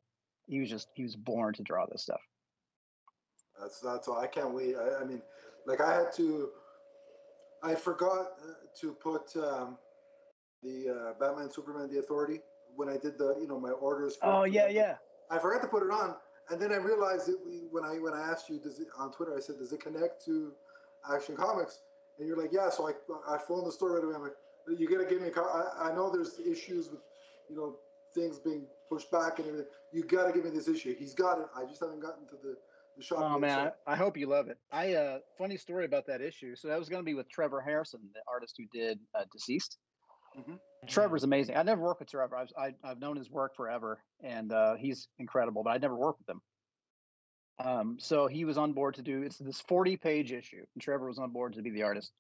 He 0.48 0.60
was 0.60 0.70
just 0.70 0.88
he 0.96 1.04
was 1.04 1.16
born 1.16 1.54
to 1.56 1.64
draw 1.64 1.86
this 1.86 2.04
stuff. 2.04 2.22
That's 3.60 3.80
that's 3.80 4.08
all. 4.08 4.20
I 4.20 4.28
can't 4.28 4.54
wait. 4.54 4.76
I, 4.76 5.02
I 5.02 5.06
mean, 5.06 5.22
like 5.66 5.82
I 5.82 5.94
had 5.94 6.14
to. 6.14 6.50
I 7.64 7.76
forgot 7.76 8.32
uh, 8.42 8.54
to 8.80 8.94
put 8.94 9.36
um, 9.36 9.78
the 10.64 10.90
uh, 10.90 11.20
Batman 11.20 11.52
Superman 11.52 11.90
the 11.92 12.00
Authority 12.00 12.40
when 12.76 12.90
I 12.90 12.98
did 12.98 13.18
the 13.18 13.38
you 13.40 13.48
know 13.48 13.60
my 13.60 13.72
orders. 13.72 14.16
For, 14.16 14.26
Oh 14.26 14.44
yeah, 14.44 14.68
yeah. 14.68 14.96
I 15.30 15.38
forgot 15.40 15.62
to 15.62 15.68
put 15.68 15.84
it 15.84 15.92
on, 15.92 16.16
and 16.50 16.62
then 16.62 16.72
I 16.72 16.78
realized 16.78 17.28
that 17.28 17.38
we, 17.46 17.64
when 17.70 17.86
I 17.86 18.00
when 18.00 18.14
I 18.14 18.22
asked 18.22 18.50
you 18.50 18.60
does 18.60 18.80
it, 18.80 18.88
on 18.98 19.12
Twitter, 19.12 19.36
I 19.38 19.40
said, 19.40 19.58
"Does 19.60 19.72
it 19.72 19.80
connect 19.80 20.26
to 20.26 20.54
Action 21.14 21.36
Comics?" 21.36 21.82
And 22.20 22.28
you're 22.28 22.38
like, 22.38 22.52
"Yeah." 22.52 22.70
So 22.70 22.88
I 22.88 22.94
I 23.28 23.38
phoned 23.38 23.68
the 23.68 23.72
store 23.72 23.94
right 23.96 24.04
away. 24.04 24.16
I'm 24.16 24.22
like, 24.22 24.36
"You 24.78 24.90
gotta 24.90 25.06
give 25.10 25.22
me. 25.22 25.30
I, 25.36 25.90
I 25.92 25.96
know 25.96 26.10
there's 26.12 26.40
issues 26.40 26.90
with, 26.90 27.02
you 27.50 27.56
know, 27.56 27.78
things 28.14 28.40
being 28.40 28.66
pushed 28.90 29.10
back 29.12 29.40
and 29.40 29.48
everything. 29.48 29.68
You 29.94 30.04
gotta 30.04 30.32
give 30.34 30.44
me 30.44 30.52
this 30.52 30.68
issue. 30.68 30.94
He's 30.96 31.14
got 31.14 31.40
it. 31.40 31.48
I 31.56 31.66
just 31.66 31.80
haven't 31.82 32.02
gotten 32.02 32.28
to 32.28 32.36
the 32.44 32.56
the 32.98 33.04
shop. 33.04 33.20
Oh 33.22 33.40
man, 33.40 33.68
so- 33.68 33.74
I, 33.88 33.94
I 33.94 33.96
hope 33.96 34.18
you 34.18 34.28
love 34.28 34.50
it. 34.50 34.58
I 34.72 34.94
uh 34.96 35.20
funny 35.38 35.58
story 35.58 35.86
about 35.86 36.06
that 36.08 36.22
issue. 36.22 36.56
So 36.56 36.68
that 36.68 36.78
was 36.78 36.90
going 36.90 37.02
to 37.02 37.06
be 37.06 37.14
with 37.14 37.30
Trevor 37.30 37.64
Hairsine, 37.66 38.12
the 38.14 38.22
artist 38.28 38.56
who 38.58 38.66
did 38.78 39.00
uh, 39.16 39.24
DCeased. 39.36 39.78
Mhm. 40.38 40.60
Trevor's 40.88 41.24
amazing. 41.24 41.58
I 41.58 41.64
never 41.64 41.82
worked 41.82 42.00
with 42.00 42.10
Trevor. 42.10 42.36
I've 42.38 42.50
I, 42.58 42.74
I've 42.84 43.00
known 43.00 43.16
his 43.18 43.30
work 43.30 43.56
forever, 43.56 44.04
and 44.24 44.52
uh, 44.52 44.76
he's 44.76 45.08
incredible. 45.20 45.64
But 45.64 45.72
I 45.72 45.78
never 45.78 45.96
worked 45.96 46.20
with 46.20 46.30
him. 46.30 46.42
Um, 47.64 47.98
so 48.00 48.28
he 48.28 48.46
was 48.46 48.58
on 48.58 48.74
board 48.74 48.96
to 48.96 49.02
do 49.02 49.22
it's 49.24 49.38
this 49.38 49.62
forty 49.62 49.98
page 49.98 50.32
issue, 50.32 50.64
and 50.74 50.82
Trevor 50.82 51.08
was 51.08 51.20
on 51.20 51.32
board 51.32 51.54
to 51.54 51.62
be 51.62 51.70
the 51.70 51.84
artist. 51.84 52.12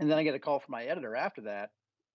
And 0.00 0.10
then 0.10 0.18
I 0.18 0.24
get 0.24 0.34
a 0.34 0.38
call 0.38 0.60
from 0.60 0.72
my 0.72 0.84
editor 0.84 1.16
after 1.16 1.42
that, 1.42 1.70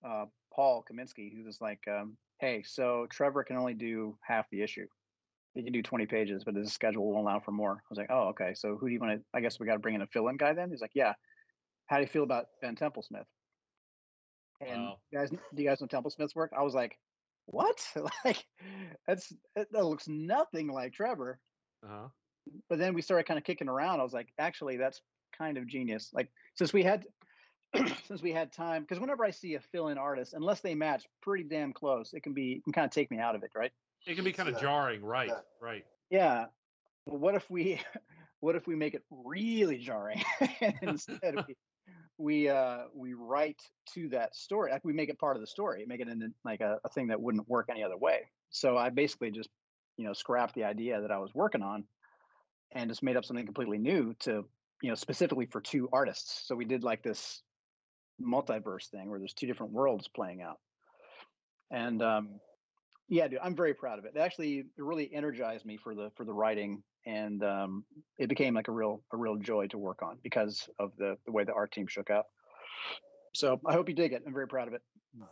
uh, 0.06 0.26
Paul 0.54 0.84
Kaminski, 0.90 1.36
who 1.36 1.44
was 1.46 1.60
like, 1.62 1.84
um, 1.88 2.18
"Hey, 2.40 2.64
so 2.64 3.08
Trevor 3.10 3.44
can 3.44 3.58
only 3.58 3.74
do 3.74 4.18
half 4.28 4.50
the 4.52 4.62
issue." 4.62 4.88
he 5.54 5.64
can 5.64 5.74
do 5.74 5.82
20 5.82 6.06
pages, 6.06 6.44
but 6.44 6.56
his 6.56 6.72
schedule 6.72 7.06
won't 7.12 7.26
allow 7.26 7.40
for 7.40 7.52
more. 7.52 7.74
I 7.74 7.88
was 7.90 7.98
like, 7.98 8.10
oh, 8.10 8.30
okay. 8.30 8.54
So 8.54 8.78
who 8.78 8.88
do 8.88 8.94
you 8.94 9.00
want 9.00 9.20
to? 9.20 9.26
I 9.34 9.42
guess 9.42 9.60
we 9.60 9.66
got 9.66 9.74
to 9.74 9.80
bring 9.80 9.96
in 9.96 10.02
a 10.02 10.08
fill-in 10.08 10.38
guy 10.38 10.54
then. 10.54 10.70
He's 10.70 10.82
like, 10.82 10.92
yeah. 10.94 11.14
How 11.88 11.98
do 11.98 12.04
you 12.04 12.08
feel 12.08 12.24
about 12.24 12.46
Ben 12.62 12.76
Templesmith? 12.76 13.26
And 14.62 14.82
Wow. 14.82 14.98
you 15.12 15.20
guys, 15.20 15.30
do 15.30 15.38
you 15.58 15.68
guys 15.68 15.82
know 15.82 15.88
Templesmith's 15.88 16.36
work? 16.36 16.52
I 16.58 16.62
was 16.64 16.74
like, 16.74 16.98
what? 17.48 17.86
like, 18.26 18.46
that's 19.08 19.34
that 19.56 19.68
that 19.72 19.86
looks 19.86 20.08
nothing 20.08 20.72
like 20.72 20.94
Trevor. 20.94 21.40
Uh-huh. 21.84 22.08
But 22.70 22.80
then 22.80 22.94
we 22.94 23.02
started 23.02 23.26
kind 23.26 23.38
of 23.38 23.44
kicking 23.44 23.68
around. 23.68 24.00
I 24.00 24.04
was 24.04 24.14
like, 24.14 24.30
actually, 24.38 24.78
that's 24.78 25.02
kind 25.38 25.58
of 25.58 25.68
genius. 25.68 26.12
Like, 26.14 26.32
since 26.56 26.74
we 26.74 26.84
had, 26.84 27.06
since 28.06 28.22
we 28.22 28.32
had 28.32 28.52
time, 28.52 28.84
because 28.84 29.00
whenever 29.00 29.24
I 29.24 29.32
see 29.32 29.56
a 29.56 29.60
fill-in 29.60 29.98
artist, 29.98 30.34
unless 30.34 30.62
they 30.62 30.76
match 30.76 31.06
pretty 31.22 31.44
damn 31.44 31.74
close, 31.74 32.14
it 32.14 32.22
can 32.24 32.34
be 32.34 32.54
it 32.54 32.64
can 32.64 32.74
kind 32.74 32.86
of 32.86 32.92
take 32.92 33.12
me 33.12 33.20
out 33.20 33.36
of 33.36 33.44
it, 33.44 33.52
right? 33.56 33.72
It 34.06 34.16
can 34.16 34.24
be 34.24 34.34
kind 34.34 34.50
of 34.50 34.56
Yeah. 34.56 34.62
jarring, 34.62 35.04
right? 35.04 35.28
Yeah. 35.28 35.42
Right. 35.60 35.86
Yeah. 36.10 36.46
Well, 37.06 37.20
what 37.20 37.36
if 37.36 37.50
we 37.50 37.80
what 38.40 38.56
if 38.56 38.68
we 38.68 38.76
make 38.76 38.94
it 38.96 39.04
really 39.10 39.78
jarring 39.78 40.22
instead 40.82 41.36
we 41.48 41.56
we 42.18 42.50
uh 42.50 42.86
we 42.94 43.14
write 43.14 43.62
to 43.94 44.10
that 44.10 44.36
story 44.36 44.72
like 44.72 44.84
we 44.84 44.94
make 44.94 45.10
it 45.10 45.20
part 45.20 45.36
of 45.36 45.42
the 45.42 45.48
story 45.48 45.86
make 45.88 46.02
it 46.02 46.08
in 46.08 46.34
like 46.44 46.62
a, 46.62 46.80
a 46.84 46.90
thing 46.90 47.08
that 47.08 47.22
wouldn't 47.22 47.48
work 47.48 47.68
any 47.70 47.84
other 47.84 47.98
way 47.98 48.30
so 48.50 48.78
i 48.78 48.90
basically 48.90 49.32
just 49.32 49.50
you 49.98 50.06
know 50.06 50.14
scrapped 50.14 50.56
the 50.56 50.64
idea 50.64 51.02
that 51.02 51.12
i 51.12 51.18
was 51.18 51.34
working 51.34 51.62
on 51.62 51.84
and 52.74 52.90
just 52.90 53.04
made 53.04 53.18
up 53.18 53.26
something 53.26 53.46
completely 53.46 53.78
new 53.78 54.14
to 54.20 54.46
you 54.82 54.90
know 54.90 54.96
specifically 54.96 55.46
for 55.46 55.62
two 55.62 55.90
artists 55.92 56.48
so 56.48 56.56
we 56.56 56.66
did 56.66 56.84
like 56.84 57.04
this 57.04 57.42
multiverse 58.22 58.88
thing 58.90 59.10
where 59.10 59.20
there's 59.20 59.34
two 59.34 59.48
different 59.48 59.72
worlds 59.72 60.08
playing 60.08 60.42
out 60.42 60.60
and 61.72 62.02
um 62.02 62.40
yeah, 63.12 63.28
dude, 63.28 63.40
I'm 63.44 63.58
very 63.58 63.74
proud 63.74 64.00
of 64.00 64.06
it. 64.06 64.14
It 64.16 64.20
actually 64.20 64.60
it 64.60 64.66
really 64.78 65.14
energized 65.14 65.66
me 65.66 65.76
for 65.76 65.94
the 65.94 66.12
for 66.16 66.24
the 66.24 66.32
writing, 66.32 66.82
and 67.06 67.44
um, 67.44 67.84
it 68.18 68.30
became 68.30 68.54
like 68.54 68.70
a 68.70 68.72
real 68.72 69.04
a 69.12 69.18
real 69.18 69.36
joy 69.36 69.68
to 69.68 69.78
work 69.78 70.02
on 70.02 70.18
because 70.24 70.70
of 70.80 70.94
the 70.98 71.18
the 71.26 71.32
way 71.34 71.44
the 71.44 71.52
art 71.52 71.74
team 71.74 71.88
shook 71.88 72.10
up. 72.10 72.30
So 73.36 73.60
I 73.66 73.74
hope 73.74 73.90
you 73.90 73.96
dig 73.96 74.14
it. 74.14 74.24
I'm 74.26 74.34
very 74.34 74.48
proud 74.48 74.70
of 74.70 74.76
it. 74.76 74.82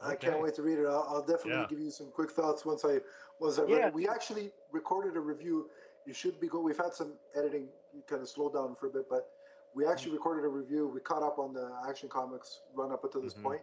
I 0.02 0.15
can't 0.15 0.41
wait 0.41 0.56
to 0.56 0.62
read 0.62 0.78
it. 0.80 0.88
I'll, 0.88 1.07
I'll 1.09 1.26
definitely 1.26 1.51
Yeah. 1.51 1.68
give 1.70 1.80
you 1.80 1.89
some 1.89 2.11
quick 2.11 2.32
thoughts 2.32 2.66
once 2.66 2.84
I 2.84 2.97
once 3.39 3.59
I 3.59 3.61
read 3.61 3.72
Yeah. 3.72 3.88
it. 3.88 3.93
We 3.93 4.09
actually 4.09 4.51
recorded 4.74 5.16
a 5.16 5.22
review. 5.22 5.70
You 6.06 6.14
should 6.14 6.39
be 6.39 6.47
go. 6.47 6.60
We've 6.62 6.78
had 6.78 6.93
some 6.93 7.14
editing 7.36 7.68
kind 8.08 8.22
of 8.22 8.30
slow 8.30 8.50
down 8.52 8.76
for 8.80 8.88
a 8.88 8.89
bit, 8.89 9.10
but 9.10 9.30
we 9.76 9.86
actually 9.86 10.14
recorded 10.14 10.45
a 10.45 10.50
review. 10.50 10.88
We 10.88 11.00
caught 11.02 11.24
up 11.24 11.38
on 11.39 11.54
the 11.54 11.72
Action 11.88 12.10
Comics 12.10 12.62
run 12.74 12.91
up 12.91 13.04
until 13.04 13.22
this 13.22 13.34
Mhm. 13.36 13.43
point. 13.43 13.62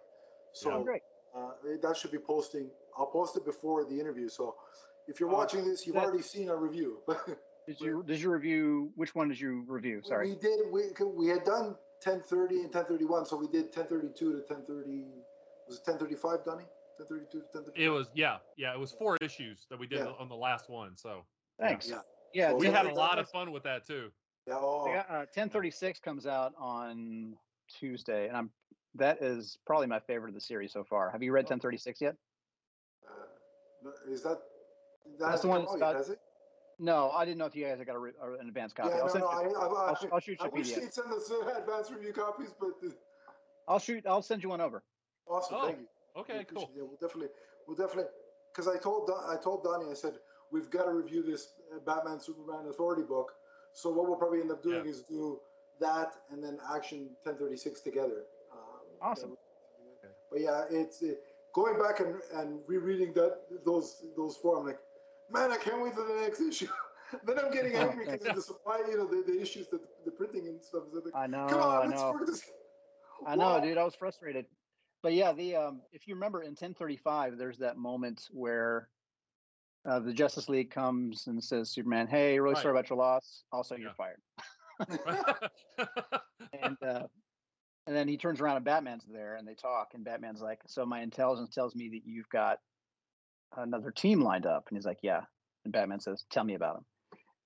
So 0.52 0.82
great. 0.84 1.02
uh, 1.34 1.52
that 1.82 1.96
should 1.96 2.10
be 2.12 2.18
posting. 2.18 2.70
I'll 2.96 3.06
post 3.06 3.36
it 3.36 3.44
before 3.44 3.84
the 3.84 3.98
interview. 4.00 4.28
So 4.28 4.56
if 5.06 5.20
you're 5.20 5.28
Oh, 5.30 5.34
watching 5.34 5.64
this, 5.64 5.86
you've 5.86 5.96
that- 5.96 6.04
already 6.04 6.22
seen 6.22 6.48
our 6.48 6.56
review. 6.56 7.02
Did 7.66 7.80
you 7.80 8.04
did 8.04 8.20
you 8.20 8.30
review 8.30 8.92
which 8.94 9.12
one 9.16 9.26
did 9.28 9.40
you 9.40 9.64
review? 9.66 10.00
Sorry. 10.04 10.30
We 10.30 10.36
did. 10.36 10.70
We 10.70 10.82
we 11.04 11.26
had 11.26 11.42
done 11.44 11.76
1030 12.00 12.60
and 12.62 12.72
1031, 12.72 13.26
so 13.26 13.36
we 13.36 13.48
did 13.48 13.64
1032 13.74 14.32
to 14.32 14.38
1030. 14.38 15.04
Was 15.66 15.78
it 15.78 15.84
1035, 15.84 16.44
Donnie? 16.44 16.62
1032 16.96 17.40
to 17.40 17.44
1035. 17.46 17.74
It 17.82 17.88
was 17.88 18.08
yeah, 18.14 18.38
yeah. 18.56 18.72
It 18.72 18.78
was 18.78 18.92
four 18.92 19.16
issues 19.20 19.66
that 19.68 19.78
we 19.80 19.88
did 19.88 19.98
Yeah. 19.98 20.12
on 20.12 20.28
the 20.28 20.36
last 20.36 20.68
one. 20.70 20.96
So 20.96 21.26
Thanks. 21.58 21.88
Yeah. 21.90 22.02
Yeah, 22.36 22.50
So 22.50 22.56
we 22.56 22.66
had 22.66 22.84
a 22.84 22.92
lot 22.92 23.18
of 23.18 23.30
fun 23.30 23.50
with 23.50 23.62
that 23.62 23.86
too. 23.86 24.10
Yeah, 24.46 24.58
oh, 24.60 24.84
They 24.84 24.92
got, 24.92 25.08
uh, 25.08 25.24
1036 25.32 26.00
comes 26.00 26.26
out 26.26 26.52
on 26.58 27.34
Tuesday, 27.66 28.28
and 28.28 28.36
I'm 28.36 28.50
that 28.94 29.22
is 29.22 29.58
probably 29.66 29.86
my 29.86 30.00
favorite 30.00 30.28
of 30.28 30.34
the 30.34 30.40
series 30.40 30.70
so 30.72 30.84
far. 30.84 31.10
Have 31.10 31.22
you 31.22 31.32
read 31.32 31.44
1036 31.44 32.00
yet? 32.02 32.14
uh, 33.08 33.90
is 34.10 34.22
that 34.22 34.38
that 35.18 35.30
That's 35.30 35.42
the 35.42 35.48
one 35.48 35.64
come 35.66 35.80
that's 35.80 35.82
out 35.82 36.00
about- 36.02 36.12
it? 36.12 36.20
No, 36.78 37.10
I 37.10 37.24
didn't 37.24 37.38
know 37.38 37.46
if 37.46 37.56
you 37.56 37.64
guys 37.64 37.78
got 37.86 37.96
a, 37.96 37.98
re- 37.98 38.12
or 38.20 38.34
an 38.34 38.48
advanced 38.48 38.76
copy. 38.76 38.90
Yeah, 38.90 38.96
I'll, 38.96 39.06
no, 39.06 39.12
send 39.12 39.24
no, 39.24 39.28
I, 39.30 39.40
I, 39.44 39.66
I'll, 39.66 40.08
I'll 40.12 40.20
shoot 40.20 40.38
you 40.38 40.46
a 40.46 40.50
wish 40.50 40.72
they'd 40.72 40.92
send 40.92 41.10
us 41.10 41.30
uh, 41.30 41.58
advanced 41.58 41.90
review 41.90 42.12
copies, 42.12 42.54
but 42.60 42.72
uh, 42.86 42.90
I'll 43.66 43.78
shoot. 43.78 44.04
I'll 44.06 44.20
send 44.20 44.42
you 44.42 44.50
one 44.50 44.60
over. 44.60 44.82
awesome, 45.26 45.56
Oh, 45.58 45.66
thank 45.68 45.78
you. 45.78 45.86
Okay, 46.18 46.44
cool. 46.54 46.70
Yeah, 46.76 46.82
we'll 46.82 46.98
definitely, 47.00 47.28
we'll 47.66 47.78
definitely, 47.78 48.10
because 48.54 48.68
I 48.68 48.76
told 48.76 49.10
I 49.26 49.36
told 49.42 49.64
Donnie, 49.64 49.90
I 49.90 49.94
said 49.94 50.18
we've 50.52 50.68
got 50.68 50.84
to 50.84 50.92
review 50.92 51.22
this 51.22 51.54
Batman 51.84 52.20
Superman 52.20 52.66
Authority 52.68 53.02
book. 53.02 53.32
So 53.72 53.90
what 53.90 54.06
we'll 54.08 54.16
probably 54.16 54.40
end 54.40 54.50
up 54.50 54.62
doing 54.62 54.84
Yeah. 54.84 54.90
is 54.90 55.02
do 55.02 55.40
that 55.80 56.16
and 56.30 56.42
then 56.42 56.58
Action 56.74 57.10
1036 57.22 57.80
together. 57.82 58.24
Um, 58.52 58.58
Awesome. 59.00 59.36
yeah. 60.02 60.10
But 60.30 60.40
yeah, 60.40 60.64
it's 60.70 61.02
uh, 61.02 61.14
going 61.54 61.78
back 61.78 62.00
and, 62.00 62.20
and 62.34 62.60
rereading 62.66 63.12
that 63.14 63.32
those 63.64 64.02
those 64.16 64.36
four. 64.36 64.58
I'm 64.58 64.66
like, 64.66 64.80
man, 65.30 65.52
I 65.52 65.56
can't 65.56 65.82
wait 65.82 65.94
for 65.94 66.02
the 66.04 66.14
next 66.20 66.40
issue. 66.40 66.68
then 67.24 67.38
I'm 67.38 67.50
getting 67.52 67.74
angry 67.74 68.04
because 68.10 68.26
of 68.26 68.34
the 68.36 68.42
supply, 68.42 68.78
you 68.88 68.96
know, 68.96 69.06
the, 69.06 69.22
the 69.26 69.40
issues 69.40 69.68
that 69.68 69.80
the 70.04 70.10
printing 70.10 70.46
and 70.48 70.62
stuff. 70.62 70.84
So 70.92 71.00
like, 71.04 71.14
I 71.14 71.26
know. 71.26 71.46
Come 71.48 71.60
on, 71.62 71.82
I 71.82 71.86
let's 71.86 72.02
know. 72.02 72.12
work 72.12 72.26
this. 72.26 72.42
I 73.26 73.36
know, 73.36 73.44
Wow. 73.54 73.60
dude. 73.60 73.78
I 73.78 73.84
was 73.84 73.94
frustrated. 73.94 74.46
But 75.02 75.12
yeah, 75.12 75.32
the 75.32 75.54
um, 75.56 75.82
if 75.92 76.08
you 76.08 76.14
remember 76.14 76.42
in 76.42 76.50
1035, 76.50 77.36
there's 77.38 77.58
that 77.58 77.76
moment 77.76 78.28
where 78.30 78.88
uh, 79.86 80.00
the 80.00 80.12
Justice 80.12 80.48
League 80.48 80.70
comes 80.70 81.26
and 81.26 81.42
says, 81.42 81.70
"Superman, 81.70 82.06
hey, 82.06 82.38
really 82.38 82.54
Right. 82.54 82.62
sorry 82.62 82.72
about 82.72 82.90
your 82.90 82.98
loss. 82.98 83.44
Also, 83.52 83.76
you're 83.76 83.94
fired." 83.94 84.20
And 86.52 86.76
uh, 86.82 87.06
and 87.86 87.94
then 87.94 88.08
he 88.08 88.16
turns 88.16 88.40
around 88.40 88.56
and 88.56 88.64
Batman's 88.64 89.04
there, 89.04 89.36
and 89.36 89.46
they 89.46 89.54
talk, 89.54 89.92
and 89.94 90.04
Batman's 90.04 90.40
like, 90.40 90.60
"So 90.66 90.86
my 90.86 91.02
intelligence 91.02 91.54
tells 91.54 91.74
me 91.74 91.88
that 91.90 92.02
you've 92.04 92.28
got 92.30 92.58
another 93.56 93.90
team 93.90 94.20
lined 94.20 94.46
up," 94.46 94.64
and 94.68 94.76
he's 94.76 94.86
like, 94.86 94.98
"Yeah." 95.02 95.22
And 95.64 95.72
Batman 95.72 96.00
says, 96.00 96.24
"Tell 96.30 96.44
me 96.44 96.54
about 96.54 96.78
him." 96.78 96.84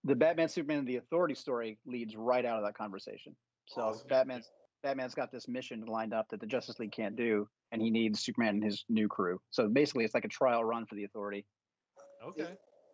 The 0.04 0.14
Batman 0.14 0.48
Superman 0.48 0.78
and 0.80 0.88
the 0.88 0.96
Authority 0.96 1.34
story 1.34 1.78
leads 1.84 2.16
right 2.16 2.44
out 2.44 2.58
of 2.58 2.64
that 2.64 2.76
conversation. 2.76 3.36
So 3.66 3.82
Awesome. 3.82 4.08
Batman's 4.08 4.50
Batman's 4.82 5.14
got 5.14 5.30
this 5.30 5.46
mission 5.46 5.84
lined 5.86 6.14
up 6.14 6.28
that 6.30 6.40
the 6.40 6.46
Justice 6.46 6.78
League 6.78 6.92
can't 6.92 7.16
do, 7.16 7.48
and 7.72 7.82
he 7.82 7.90
needs 7.90 8.20
Superman 8.20 8.56
and 8.56 8.64
his 8.64 8.84
new 8.88 9.08
crew. 9.08 9.40
So 9.50 9.68
basically, 9.68 10.04
it's 10.04 10.14
like 10.14 10.24
a 10.24 10.28
trial 10.28 10.64
run 10.64 10.86
for 10.86 10.94
the 10.94 11.04
Authority. 11.04 11.44
Okay. 12.28 12.42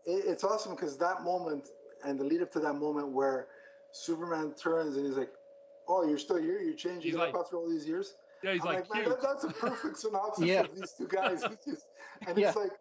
it, 0.07 0.25
it's 0.27 0.45
awesome 0.45 0.75
because 0.75 0.97
that 0.99 1.23
moment 1.23 1.69
and 2.05 2.19
the 2.19 2.25
lead 2.25 2.43
up 2.43 2.53
to 2.53 2.61
that 2.61 2.75
moment 2.75 3.09
where 3.09 3.49
Superman 3.93 4.53
turns 4.55 4.97
and 4.97 5.07
he's 5.07 5.17
like, 5.17 5.31
"Oh, 5.89 6.07
you're 6.07 6.19
still 6.19 6.37
here? 6.37 6.61
You're 6.61 6.75
changing 6.75 7.03
He's 7.03 7.15
like- 7.15 7.35
up 7.35 7.41
after 7.41 7.57
all 7.57 7.69
these 7.69 7.87
years?" 7.87 8.15
Yeah, 8.43 8.53
he's 8.53 8.61
I'm 8.67 8.75
like, 8.75 8.95
man, 8.95 9.09
that, 9.09 9.23
that's 9.23 9.45
a 9.45 9.49
perfect 9.49 9.99
synopsis 9.99 10.45
Yeah. 10.45 10.61
of 10.61 10.75
these 10.75 10.93
two 10.97 11.09
guys. 11.09 11.43
It's 11.51 11.65
just, 11.65 11.87
and 12.27 12.37
Yeah. 12.37 12.49
it's 12.49 12.57
like, 12.57 12.73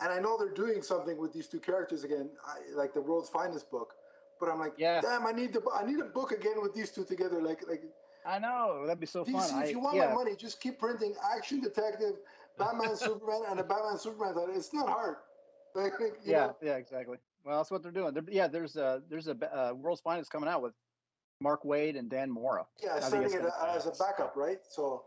and 0.00 0.12
I 0.12 0.18
know 0.20 0.36
they're 0.38 0.54
doing 0.54 0.82
something 0.82 1.16
with 1.18 1.32
these 1.32 1.48
two 1.48 1.60
characters 1.60 2.04
again, 2.04 2.30
I, 2.46 2.58
like 2.76 2.94
the 2.94 3.00
world's 3.00 3.28
finest 3.28 3.70
book. 3.70 3.92
But 4.40 4.48
I'm 4.48 4.58
like, 4.60 4.74
Yeah. 4.76 5.00
damn, 5.00 5.26
I 5.26 5.32
need 5.32 5.52
to, 5.54 5.62
I 5.74 5.84
need 5.84 5.98
a 6.00 6.04
book 6.04 6.30
again 6.32 6.62
with 6.62 6.74
these 6.74 6.90
two 6.90 7.04
together. 7.04 7.42
Like, 7.42 7.66
like 7.68 7.82
I 8.24 8.38
know 8.38 8.84
that'd 8.86 9.00
be 9.00 9.06
so 9.06 9.24
DC, 9.24 9.32
fun. 9.32 9.62
If 9.64 9.70
you 9.70 9.80
want 9.80 9.96
yeah, 9.96 10.08
my 10.08 10.14
money, 10.14 10.36
just 10.36 10.60
keep 10.60 10.78
printing 10.78 11.14
Action 11.36 11.60
Detective, 11.60 12.14
Batman, 12.58 12.96
Superman, 12.96 13.42
and 13.48 13.60
a 13.60 13.64
Batman 13.64 13.98
Superman 13.98 14.34
title. 14.34 14.54
It's 14.54 14.72
not 14.72 14.88
hard. 14.88 15.16
Like, 15.76 15.92
yeah, 16.24 16.46
know? 16.46 16.56
yeah, 16.62 16.76
exactly. 16.76 17.18
Well, 17.44 17.56
that's 17.56 17.68
what 17.68 17.82
they're 17.82 17.90
doing. 17.90 18.14
They're, 18.14 18.22
yeah, 18.28 18.46
there's 18.46 18.76
a 18.76 19.02
there's 19.10 19.26
a 19.26 19.32
uh, 19.52 19.72
World's 19.74 20.00
Finest 20.00 20.30
coming 20.30 20.48
out 20.48 20.62
with 20.62 20.72
Mark 21.40 21.64
Waid 21.64 21.98
and 21.98 22.08
Dan 22.08 22.30
Mora. 22.30 22.64
Yeah, 22.80 22.90
I 22.90 22.92
think 23.00 23.04
starting 23.06 23.24
it's 23.24 23.34
it 23.34 23.42
gonna- 23.42 23.76
as 23.76 23.86
a 23.86 23.90
backup, 23.90 24.36
right? 24.36 24.58
So 24.70 25.02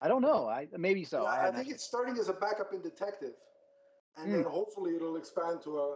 I 0.00 0.08
don't 0.08 0.20
know. 0.22 0.48
I 0.48 0.66
maybe 0.76 1.04
so. 1.04 1.22
yeah, 1.22 1.28
I, 1.28 1.34
I, 1.42 1.44
think 1.44 1.56
actually- 1.58 1.74
it's 1.74 1.84
starting 1.84 2.18
as 2.18 2.28
a 2.28 2.32
backup 2.32 2.72
in 2.72 2.82
Detective, 2.82 3.34
and 4.16 4.26
Hmm. 4.26 4.32
then 4.32 4.42
hopefully 4.42 4.96
it'll 4.96 5.14
expand 5.14 5.62
to 5.62 5.78
a 5.78 5.92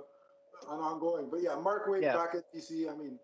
an 0.71 0.79
ongoing. 0.79 1.27
But 1.29 1.43
yeah, 1.43 1.57
Mark 1.57 1.89
Waid 1.89 2.03
Yeah. 2.03 2.15
back 2.15 2.37
at 2.37 2.45
DC. 2.55 2.89
I 2.89 2.95
mean, 2.97 3.19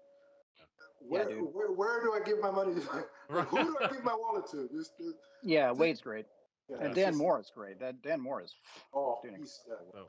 where, 0.98 1.28
dude. 1.28 1.44
where 1.54 1.70
where 1.70 2.02
do 2.02 2.12
I 2.12 2.18
give 2.26 2.40
my 2.40 2.50
money? 2.50 2.74
to? 2.74 2.80
like, 3.30 3.46
who 3.46 3.58
do 3.62 3.76
I 3.80 3.86
give 3.86 4.02
my 4.02 4.14
wallet 4.18 4.48
to? 4.50 4.68
Just, 4.76 4.94
uh, 5.00 5.12
yeah, 5.44 5.70
Waid's 5.72 6.00
great, 6.00 6.26
yeah, 6.68 6.76
and 6.80 6.94
Dan 6.94 7.08
just- 7.08 7.18
Mora 7.18 7.40
is 7.40 7.50
great. 7.54 7.78
That 7.80 8.02
Dan 8.02 8.20
Mora 8.20 8.44
is 8.44 8.54
Oh, 8.94 9.18
doing 9.22 9.36
he's 9.38 9.60
yeah, 9.68 9.74
So, 9.92 10.06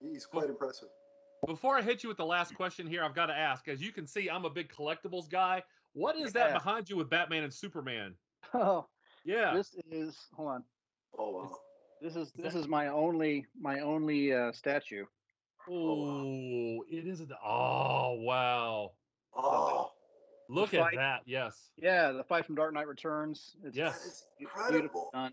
he's 0.00 0.26
quite 0.26 0.48
impressive. 0.48 0.88
Before 1.46 1.76
I 1.78 1.82
hit 1.82 2.02
you 2.02 2.08
with 2.08 2.18
the 2.18 2.26
last 2.26 2.54
question 2.54 2.86
here, 2.86 3.02
I've 3.02 3.14
got 3.14 3.26
to 3.26 3.34
ask. 3.36 3.66
As 3.68 3.80
you 3.80 3.92
can 3.92 4.06
see, 4.06 4.28
I'm 4.28 4.44
a 4.44 4.50
big 4.50 4.70
collectibles 4.70 5.28
guy. 5.30 5.62
What 5.94 6.16
is 6.16 6.32
that 6.34 6.52
behind 6.52 6.88
you 6.90 6.96
with 6.96 7.08
Batman 7.10 7.44
and 7.44 7.52
Superman? 7.52 8.14
Oh, 8.54 8.86
Yeah. 9.24 9.54
this 9.54 9.74
is 9.90 10.16
hold 10.34 10.48
on. 10.48 10.64
Oh 11.18 11.30
wow. 11.30 11.56
This 12.00 12.16
is 12.16 12.32
this 12.32 12.54
that- 12.54 12.58
is 12.60 12.68
my 12.68 12.88
only 12.88 13.46
my 13.58 13.80
only 13.80 14.32
uh, 14.34 14.52
statue. 14.52 15.04
Oh, 15.68 16.82
it 16.90 17.06
is. 17.06 17.20
A, 17.20 17.26
oh, 17.44 18.14
wow. 18.20 18.92
Oh, 19.36 19.90
Look 20.48 20.74
at 20.74 20.94
that. 20.96 21.20
Yes. 21.26 21.70
Yeah, 21.76 22.10
the 22.12 22.24
fight 22.24 22.44
from 22.44 22.54
Dark 22.56 22.72
Knight 22.74 22.88
Returns. 22.88 23.54
It's 23.62 23.76
Yes. 23.76 24.00
that 24.00 24.06
is 24.08 24.26
incredible. 24.40 24.72
beautiful 24.78 25.10
done. 25.12 25.32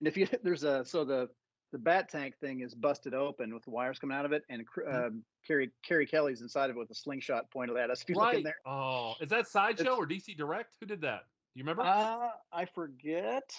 And 0.00 0.08
if 0.08 0.16
you 0.16 0.26
there's 0.42 0.64
a 0.64 0.84
so 0.84 1.04
the 1.04 1.28
the 1.72 1.78
bat 1.78 2.08
tank 2.08 2.34
thing 2.40 2.60
is 2.62 2.74
busted 2.74 3.12
open 3.12 3.52
with 3.52 3.62
the 3.64 3.70
wires 3.70 3.98
coming 3.98 4.16
out 4.16 4.24
of 4.24 4.32
it, 4.32 4.42
and 4.48 4.66
Cr- 4.66 4.82
Mhm. 4.84 5.06
um, 5.06 5.24
Carrie 5.46 5.70
Carrie 5.86 6.06
Kelly's 6.06 6.40
inside 6.40 6.70
of 6.70 6.76
it 6.76 6.78
with 6.78 6.90
a 6.90 6.94
slingshot 6.94 7.50
pointed 7.50 7.76
at 7.76 7.90
us. 7.90 8.00
If 8.02 8.08
you 8.08 8.14
look 8.14 8.30
in 8.30 8.36
Right. 8.36 8.44
there, 8.44 8.56
Oh, 8.66 9.14
is 9.20 9.28
that 9.28 9.46
Sideshow 9.48 9.82
It's- 9.82 9.98
or 9.98 10.06
DC 10.06 10.34
Direct? 10.36 10.76
Who 10.80 10.86
did 10.86 11.00
that? 11.02 11.22
Do 11.54 11.60
you 11.60 11.64
remember? 11.64 11.82
uh, 11.82 12.30
I 12.52 12.64
forget. 12.66 13.50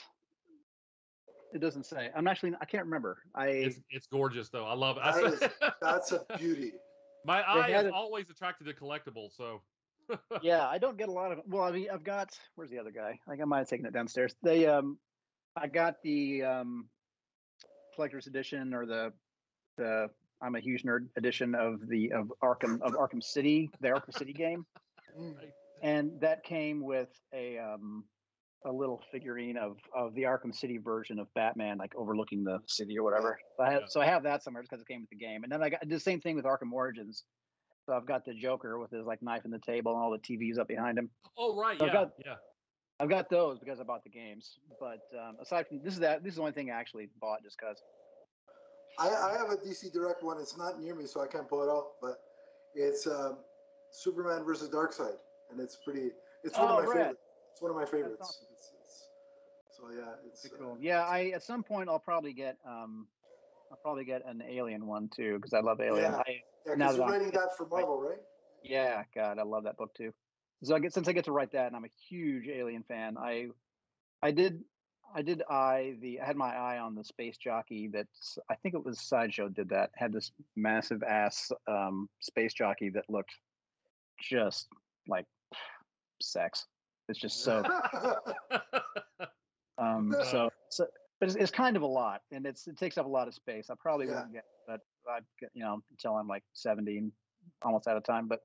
It 1.54 1.60
doesn't 1.62 1.86
say. 1.86 2.12
I'm 2.16 2.28
actually 2.28 2.54
I 2.62 2.66
can't 2.66 2.86
remember. 2.86 3.24
I 3.34 3.48
it's 3.48 3.80
it's 3.90 4.08
gorgeous 4.08 4.50
though. 4.50 4.66
I 4.66 4.74
love 4.74 4.98
it. 4.98 5.04
That 5.04 5.24
is- 5.52 5.54
I- 5.62 5.72
That's 5.82 6.12
a 6.12 6.26
beauty. 6.38 6.74
My 7.26 7.44
eye 7.48 7.70
had 7.72 7.86
is 7.86 7.90
it- 7.90 7.94
always 7.94 8.30
attracted 8.30 8.66
to 8.66 8.74
collectibles, 8.74 9.36
so 9.36 9.62
yeah, 10.42 10.68
I 10.68 10.78
don't 10.80 10.98
get 10.98 11.10
a 11.10 11.12
lot 11.12 11.32
of. 11.32 11.42
Well, 11.48 11.64
I 11.64 11.72
mean, 11.72 11.90
I've 11.92 12.04
got. 12.04 12.38
Where's 12.56 12.70
the 12.72 12.80
other 12.80 12.92
guy? 12.92 13.20
I 13.28 13.30
think 13.32 13.42
I 13.42 13.46
might 13.46 13.60
have 13.60 13.68
taken 13.70 13.86
it 13.86 13.94
downstairs. 13.94 14.36
They 14.42 14.66
um, 14.68 14.98
I 15.62 15.68
got 15.68 16.02
the 16.04 16.44
um, 16.44 16.86
collector's 17.96 18.28
edition 18.28 18.74
or 18.74 18.86
the 18.86 19.14
the 19.78 20.10
I'm 20.42 20.56
a 20.56 20.60
huge 20.60 20.84
nerd 20.84 21.08
edition 21.18 21.54
of 21.56 21.88
the 21.88 22.12
of 22.14 22.32
Arkham 22.44 22.82
of 22.82 22.94
Arkham 22.94 23.22
City, 23.24 23.70
the 23.82 23.90
Arkham 23.90 24.14
City 24.18 24.34
game, 24.34 24.66
Mm. 25.20 25.34
and 25.82 26.12
that 26.22 26.44
came 26.44 26.82
with 26.84 27.10
a 27.34 27.58
um 27.58 28.04
a 28.66 28.72
little 28.72 29.02
figurine 29.12 29.58
of 29.58 29.78
of 29.96 30.14
the 30.16 30.24
Arkham 30.24 30.54
City 30.54 30.78
version 30.78 31.18
of 31.20 31.34
Batman, 31.34 31.78
like 31.78 31.94
overlooking 31.96 32.44
the 32.44 32.60
city 32.68 32.98
or 32.98 33.04
whatever. 33.04 33.40
So 33.58 33.64
I 33.64 33.72
have 33.72 33.82
Yeah. 33.82 33.88
so 33.88 34.02
I 34.02 34.06
have 34.06 34.24
that 34.24 34.44
somewhere 34.44 34.62
just 34.64 34.70
because 34.70 34.82
it 34.82 34.88
came 34.88 35.02
with 35.02 35.10
the 35.10 35.16
game, 35.18 35.44
and 35.44 35.52
then 35.52 35.64
I 35.64 35.70
got 35.70 35.88
the 35.88 36.00
same 36.00 36.22
thing 36.22 36.36
with 36.36 36.46
Arkham 36.46 36.72
Origins. 36.72 37.24
So 37.86 37.94
I've 37.94 38.06
got 38.06 38.24
the 38.24 38.34
Joker 38.36 38.78
with 38.78 38.92
his 38.92 39.06
like 39.06 39.22
knife 39.24 39.46
in 39.46 39.52
the 39.52 39.60
table 39.60 39.94
and 39.94 40.02
all 40.02 40.12
the 40.12 40.20
TVs 40.20 40.60
up 40.60 40.68
behind 40.68 40.98
him. 40.98 41.10
Oh 41.38 41.56
right, 41.60 41.82
I've 41.82 41.88
yeah, 41.88 41.94
got- 41.94 42.12
yeah. 42.24 42.36
I've 43.00 43.10
got 43.10 43.30
those 43.30 43.60
because 43.60 43.80
I 43.80 43.84
bought 43.84 44.04
the 44.04 44.10
games. 44.10 44.58
But 44.80 45.00
um, 45.18 45.38
aside 45.42 45.68
from 45.68 45.80
this 45.84 45.94
is 45.94 46.00
that 46.00 46.24
this 46.24 46.32
is 46.32 46.36
the 46.36 46.42
only 46.42 46.52
thing 46.54 46.70
I 46.72 46.76
actually 46.80 47.10
bought 47.22 47.44
just 47.44 47.58
because. 47.60 47.82
I, 49.00 49.08
I 49.08 49.38
have 49.38 49.50
a 49.52 49.56
DC 49.56 49.94
Direct 49.94 50.24
one. 50.24 50.40
It's 50.40 50.58
not 50.58 50.82
near 50.82 50.96
me, 50.96 51.06
so 51.06 51.22
I 51.22 51.28
can't 51.28 51.48
pull 51.48 51.64
it 51.64 51.70
out. 51.72 51.92
But 52.02 52.18
it's 52.76 53.08
um, 53.08 53.38
Superman 53.92 54.44
versus 54.44 54.70
Darkseid, 54.70 55.16
and 55.52 55.60
it's 55.60 55.78
pretty. 55.86 56.10
It's 56.44 56.58
one 56.58 56.68
Oh, 56.70 56.80
of 56.80 56.86
my 56.86 56.92
rad. 56.92 56.98
favorites. 56.98 57.22
It's 57.54 57.62
one 57.62 57.72
of 57.72 57.78
my 57.78 57.86
favorites. 57.86 58.18
awesome. 58.22 58.48
It's, 58.54 58.74
it's, 58.82 59.10
so 59.78 59.84
yeah, 59.96 60.14
it's 60.28 60.42
Pretty 60.42 60.56
uh, 60.56 60.60
cool. 60.60 60.78
Yeah, 60.82 61.04
I 61.04 61.32
at 61.36 61.44
some 61.44 61.64
point 61.64 61.88
I'll 61.88 62.00
probably 62.00 62.34
get 62.34 62.58
um 62.68 63.08
I'll 63.72 63.78
probably 63.78 64.04
get 64.04 64.24
an 64.26 64.42
alien 64.50 64.86
one 64.86 65.10
too 65.16 65.36
because 65.36 65.54
I 65.54 65.60
love 65.62 65.80
Alien. 65.80 66.12
Yeah. 66.12 66.18
I 66.28 66.42
yeah. 66.68 66.76
now 66.76 66.88
that 66.90 66.96
you're 66.98 67.04
I'm- 67.06 67.14
writing 67.14 67.32
that 67.32 67.56
for 67.58 67.68
Marvel, 67.68 68.02
right? 68.02 68.18
yeah, 68.64 69.04
God, 69.16 69.40
I 69.40 69.44
love 69.44 69.64
that 69.64 69.78
book 69.78 69.94
too. 69.96 70.14
So 70.64 70.76
I 70.76 70.80
get 70.80 70.94
since 70.94 71.08
I 71.08 71.14
get 71.14 71.26
to 71.26 71.32
write 71.32 71.52
that 71.52 71.68
and 71.68 71.76
I'm 71.76 71.86
a 71.86 71.90
huge 72.10 72.48
Alien 72.48 72.84
fan. 72.84 73.18
I 73.18 73.48
I 74.22 74.32
did 74.32 74.64
I 75.16 75.22
did 75.22 75.42
eye 75.50 75.96
the 76.02 76.20
I 76.22 76.26
had 76.26 76.36
my 76.36 76.54
eye 76.56 76.80
on 76.80 76.96
the 76.96 77.04
space 77.04 77.38
jockey 77.38 77.88
that's 77.92 78.38
I 78.50 78.56
think 78.56 78.76
it 78.76 78.84
was 78.84 79.00
Sideshow 79.00 79.50
did 79.50 79.70
that 79.70 79.92
had 79.96 80.12
this 80.14 80.32
massive 80.56 81.02
ass 81.04 81.52
um 81.68 82.10
space 82.20 82.54
jockey 82.54 82.90
that 82.90 83.10
looked 83.10 83.34
just 84.22 84.68
like 85.08 85.26
sex. 86.22 86.68
It's 87.08 87.20
just 87.20 87.42
so 87.44 87.64
Um, 89.80 90.14
so, 90.26 90.50
so, 90.70 90.88
but 91.20 91.30
it's, 91.30 91.38
it's 91.38 91.52
kind 91.52 91.78
of 91.78 91.84
a 91.84 91.88
lot, 91.88 92.22
and 92.32 92.46
it's 92.46 92.68
it 92.68 92.78
takes 92.78 92.98
up 92.98 93.06
a 93.06 93.10
lot 93.10 93.28
of 93.28 93.34
space. 93.34 93.70
I 93.70 93.76
probably 93.80 94.08
Yeah. 94.08 94.16
won't 94.16 94.34
get, 94.34 94.46
but 94.68 94.82
I 95.08 95.20
you 95.54 95.64
know 95.64 95.82
until 95.90 96.16
I'm 96.18 96.28
like 96.28 96.44
70, 96.54 96.98
and 96.98 97.12
almost 97.64 97.88
out 97.88 97.96
of 97.98 98.04
time. 98.04 98.28
But 98.28 98.42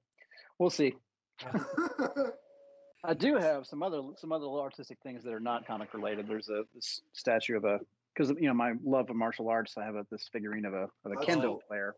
we'll 0.59 0.71
see. 0.71 0.95
I 3.05 3.13
do 3.13 3.37
have 3.37 3.67
some 3.67 3.83
other 3.83 4.01
some 4.17 4.33
other 4.33 4.45
little 4.45 4.61
artistic 4.61 4.99
things 5.03 5.23
that 5.25 5.33
are 5.33 5.41
not 5.41 5.67
comic 5.67 5.93
related. 5.93 6.27
There's 6.27 6.49
a 6.49 6.63
this 6.75 7.03
statue 7.13 7.57
of 7.57 7.65
a 7.65 7.81
because 8.15 8.31
you 8.41 8.49
know 8.49 8.55
my 8.55 8.73
love 8.85 9.11
of 9.11 9.17
martial 9.17 9.49
arts. 9.49 9.77
I 9.77 9.85
have 9.85 9.97
a, 9.97 10.07
this 10.11 10.29
figurine 10.33 10.65
of 10.65 10.73
a 10.75 10.89
of 11.05 11.13
a 11.13 11.17
kendo 11.17 11.43
cool. 11.43 11.63
player 11.69 11.95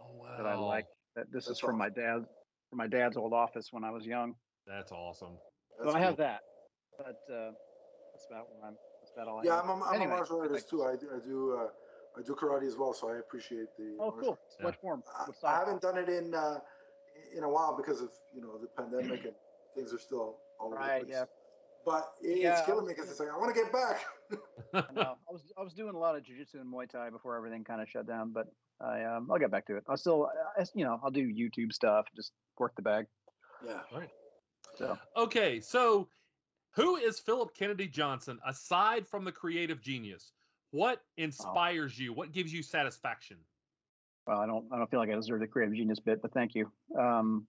oh 0.00 0.16
wow. 0.22 0.36
that 0.36 0.46
I 0.46 0.54
like 0.56 0.86
That 1.14 1.30
this 1.32 1.44
is 1.44 1.48
That's 1.50 1.60
from 1.60 1.78
my 1.78 1.88
dad, 1.88 2.24
from 2.70 2.78
my 2.78 2.86
dad's 2.88 3.16
old 3.16 3.32
office 3.32 3.68
when 3.72 3.84
I 3.84 3.90
was 3.90 4.04
young. 4.04 4.34
That's 4.66 4.90
awesome. 4.90 5.38
So 5.78 5.84
That's 5.84 5.94
I 5.96 6.00
have 6.00 6.16
cool. 6.16 6.24
that, 6.24 6.40
but 6.98 7.32
uh, 7.32 7.52
that's 8.12 8.26
about 8.28 8.46
where 8.52 8.66
I'm. 8.68 8.74
That's 9.00 9.12
about 9.14 9.28
all 9.28 9.38
I 9.38 9.42
Yeah, 9.44 9.56
have. 9.56 9.64
I'm 9.64 9.80
a, 9.80 9.84
I'm 9.84 9.94
Anyway, 9.94 10.12
a 10.12 10.16
martial 10.16 10.40
artist 10.40 10.68
too. 10.68 10.82
I 10.84 10.96
do, 10.96 11.08
I 11.14 11.20
do, 11.24 11.56
uh, 11.56 11.68
I 12.18 12.22
do 12.22 12.34
karate 12.34 12.66
as 12.66 12.76
well, 12.76 12.92
so 12.92 13.08
I 13.10 13.18
appreciate 13.18 13.68
the. 13.78 13.96
Oh, 14.00 14.10
martial 14.10 14.20
cool. 14.20 14.30
arts. 14.32 14.56
Yeah. 14.58 14.64
What 14.66 14.76
form? 14.80 15.02
I, 15.16 15.20
What 15.22 15.36
I 15.36 15.38
style? 15.38 15.58
haven't 15.64 15.82
done 15.82 15.98
it 15.98 16.08
in 16.08 16.34
uh, 16.34 16.58
in 17.36 17.44
a 17.44 17.48
while 17.48 17.76
because 17.76 18.00
of 18.00 18.10
you 18.34 18.40
know 18.40 18.58
the 18.58 18.68
pandemic 18.68 19.24
and 19.24 19.34
things 19.74 19.92
are 19.92 19.98
still 19.98 20.36
all 20.60 20.68
over 20.68 20.76
Right, 20.76 21.00
the 21.00 21.06
place. 21.06 21.16
yeah. 21.18 21.24
But 21.84 22.12
it, 22.22 22.38
Yeah, 22.38 22.52
it's 22.58 22.66
killing 22.66 22.86
me 22.86 22.92
because 22.94 23.10
it's 23.10 23.20
like 23.20 23.28
I 23.32 23.36
want 23.38 23.54
to 23.54 23.60
get 23.62 23.72
back. 23.72 24.04
I 24.74 24.92
know. 24.92 25.16
I 25.28 25.32
was 25.32 25.52
I 25.58 25.62
was 25.62 25.72
doing 25.74 25.94
a 25.94 25.98
lot 25.98 26.16
of 26.16 26.22
jujitsu 26.22 26.60
and 26.60 26.72
Muay 26.72 26.88
Thai 26.88 27.10
before 27.10 27.36
everything 27.36 27.64
kind 27.64 27.80
of 27.80 27.88
shut 27.88 28.06
down, 28.06 28.32
but 28.32 28.48
I 28.80 29.04
um 29.04 29.30
I'll 29.30 29.38
get 29.38 29.50
back 29.50 29.66
to 29.66 29.76
it. 29.76 29.84
I'll 29.88 29.96
still 29.96 30.30
I, 30.58 30.64
you 30.74 30.84
know 30.84 31.00
I'll 31.02 31.10
do 31.10 31.26
YouTube 31.26 31.72
stuff, 31.72 32.06
just 32.14 32.32
work 32.58 32.74
the 32.76 32.82
bag. 32.82 33.06
yeah. 33.64 33.80
Right. 33.92 34.10
So 34.76 34.98
Okay, 35.16 35.60
so 35.60 36.08
who 36.72 36.96
is 36.96 37.18
Philip 37.18 37.54
Kennedy 37.54 37.86
Johnson 37.88 38.38
aside 38.46 39.06
from 39.06 39.24
the 39.24 39.32
creative 39.32 39.80
genius? 39.80 40.32
What 40.70 41.00
inspires 41.16 41.98
you? 41.98 42.12
What 42.12 42.32
gives 42.32 42.52
you 42.52 42.62
satisfaction? 42.62 43.38
Well, 44.28 44.38
I 44.38 44.46
don't 44.46 44.66
I 44.70 44.76
don't 44.76 44.90
feel 44.90 45.00
like 45.00 45.08
I 45.08 45.14
deserve 45.14 45.40
the 45.40 45.46
creative 45.46 45.74
genius 45.74 46.00
bit, 46.00 46.20
but 46.20 46.32
thank 46.34 46.54
you. 46.54 46.70
Um, 46.98 47.46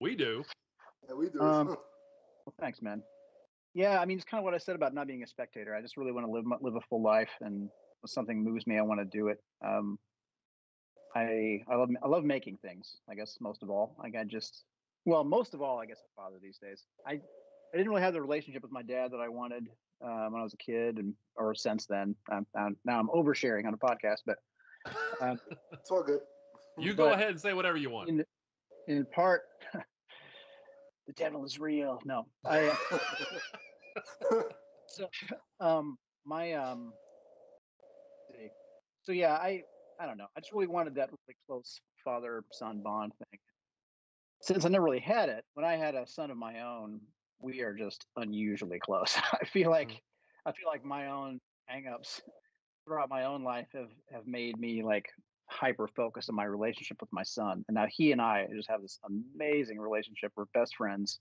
We 0.00 0.16
do. 0.16 0.42
Yeah, 1.08 1.14
we 1.14 1.28
do. 1.28 1.40
Um, 1.40 1.68
well, 2.46 2.54
thanks, 2.60 2.82
man. 2.82 3.02
Yeah, 3.72 4.00
I 4.00 4.04
mean 4.04 4.18
it's 4.18 4.24
kind 4.24 4.40
of 4.40 4.44
what 4.44 4.54
I 4.54 4.58
said 4.58 4.74
about 4.74 4.92
not 4.94 5.06
being 5.06 5.22
a 5.22 5.26
spectator. 5.28 5.76
I 5.76 5.80
just 5.80 5.96
really 5.96 6.10
want 6.10 6.26
to 6.26 6.32
live 6.32 6.44
live 6.60 6.74
a 6.74 6.80
full 6.90 7.02
life, 7.02 7.30
and 7.40 7.68
if 8.02 8.10
something 8.10 8.42
moves 8.42 8.66
me, 8.66 8.78
I 8.78 8.82
want 8.82 9.00
to 9.00 9.04
do 9.04 9.28
it. 9.28 9.38
Um, 9.64 9.96
I 11.14 11.60
I 11.70 11.76
love 11.76 11.90
I 12.02 12.08
love 12.08 12.24
making 12.24 12.58
things. 12.62 12.96
I 13.08 13.14
guess 13.14 13.36
most 13.40 13.62
of 13.62 13.70
all, 13.70 13.94
like 14.02 14.16
I 14.16 14.24
just 14.24 14.64
well, 15.04 15.22
most 15.22 15.54
of 15.54 15.62
all, 15.62 15.78
I 15.78 15.86
guess 15.86 16.00
a 16.00 16.20
father 16.20 16.36
these 16.42 16.58
days. 16.58 16.82
I 17.06 17.12
I 17.12 17.76
didn't 17.76 17.90
really 17.90 18.02
have 18.02 18.14
the 18.14 18.20
relationship 18.20 18.62
with 18.62 18.72
my 18.72 18.82
dad 18.82 19.12
that 19.12 19.20
I 19.20 19.28
wanted 19.28 19.68
um, 20.04 20.32
when 20.32 20.40
I 20.40 20.42
was 20.42 20.54
a 20.54 20.56
kid, 20.56 20.98
and 20.98 21.14
or 21.36 21.54
since 21.54 21.86
then. 21.86 22.16
I'm, 22.28 22.44
I'm, 22.56 22.76
now 22.84 22.98
I'm 22.98 23.08
oversharing 23.08 23.66
on 23.66 23.74
a 23.74 23.78
podcast, 23.78 24.22
but 24.26 24.38
um, 25.20 25.40
it's 25.72 25.90
all 25.90 26.02
good. 26.02 26.20
You 26.78 26.94
go 26.94 27.12
ahead 27.12 27.30
and 27.30 27.40
say 27.40 27.52
whatever 27.54 27.76
you 27.76 27.90
want. 27.90 28.08
in 28.08 28.24
in 28.86 29.04
part, 29.06 29.42
the 31.06 31.12
devil 31.14 31.44
is 31.44 31.58
real. 31.58 32.00
No, 32.04 32.26
I. 32.44 32.68
Uh, 32.68 32.98
so 34.88 35.08
um 35.60 35.98
my 36.24 36.52
um 36.54 36.92
so 39.02 39.12
yeah 39.12 39.34
i 39.34 39.62
i 40.00 40.06
don't 40.06 40.16
know 40.16 40.26
i 40.36 40.40
just 40.40 40.52
really 40.52 40.66
wanted 40.66 40.94
that 40.94 41.10
really 41.10 41.36
close 41.46 41.80
father 42.04 42.44
son 42.52 42.80
bond 42.82 43.12
thing 43.18 43.40
since 44.40 44.64
i 44.64 44.68
never 44.68 44.84
really 44.84 45.00
had 45.00 45.28
it 45.28 45.44
when 45.54 45.64
i 45.64 45.76
had 45.76 45.94
a 45.94 46.06
son 46.06 46.30
of 46.30 46.36
my 46.36 46.60
own 46.60 47.00
we 47.40 47.60
are 47.60 47.74
just 47.74 48.06
unusually 48.16 48.78
close 48.78 49.16
i 49.32 49.44
feel 49.46 49.70
like 49.70 50.00
i 50.46 50.52
feel 50.52 50.68
like 50.68 50.84
my 50.84 51.08
own 51.08 51.38
hangups 51.70 52.20
throughout 52.88 53.08
my 53.10 53.24
own 53.24 53.44
life 53.44 53.68
have 53.74 53.90
have 54.12 54.26
made 54.26 54.58
me 54.58 54.82
like 54.82 55.06
hyper 55.50 55.88
focused 55.88 56.28
on 56.28 56.36
my 56.36 56.44
relationship 56.44 56.98
with 57.00 57.12
my 57.12 57.22
son 57.22 57.64
and 57.68 57.74
now 57.74 57.86
he 57.88 58.12
and 58.12 58.20
i 58.20 58.46
just 58.54 58.68
have 58.68 58.82
this 58.82 58.98
amazing 59.34 59.78
relationship 59.78 60.32
we're 60.36 60.44
best 60.52 60.76
friends 60.76 61.20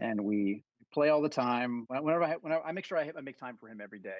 and 0.00 0.20
we 0.20 0.64
play 0.92 1.08
all 1.08 1.20
the 1.22 1.28
time. 1.28 1.84
Whenever 1.88 2.22
I 2.22 2.34
whenever 2.40 2.64
I 2.64 2.72
make 2.72 2.84
sure 2.84 2.98
I, 2.98 3.10
I 3.16 3.20
make 3.20 3.38
time 3.38 3.56
for 3.58 3.68
him 3.68 3.80
every 3.82 3.98
day, 3.98 4.10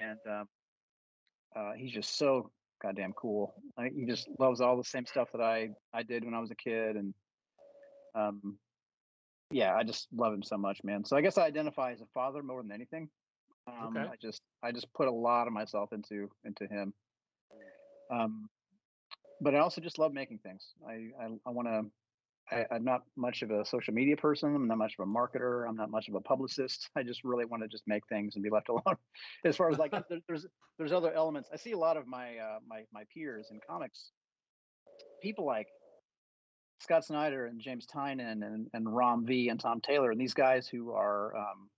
and 0.00 0.18
um, 0.28 0.48
uh, 1.56 1.72
he's 1.76 1.92
just 1.92 2.16
so 2.18 2.50
goddamn 2.82 3.12
cool. 3.12 3.54
Like, 3.76 3.92
he 3.92 4.04
just 4.06 4.28
loves 4.38 4.60
all 4.60 4.76
the 4.76 4.84
same 4.84 5.06
stuff 5.06 5.28
that 5.32 5.42
I 5.42 5.70
I 5.92 6.02
did 6.02 6.24
when 6.24 6.34
I 6.34 6.40
was 6.40 6.50
a 6.50 6.56
kid, 6.56 6.96
and 6.96 7.14
um, 8.14 8.58
yeah, 9.50 9.74
I 9.74 9.84
just 9.84 10.08
love 10.12 10.32
him 10.32 10.42
so 10.42 10.56
much, 10.56 10.80
man. 10.82 11.04
So 11.04 11.16
I 11.16 11.20
guess 11.20 11.38
I 11.38 11.44
identify 11.44 11.92
as 11.92 12.00
a 12.00 12.06
father 12.14 12.42
more 12.42 12.62
than 12.62 12.72
anything. 12.72 13.08
Um, 13.68 13.96
Okay. 13.96 14.08
I 14.08 14.16
just 14.20 14.42
I 14.62 14.72
just 14.72 14.92
put 14.94 15.08
a 15.08 15.12
lot 15.12 15.46
of 15.46 15.52
myself 15.52 15.92
into 15.92 16.30
into 16.44 16.66
him. 16.66 16.92
Um, 18.10 18.48
but 19.40 19.54
I 19.54 19.58
also 19.58 19.80
just 19.80 19.98
love 19.98 20.12
making 20.12 20.38
things. 20.38 20.64
I 20.86 21.10
I, 21.20 21.28
I 21.46 21.50
want 21.50 21.68
to 21.68 21.84
I'm 22.72 22.84
not 22.84 23.02
much 23.16 23.42
of 23.42 23.50
a 23.50 23.64
social 23.64 23.92
media 23.92 24.16
person. 24.16 24.54
I'm 24.54 24.66
not 24.66 24.78
much 24.78 24.94
of 24.98 25.06
a 25.06 25.10
marketer. 25.10 25.68
I'm 25.68 25.76
not 25.76 25.90
much 25.90 26.08
of 26.08 26.14
a 26.14 26.20
publicist. 26.20 26.88
I 26.96 27.02
just 27.02 27.24
really 27.24 27.44
want 27.44 27.62
to 27.62 27.68
just 27.68 27.84
make 27.86 28.06
things 28.08 28.36
and 28.36 28.42
be 28.42 28.50
left 28.50 28.68
alone. 28.70 28.96
as 29.44 29.56
far 29.56 29.70
as 29.70 29.78
like, 29.78 29.90
there, 30.08 30.20
there's 30.26 30.46
there's 30.78 30.92
other 30.92 31.12
elements. 31.12 31.48
I 31.52 31.56
see 31.56 31.72
a 31.72 31.78
lot 31.78 31.96
of 31.96 32.06
my 32.06 32.38
uh, 32.38 32.58
my 32.66 32.84
my 32.92 33.02
peers 33.12 33.48
in 33.50 33.60
comics, 33.68 34.12
people 35.22 35.44
like 35.44 35.66
Scott 36.80 37.04
Snyder 37.04 37.46
and 37.46 37.60
James 37.60 37.86
Tynion 37.86 38.46
and 38.46 38.68
and 38.72 38.96
Ram 38.96 39.26
V 39.26 39.48
and 39.48 39.60
Tom 39.60 39.80
Taylor 39.80 40.10
and 40.10 40.20
these 40.20 40.34
guys 40.34 40.68
who 40.68 40.92
are 40.92 41.36
um, 41.36 41.68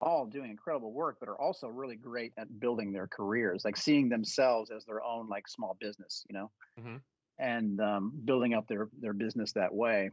all 0.00 0.26
doing 0.26 0.50
incredible 0.50 0.92
work, 0.92 1.18
but 1.20 1.28
are 1.28 1.40
also 1.40 1.68
really 1.68 1.96
great 1.96 2.32
at 2.38 2.60
building 2.60 2.92
their 2.92 3.08
careers, 3.08 3.64
like 3.64 3.76
seeing 3.76 4.08
themselves 4.08 4.70
as 4.70 4.84
their 4.84 5.02
own 5.02 5.28
like 5.28 5.48
small 5.48 5.76
business, 5.80 6.24
you 6.28 6.34
know, 6.38 6.50
Mhm. 6.76 7.00
and 7.38 7.80
um, 7.80 8.20
building 8.24 8.54
up 8.54 8.66
their 8.68 8.88
their 8.98 9.14
business 9.14 9.52
that 9.54 9.74
way. 9.74 10.10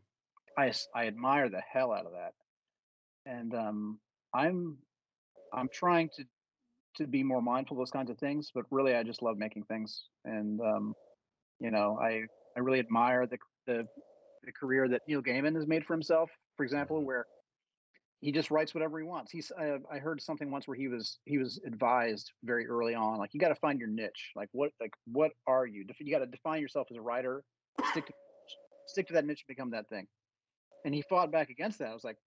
I 0.57 0.73
I 0.95 1.07
admire 1.07 1.49
the 1.49 1.61
hell 1.61 1.93
out 1.93 2.05
of 2.07 2.13
that, 2.13 2.33
and 3.25 3.53
um, 3.53 3.99
I'm 4.33 4.79
I'm 5.53 5.69
trying 5.69 6.09
to 6.17 6.25
to 6.97 7.07
be 7.07 7.23
more 7.23 7.41
mindful 7.41 7.77
of 7.77 7.81
those 7.81 7.91
kinds 7.91 8.09
of 8.11 8.19
things. 8.19 8.51
But 8.53 8.65
really, 8.71 8.95
I 8.95 9.03
just 9.03 9.21
love 9.21 9.37
making 9.37 9.65
things, 9.65 10.03
and 10.25 10.61
um, 10.61 10.95
you 11.59 11.71
know, 11.71 11.99
I 12.01 12.23
I 12.57 12.61
really 12.61 12.79
admire 12.79 13.27
the 13.27 13.39
the 13.67 13.87
the 14.43 14.53
career 14.53 14.89
that 14.89 15.03
Neil 15.07 15.23
Gaiman 15.23 15.55
has 15.55 15.67
made 15.67 15.85
for 15.85 15.93
himself. 15.93 16.31
For 16.57 16.63
example, 16.65 17.03
Mhm. 17.03 17.05
where 17.05 17.27
he 18.21 18.31
just 18.31 18.49
writes 18.49 18.73
whatever 18.73 18.99
he 18.99 19.05
wants. 19.05 19.31
He's 19.31 19.51
uh, 19.51 19.77
I 19.91 19.99
heard 19.99 20.21
something 20.21 20.49
once 20.49 20.67
where 20.67 20.75
he 20.77 20.87
was 20.87 21.19
he 21.25 21.37
was 21.37 21.59
advised 21.65 22.31
very 22.43 22.67
early 22.67 22.95
on, 22.95 23.17
like 23.19 23.33
you 23.33 23.39
got 23.39 23.49
to 23.49 23.55
find 23.55 23.79
your 23.79 23.89
niche. 23.89 24.31
Like 24.35 24.49
what 24.51 24.71
like 24.81 24.93
what 25.05 25.31
are 25.45 25.65
you? 25.65 25.85
You 25.99 26.11
got 26.11 26.19
to 26.19 26.25
define 26.25 26.61
yourself 26.61 26.87
as 26.89 26.97
a 26.97 27.01
writer. 27.01 27.43
Stick 27.91 28.07
to 28.07 28.13
stick 28.87 29.07
to 29.07 29.13
that 29.13 29.25
niche 29.25 29.43
and 29.47 29.55
become 29.55 29.71
that 29.71 29.87
thing. 29.89 30.07
And 30.85 30.95
he 30.95 31.01
fought 31.03 31.31
back 31.31 31.49
against 31.49 31.79
that. 31.79 31.89
I 31.89 31.93
was 31.93 32.03
like, 32.03 32.17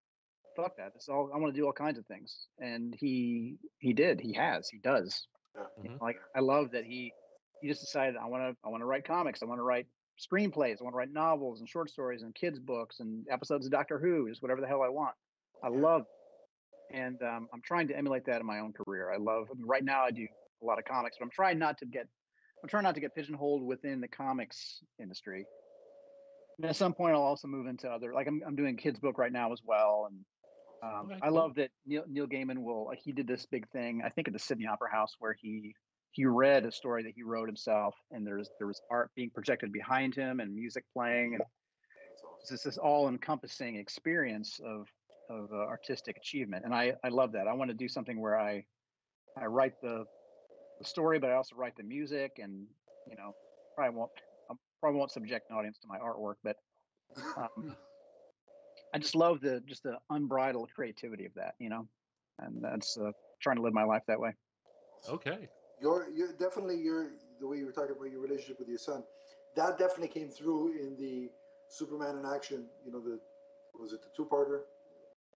fuck 0.57 0.77
that. 0.77 0.93
That's 0.93 1.09
all 1.09 1.31
I 1.35 1.39
want 1.39 1.55
to 1.55 1.61
do 1.61 1.67
all 1.67 1.73
kinds 1.73 1.99
of 1.99 2.07
things. 2.07 2.47
And 2.59 2.95
he 2.99 3.57
he 3.79 3.93
did. 3.93 4.21
He 4.21 4.33
has. 4.35 4.69
He 4.69 4.79
does. 4.79 5.27
Yeah. 5.57 5.63
You 5.83 5.89
know, 5.91 5.97
Mhm. 5.97 6.01
Like 6.03 6.21
I 6.37 6.41
love 6.41 6.71
that 6.73 6.85
he 6.85 7.13
he 7.61 7.69
just 7.69 7.81
decided 7.81 8.17
I 8.17 8.27
want 8.27 8.43
to 8.45 8.57
I 8.65 8.69
want 8.69 8.83
to 8.83 8.87
write 8.87 9.05
comics. 9.05 9.43
I 9.43 9.47
want 9.47 9.59
to 9.59 9.65
write 9.65 9.87
screenplays. 10.21 10.77
I 10.81 10.85
want 10.85 10.93
to 10.95 10.99
write 10.99 11.13
novels 11.13 11.61
and 11.61 11.69
short 11.69 11.91
stories 11.91 12.23
and 12.23 12.35
kids 12.35 12.59
books 12.61 13.01
and 13.01 13.27
episodes 13.31 13.67
of 13.67 13.73
Doctor 13.73 13.99
Who, 13.99 14.29
just 14.29 14.43
whatever 14.43 14.61
the 14.61 14.69
hell 14.69 14.83
I 14.83 14.89
want. 14.89 15.15
I 15.63 15.69
love, 15.69 16.03
and 16.93 17.21
um, 17.23 17.49
I'm 17.53 17.63
trying 17.63 17.89
to 17.89 17.97
emulate 17.97 18.25
that 18.27 18.41
in 18.41 18.47
my 18.47 18.61
own 18.61 18.73
career. 18.73 19.13
I 19.13 19.19
love. 19.19 19.47
I 19.51 19.55
mean, 19.55 19.67
right 19.67 19.85
now, 19.85 20.05
I 20.05 20.11
do 20.11 20.27
a 20.63 20.67
lot 20.67 20.79
of 20.79 20.85
comics, 20.85 21.17
but 21.19 21.25
I'm 21.25 21.31
trying 21.31 21.59
not 21.59 21.79
to 21.79 21.87
get. 21.87 22.07
I'm 22.63 22.69
trying 22.69 22.83
not 22.83 22.95
to 22.95 23.01
get 23.01 23.15
pigeonholed 23.15 23.63
within 23.63 24.01
the 24.01 24.09
comics 24.09 24.81
industry. 25.01 25.47
And 26.59 26.69
at 26.69 26.77
some 26.77 26.93
point, 26.93 27.15
I'll 27.15 27.23
also 27.23 27.49
move 27.49 27.67
into 27.67 27.89
other. 27.89 28.13
Like 28.13 28.27
I'm, 28.27 28.43
I'm 28.47 28.55
doing 28.55 28.75
a 28.75 28.83
kids 28.83 28.99
book 28.99 29.17
right 29.17 29.33
now 29.33 29.53
as 29.53 29.61
well, 29.65 30.09
and 30.11 30.25
um, 30.83 31.11
Okay, 31.11 31.21
I 31.23 31.29
love 31.29 31.55
that 31.57 31.71
Neil, 31.87 32.05
Neil 32.09 32.27
Gaiman 32.27 32.59
will. 32.59 32.87
Like 32.87 33.01
he 33.03 33.13
did 33.13 33.27
this 33.27 33.47
big 33.47 33.69
thing, 33.71 34.03
I 34.05 34.11
think, 34.11 34.29
at 34.29 34.35
the 34.35 34.39
Sydney 34.39 34.67
Opera 34.67 34.91
House, 34.91 35.15
where 35.19 35.35
he 35.41 35.75
he 36.13 36.25
read 36.27 36.67
a 36.67 36.73
story 36.73 37.03
that 37.05 37.13
he 37.15 37.23
wrote 37.23 37.49
himself, 37.49 37.95
and 38.11 38.27
there's 38.27 38.51
there 38.59 38.67
was 38.67 38.81
art 38.91 39.11
being 39.15 39.31
projected 39.31 39.73
behind 39.73 40.15
him 40.15 40.41
and 40.41 40.55
music 40.55 40.85
playing, 40.93 41.35
and 41.35 41.43
it's 42.51 42.65
this 42.65 42.79
all-encompassing 42.79 43.77
experience 43.77 44.59
of 44.65 44.87
of 45.31 45.51
uh, 45.53 45.57
artistic 45.57 46.17
achievement, 46.17 46.65
and 46.65 46.75
I 46.75 46.95
I 47.05 47.09
love 47.09 47.33
that. 47.33 47.47
I 47.47 47.55
want 47.55 47.71
to 47.71 47.77
do 47.77 47.89
something 47.89 48.21
where 48.21 48.39
I 48.39 48.65
I 49.41 49.47
write 49.47 49.75
the 49.81 50.05
the 50.79 50.85
story, 50.85 51.19
but 51.19 51.31
I 51.31 51.35
also 51.35 51.57
write 51.57 51.77
the 51.77 51.85
music, 51.85 52.33
and 52.43 52.67
you 53.09 53.17
know, 53.17 53.35
probably 53.77 53.97
won't 53.97 54.11
I 54.51 54.55
probably 54.81 54.99
won't 54.99 55.13
subject 55.13 55.51
an 55.51 55.57
audience 55.57 55.79
to 55.79 55.89
my 55.89 55.99
artwork, 55.99 56.35
but 56.43 56.57
um, 57.37 57.77
I 58.95 58.99
just 58.99 59.15
love 59.15 59.41
the 59.41 59.63
just 59.67 59.85
the 59.85 59.97
unbridled 60.11 60.71
creativity 60.75 61.25
of 61.25 61.35
that, 61.35 61.55
you 61.59 61.69
know, 61.69 61.87
and 62.41 62.63
that's 62.63 62.99
uh, 62.99 63.13
trying 63.41 63.57
to 63.57 63.63
live 63.63 63.73
my 63.73 63.85
life 63.85 64.03
that 64.09 64.19
way. 64.19 64.35
Okay. 65.09 65.49
Your, 65.81 66.09
you're 66.15 66.33
definitely 66.33 66.77
your 66.77 67.13
the 67.41 67.47
way 67.47 67.57
you 67.57 67.67
were 67.67 67.73
talking 67.73 67.97
about 67.97 68.11
your 68.11 68.21
relationship 68.21 68.59
with 68.59 68.69
your 68.69 68.79
son. 68.79 69.03
That 69.57 69.79
definitely 69.79 70.09
came 70.09 70.29
through 70.29 70.73
in 70.79 70.97
the 70.99 71.31
Superman 71.69 72.19
in 72.19 72.27
action. 72.27 72.67
You 72.85 72.93
know 72.93 73.01
the 73.01 73.19
was 73.79 73.93
it 73.93 74.03
the 74.03 74.09
two 74.17 74.29
parter? 74.31 74.61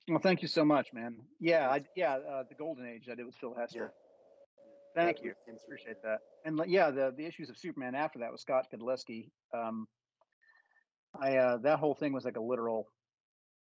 Well, 0.08 0.18
thank 0.18 0.42
you 0.42 0.48
so 0.48 0.64
much, 0.64 0.92
man. 0.92 1.16
Yeah, 1.40 1.68
I 1.70 1.80
yeah, 1.96 2.14
uh, 2.16 2.42
the 2.48 2.54
Golden 2.54 2.86
Age 2.86 3.08
I 3.10 3.14
did 3.14 3.24
with 3.26 3.36
Phil 3.36 3.54
Hester. 3.54 3.92
Thank 4.94 5.22
you. 5.22 5.32
Appreciate 5.64 6.02
that. 6.02 6.18
And 6.44 6.60
yeah, 6.66 6.90
the 6.90 7.12
the 7.16 7.24
issues 7.26 7.48
of 7.50 7.56
Superman 7.58 7.94
after 7.94 8.18
that 8.20 8.30
was 8.30 8.42
Scott 8.42 8.66
Godlewski. 8.72 9.30
Um, 9.52 9.86
I 11.18 11.36
uh, 11.36 11.56
that 11.58 11.78
whole 11.78 11.94
thing 11.94 12.12
was 12.12 12.24
like 12.24 12.36
a 12.36 12.40
literal, 12.40 12.86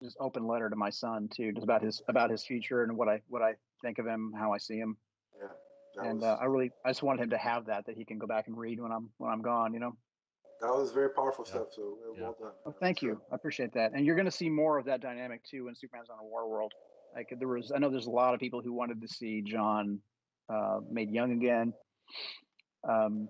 just 0.04 0.18
open 0.20 0.46
letter 0.46 0.70
to 0.70 0.76
my 0.76 0.90
son 0.90 1.30
too, 1.34 1.54
just 1.54 1.64
about 1.64 1.82
his 1.82 2.02
about 2.10 2.30
his 2.32 2.44
future 2.44 2.84
and 2.84 2.98
what 2.98 3.08
I 3.08 3.22
what 3.28 3.42
I 3.42 3.54
think 3.82 3.98
of 4.00 4.06
him, 4.06 4.34
how 4.38 4.52
I 4.54 4.58
see 4.58 4.78
him, 4.78 4.98
Yeah. 5.42 6.04
and 6.10 6.16
was- 6.20 6.24
uh, 6.24 6.38
I 6.40 6.46
really 6.46 6.72
I 6.84 6.90
just 6.90 7.02
wanted 7.02 7.24
him 7.24 7.30
to 7.30 7.38
have 7.38 7.68
that 7.68 7.86
that 7.86 7.96
he 7.96 8.04
can 8.04 8.20
go 8.20 8.28
back 8.28 8.48
and 8.48 8.58
read 8.58 8.80
when 8.82 8.92
I'm 8.92 9.10
when 9.18 9.32
I'm 9.32 9.42
gone. 9.42 9.74
You 9.74 9.80
know. 9.80 9.98
That 10.62 10.74
was 10.74 10.92
very 10.92 11.10
powerful 11.10 11.46
Yeah. 11.48 11.54
stuff. 11.54 11.68
So 11.74 11.98
uh, 12.08 12.14
Yeah. 12.14 12.22
well 12.24 12.36
done. 12.40 12.52
Well, 12.66 12.76
thank 12.80 13.02
you. 13.02 13.22
I 13.32 13.36
appreciate 13.36 13.74
that. 13.74 13.92
And 13.94 14.06
you're 14.06 14.16
going 14.16 14.26
to 14.26 14.32
see 14.32 14.50
more 14.50 14.78
of 14.78 14.86
that 14.86 15.02
dynamic 15.02 15.44
too 15.44 15.66
when 15.66 15.76
Superman's 15.76 16.10
on 16.10 16.20
a 16.20 16.24
war 16.24 16.48
world. 16.50 16.74
Like 17.16 17.34
there 17.38 17.48
was, 17.48 17.72
I 17.74 17.78
know 17.80 17.90
there's 17.90 18.08
a 18.08 18.12
lot 18.12 18.34
of 18.34 18.40
people 18.40 18.62
who 18.62 18.74
wanted 18.74 19.02
to 19.02 19.08
see 19.08 19.42
John 19.42 20.00
uh, 20.50 20.80
made 20.90 21.12
young 21.12 21.32
again. 21.34 21.74
Um, 22.88 23.30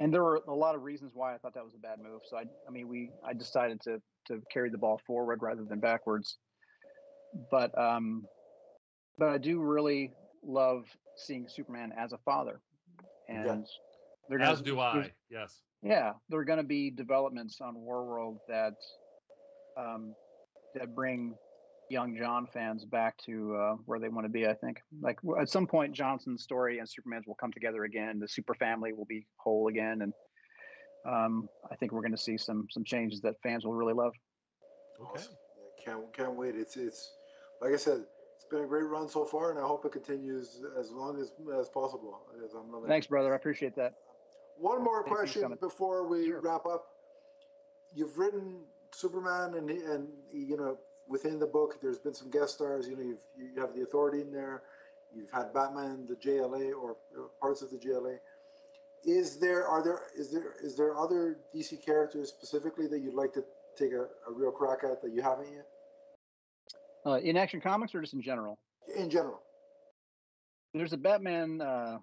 and 0.00 0.12
there 0.12 0.22
were 0.22 0.42
a 0.48 0.54
lot 0.54 0.74
of 0.74 0.82
reasons 0.82 1.12
why 1.14 1.34
I 1.34 1.38
thought 1.38 1.54
that 1.54 1.64
was 1.64 1.74
a 1.74 1.78
bad 1.78 1.98
move. 2.00 2.22
So 2.28 2.36
I, 2.36 2.44
I 2.66 2.70
mean, 2.70 2.88
we, 2.88 3.10
I 3.24 3.32
decided 3.34 3.80
to 3.82 4.00
to 4.26 4.42
carry 4.52 4.68
the 4.70 4.78
ball 4.78 5.00
forward 5.06 5.40
rather 5.42 5.64
than 5.64 5.80
backwards. 5.80 6.38
But 7.50 7.76
um, 7.78 8.24
but 9.18 9.28
I 9.28 9.38
do 9.38 9.60
really 9.60 10.12
love 10.42 10.84
seeing 11.16 11.46
Superman 11.48 11.92
as 11.96 12.12
a 12.12 12.18
father, 12.18 12.60
and 13.28 13.44
Yeah. 13.44 13.56
they're 14.28 14.38
gonna- 14.38 14.52
As 14.52 14.62
do 14.62 14.80
I. 14.80 15.12
Yes. 15.30 15.60
Yeah, 15.82 16.12
there 16.28 16.40
are 16.40 16.44
going 16.44 16.58
to 16.58 16.64
be 16.64 16.90
developments 16.90 17.58
on 17.60 17.74
Warworld 17.74 18.38
that 18.48 18.74
um, 19.78 20.14
that 20.74 20.94
bring 20.94 21.34
young 21.88 22.16
John 22.16 22.46
fans 22.46 22.84
back 22.84 23.16
to 23.26 23.56
uh, 23.56 23.74
where 23.86 23.98
they 23.98 24.08
want 24.08 24.26
to 24.26 24.30
be. 24.30 24.46
I 24.46 24.54
think, 24.54 24.78
like 25.02 25.18
at 25.40 25.48
some 25.48 25.66
point, 25.66 25.94
Johnson's 25.94 26.42
story 26.42 26.78
and 26.78 26.88
Superman's 26.88 27.26
will 27.26 27.34
come 27.34 27.52
together 27.52 27.84
again. 27.84 28.18
The 28.18 28.28
super 28.28 28.54
family 28.54 28.92
will 28.92 29.06
be 29.06 29.26
whole 29.36 29.68
again, 29.68 30.02
and 30.02 30.12
um, 31.06 31.48
I 31.70 31.76
think 31.76 31.92
we're 31.92 32.02
going 32.02 32.12
to 32.12 32.18
see 32.18 32.36
some 32.36 32.66
some 32.70 32.84
changes 32.84 33.20
that 33.22 33.34
fans 33.42 33.64
will 33.64 33.74
really 33.74 33.94
love. 33.94 34.12
Okay. 35.00 35.20
Awesome. 35.20 35.32
Yeah, 35.78 35.92
can't 35.92 36.12
can't 36.12 36.34
wait. 36.34 36.56
It's 36.56 36.76
it's 36.76 37.10
like 37.62 37.72
I 37.72 37.76
said, 37.76 38.04
it's 38.36 38.46
been 38.50 38.64
a 38.64 38.66
great 38.66 38.84
run 38.84 39.08
so 39.08 39.24
far, 39.24 39.50
and 39.50 39.58
I 39.58 39.62
hope 39.62 39.86
it 39.86 39.92
continues 39.92 40.60
as 40.78 40.90
long 40.90 41.18
as 41.18 41.32
as 41.58 41.70
possible. 41.70 42.20
As 42.44 42.52
I'm 42.52 42.70
loving. 42.70 42.88
Thanks, 42.88 43.06
brother. 43.06 43.32
I 43.32 43.36
appreciate 43.36 43.74
that. 43.76 43.94
One 44.60 44.84
more 44.84 45.02
question 45.02 45.56
before 45.58 46.06
we 46.06 46.26
Sure. 46.26 46.40
wrap 46.40 46.66
up. 46.66 46.86
You've 47.94 48.18
written 48.18 48.66
Superman, 48.92 49.54
and 49.54 49.70
and 49.70 50.08
you 50.32 50.56
know 50.56 50.78
within 51.08 51.38
the 51.38 51.46
book, 51.46 51.80
there's 51.80 51.98
been 51.98 52.14
some 52.14 52.30
guest 52.30 52.54
stars. 52.54 52.86
You 52.86 52.96
know, 52.96 53.02
you've 53.02 53.24
you 53.54 53.60
have 53.60 53.74
the 53.74 53.82
Authority 53.82 54.20
in 54.20 54.30
there. 54.30 54.62
You've 55.14 55.30
had 55.30 55.52
Batman, 55.54 56.06
the 56.06 56.14
JLA, 56.14 56.72
or 56.72 56.96
parts 57.40 57.62
of 57.62 57.70
the 57.70 57.78
JLA. 57.78 58.18
Is 59.04 59.38
there 59.38 59.66
are 59.66 59.82
there 59.82 60.02
is 60.16 60.30
there 60.30 60.54
is 60.62 60.76
there 60.76 60.94
other 60.96 61.38
DC 61.54 61.82
characters 61.84 62.28
specifically 62.28 62.86
that 62.86 63.00
you'd 63.00 63.14
like 63.14 63.32
to 63.32 63.44
take 63.78 63.92
a, 63.92 64.02
a 64.28 64.32
real 64.32 64.50
crack 64.52 64.84
at 64.84 65.00
that 65.00 65.12
you 65.12 65.22
haven't 65.22 65.48
yet? 65.52 65.66
Uh, 67.06 67.18
in 67.20 67.38
Action 67.38 67.62
Comics 67.62 67.94
or 67.94 68.02
just 68.02 68.12
in 68.12 68.20
general? 68.20 68.58
In 68.94 69.08
general, 69.08 69.40
There's 70.74 70.92
a 70.92 70.98
Batman 70.98 71.62
uh, 71.62 71.98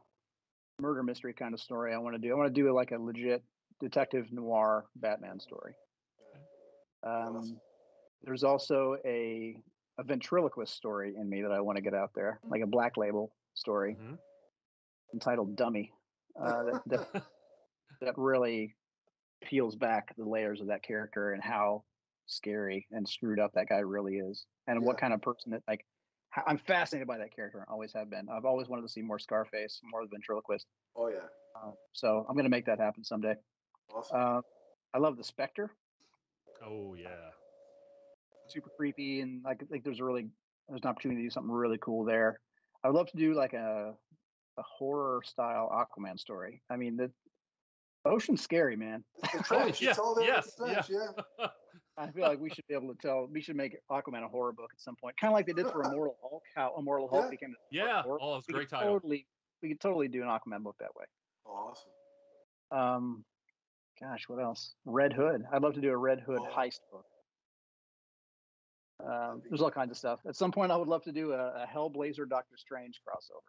murder 0.79 1.03
mystery 1.03 1.33
kind 1.33 1.53
of 1.53 1.59
story 1.59 1.93
I 1.93 1.97
want 1.97 2.15
to 2.15 2.21
do. 2.21 2.31
I 2.31 2.35
want 2.35 2.53
to 2.53 2.61
do 2.61 2.71
like 2.73 2.91
a 2.91 2.97
legit 2.97 3.43
detective 3.79 4.31
noir 4.31 4.85
Batman 4.95 5.39
story. 5.39 5.73
Um, 7.03 7.59
there's 8.23 8.43
also 8.43 8.97
a 9.05 9.55
a 9.99 10.03
ventriloquist 10.03 10.75
story 10.75 11.15
in 11.15 11.27
me 11.27 11.41
that 11.41 11.51
I 11.51 11.61
want 11.61 11.77
to 11.77 11.81
get 11.81 11.95
out 11.95 12.11
there, 12.13 12.39
like 12.43 12.61
a 12.61 12.67
black 12.67 12.97
label 12.97 13.31
story 13.55 13.95
Mhm. 13.95 14.19
entitled 15.13 15.55
"Dummy," 15.55 15.91
uh, 16.39 16.63
that, 16.63 16.81
that 16.85 17.23
that 18.01 18.13
really 18.17 18.75
peels 19.41 19.75
back 19.75 20.15
the 20.15 20.25
layers 20.25 20.61
of 20.61 20.67
that 20.67 20.83
character 20.83 21.31
and 21.31 21.43
how 21.43 21.83
scary 22.27 22.87
and 22.91 23.07
screwed 23.07 23.39
up 23.39 23.53
that 23.53 23.69
guy 23.69 23.79
really 23.79 24.17
is, 24.17 24.45
and 24.67 24.83
what 24.83 24.97
kind 24.99 25.13
of 25.13 25.21
person 25.21 25.51
that 25.53 25.63
like. 25.67 25.85
H- 26.37 26.43
I'm 26.47 26.57
fascinated 26.57 27.07
by 27.07 27.17
that 27.17 27.35
character. 27.35 27.59
and 27.59 27.67
Always 27.69 27.93
have 27.93 28.09
been. 28.09 28.27
I've 28.29 28.45
always 28.45 28.67
wanted 28.67 28.83
to 28.83 28.89
see 28.89 29.01
more 29.01 29.19
Scarface, 29.19 29.79
more 29.91 30.01
of 30.03 30.09
the 30.09 30.15
ventriloquist. 30.15 30.65
oh 30.95 31.07
yeah, 31.09 31.27
Uh, 31.55 31.71
so 31.93 32.25
I'm 32.29 32.35
going 32.35 32.45
to 32.45 32.49
make 32.49 32.65
that 32.65 32.79
happen 32.79 33.03
someday. 33.03 33.35
awesome. 33.93 34.17
Uh, 34.19 34.41
I 34.93 34.99
love 34.99 35.17
the 35.17 35.23
Spectre. 35.23 35.71
Oh 36.65 36.95
yeah. 36.95 37.29
super 38.49 38.69
creepy 38.75 39.21
and 39.21 39.43
like 39.43 39.61
I 39.61 39.65
think 39.65 39.83
there's 39.83 39.99
a 39.99 40.03
really 40.03 40.27
there's 40.69 40.81
an 40.81 40.87
opportunity 40.89 41.21
to 41.21 41.25
do 41.27 41.29
something 41.31 41.51
really 41.51 41.77
cool 41.79 42.03
there. 42.05 42.39
I 42.83 42.87
would 42.87 42.95
love 42.97 43.11
to 43.11 43.17
do 43.17 43.33
like 43.33 43.53
a 43.53 43.93
a 44.57 44.61
horror 44.63 45.21
style 45.23 45.69
Aquaman 45.71 46.17
story. 46.19 46.61
I 46.69 46.77
mean 46.77 46.97
the 46.97 47.11
ocean's 48.05 48.41
scary, 48.41 48.75
man. 48.75 49.03
It's 49.23 49.33
the 49.33 49.43
trench. 49.43 49.81
yeah, 49.81 49.89
it's 49.91 49.99
all 49.99 50.15
there 50.15 50.25
yes, 50.25 50.53
the 50.55 50.65
trench. 50.65 50.89
Yeah. 50.89 51.47
I 51.97 52.11
feel 52.11 52.23
like 52.27 52.39
we 52.39 52.49
should 52.51 52.67
be 52.67 52.75
able 52.75 52.93
to 52.93 52.99
tell 53.01 53.27
we 53.31 53.41
should 53.41 53.55
make 53.55 53.75
Aquaman 53.91 54.23
a 54.23 54.27
horror 54.27 54.51
book 54.53 54.69
at 54.73 54.79
some 54.79 54.95
point. 54.95 55.15
Kind 55.19 55.31
of 55.31 55.35
like 55.35 55.47
they 55.47 55.53
did 55.53 55.67
for 55.67 55.81
Immortal 55.91 56.15
Hulk, 56.21 56.43
how 56.55 56.73
Immortal 56.77 57.07
Hulk 57.09 57.25
Yeah. 57.25 57.29
became 57.29 57.51
a 57.51 57.75
Yeah. 57.75 58.01
horror. 58.03 58.19
Oh, 58.21 58.37
it's 58.37 58.47
a 58.49 58.51
great 58.51 58.69
title. 58.69 58.93
Totally 58.93 59.25
we 59.63 59.69
could 59.69 59.79
totally 59.79 60.07
do 60.07 60.21
an 60.21 60.27
Aquaman 60.27 60.61
book 60.61 60.75
that 60.79 60.95
way. 60.95 61.05
Awesome. 61.45 61.89
Um 62.71 63.25
gosh, 63.99 64.25
what 64.29 64.39
else? 64.39 64.75
Red 64.85 65.11
Hood. 65.13 65.43
I'd 65.51 65.63
love 65.63 65.73
to 65.73 65.81
do 65.81 65.89
a 65.91 65.97
Red 65.97 66.19
Hood 66.21 66.39
Oh. 66.41 66.53
heist 66.55 66.79
book. 66.91 67.05
Um, 68.99 69.43
there's 69.47 69.61
all 69.61 69.69
kinds 69.69 69.91
of 69.91 69.97
stuff. 69.97 70.19
At 70.27 70.35
some 70.35 70.51
point, 70.51 70.71
I 70.71 70.75
would 70.75 70.87
love 70.87 71.03
to 71.03 71.11
do 71.11 71.31
a, 71.31 71.63
a 71.63 71.67
Hellblazer 71.71 72.27
Doctor 72.27 72.57
Strange 72.57 72.99
crossover 73.07 73.41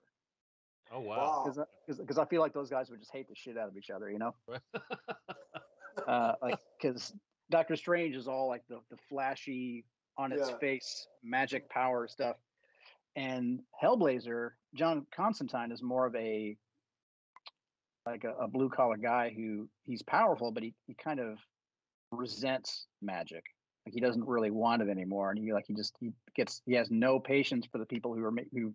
Oh 0.92 1.00
wow. 1.00 1.42
Wow. 1.46 1.66
because 1.96 2.18
I 2.18 2.24
feel 2.26 2.40
like 2.42 2.52
those 2.54 2.68
guys 2.70 2.88
would 2.90 3.00
just 3.00 3.12
hate 3.12 3.28
the 3.28 3.34
shit 3.34 3.56
out 3.58 3.68
of 3.68 3.76
each 3.76 3.90
other, 3.90 4.10
you 4.10 4.18
know? 4.18 4.34
Uh, 6.06 6.34
like 6.40 6.58
because 6.80 7.12
Doctor 7.50 7.76
Strange 7.76 8.14
is 8.14 8.28
all 8.28 8.48
like 8.48 8.62
the 8.68 8.80
the 8.90 8.96
flashy 9.08 9.84
on 10.16 10.32
its 10.32 10.50
Yeah. 10.50 10.58
face 10.58 11.06
magic 11.22 11.68
power 11.70 12.06
stuff, 12.08 12.36
and 13.16 13.60
Hellblazer 13.82 14.50
John 14.74 15.06
Constantine 15.14 15.72
is 15.72 15.82
more 15.82 16.06
of 16.06 16.14
a 16.14 16.56
like 18.06 18.24
a, 18.24 18.34
a 18.34 18.48
blue 18.48 18.68
collar 18.68 18.96
guy 18.96 19.30
who 19.30 19.68
he's 19.84 20.02
powerful, 20.02 20.50
but 20.50 20.62
he, 20.62 20.74
he 20.86 20.94
kind 20.94 21.20
of 21.20 21.38
resents 22.10 22.86
magic. 23.02 23.44
Like 23.86 23.94
he 23.94 24.00
doesn't 24.00 24.26
really 24.26 24.50
want 24.50 24.82
it 24.82 24.88
anymore, 24.88 25.30
and 25.30 25.38
he 25.38 25.52
like 25.52 25.66
he 25.66 25.74
just 25.74 25.96
he 26.00 26.10
gets 26.34 26.62
he 26.66 26.74
has 26.74 26.90
no 26.90 27.18
patience 27.18 27.66
for 27.70 27.78
the 27.78 27.86
people 27.86 28.14
who 28.14 28.24
are 28.24 28.32
who 28.52 28.74